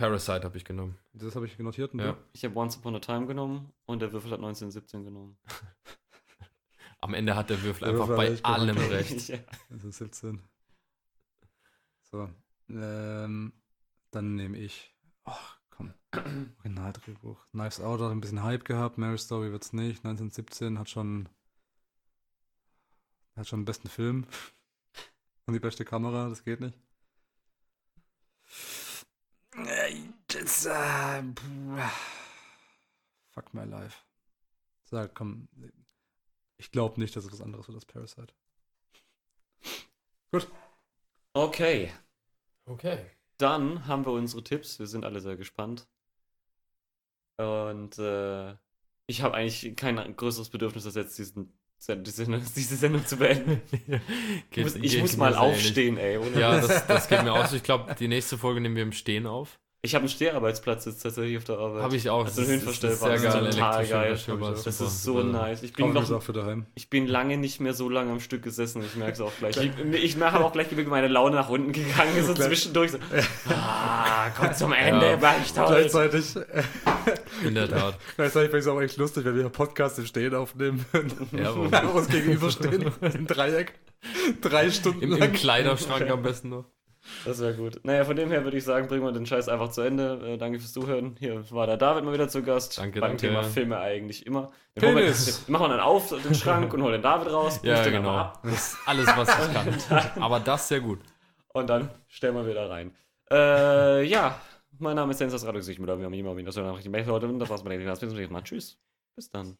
[0.00, 0.96] Parasite habe ich genommen.
[1.12, 1.92] Das habe ich notiert.
[1.92, 2.16] Und Ja.
[2.32, 5.36] Ich habe Once Upon a Time genommen und der Würfel hat 1917 genommen.
[7.00, 9.28] Am Ende hat der Würfel Der einfach Würfel bei allem recht.
[9.28, 9.38] ja.
[9.70, 10.42] 17.
[12.10, 12.30] So.
[12.70, 13.52] Ähm,
[14.10, 14.94] dann nehme ich.
[15.24, 15.92] Ach, komm.
[16.58, 17.46] Originaldrehbuch.
[17.50, 18.96] Knives Out hat ein bisschen Hype gehabt.
[18.96, 19.98] Mary Story wird's nicht.
[20.04, 21.28] 1917 hat schon.
[23.36, 24.26] Hat schon den besten Film.
[25.46, 26.28] Und die beste Kamera.
[26.30, 26.78] Das geht nicht.
[30.32, 31.22] Das, äh,
[33.30, 33.98] fuck my life.
[34.84, 35.48] Sag, komm.
[36.58, 38.32] Ich glaube nicht, dass es was anderes wird als Parasite.
[41.32, 41.90] Okay,
[42.66, 42.98] Okay.
[43.38, 44.78] dann haben wir unsere Tipps.
[44.78, 45.88] Wir sind alle sehr gespannt.
[47.36, 48.54] Und äh,
[49.06, 53.62] ich habe eigentlich kein größeres Bedürfnis, als jetzt diesen, diese, Sendung, diese Sendung zu beenden.
[54.50, 56.18] Ich muss, ich muss mal aufstehen, ey.
[56.18, 57.52] Ohne Ja, das, das geht mir aus.
[57.52, 59.58] Ich glaube, die nächste Folge nehmen wir im Stehen auf.
[59.82, 61.82] Ich habe einen Steharbeitsplatz jetzt tatsächlich auf der Arbeit.
[61.82, 62.26] Habe ich auch.
[62.26, 63.08] Also Das ist- höhenverstellbar.
[63.08, 63.70] das ist Sehr Das ist geil.
[63.70, 64.10] total geil.
[64.10, 64.88] Das Das super.
[64.90, 65.62] ist so nice.
[65.62, 66.66] Ich bin, Komm, ist noch, auch für daheim.
[66.74, 68.82] ich bin lange nicht mehr so lange am Stück gesessen.
[68.84, 69.56] Ich merke es auch gleich.
[69.56, 69.70] Ich,
[70.04, 72.22] ich habe auch gleich meine Laune nach unten gegangen.
[72.26, 72.90] So Gleich- zwischendurch.
[72.90, 72.98] So,
[73.48, 75.06] ah, kommt zum Ende.
[75.12, 75.22] Ja.
[75.22, 75.66] War ich toll.
[75.68, 76.34] Gleichzeitig,
[77.42, 77.98] In der Tat.
[78.16, 80.84] gleichzeitig finde ich es auch echt lustig, wenn wir einen Podcast im Stehen aufnehmen
[81.32, 83.72] Ja, und uns gegenüberstehen im Dreieck.
[84.42, 85.32] Drei Stunden Im, Im lang.
[85.32, 86.64] Kleiderschrank am besten noch.
[87.24, 87.80] Das wäre gut.
[87.82, 90.20] Naja, von dem her würde ich sagen, bringen wir den Scheiß einfach zu Ende.
[90.24, 91.16] Äh, danke fürs Zuhören.
[91.18, 92.78] Hier war der David mal wieder zu Gast.
[92.78, 93.28] Danke, Beim danke.
[93.28, 94.50] Thema Filme eigentlich immer.
[94.76, 97.60] Den holen wir, den machen wir dann auf den Schrank und holen den David raus.
[97.62, 98.32] Ja, genau.
[98.42, 100.10] Das ist alles, was ich kann.
[100.22, 101.00] Aber das sehr gut.
[101.48, 102.94] Und dann stellen wir wieder rein.
[103.30, 104.40] Äh, ja,
[104.78, 105.60] mein Name ist Sensas Radio.
[105.60, 107.26] Ich bin da, wir haben immer wieder so eine richtige Methode.
[107.28, 108.42] Und das war's mit der Bis zum nächsten Mal.
[108.42, 108.78] Tschüss.
[109.14, 109.56] Bis dann.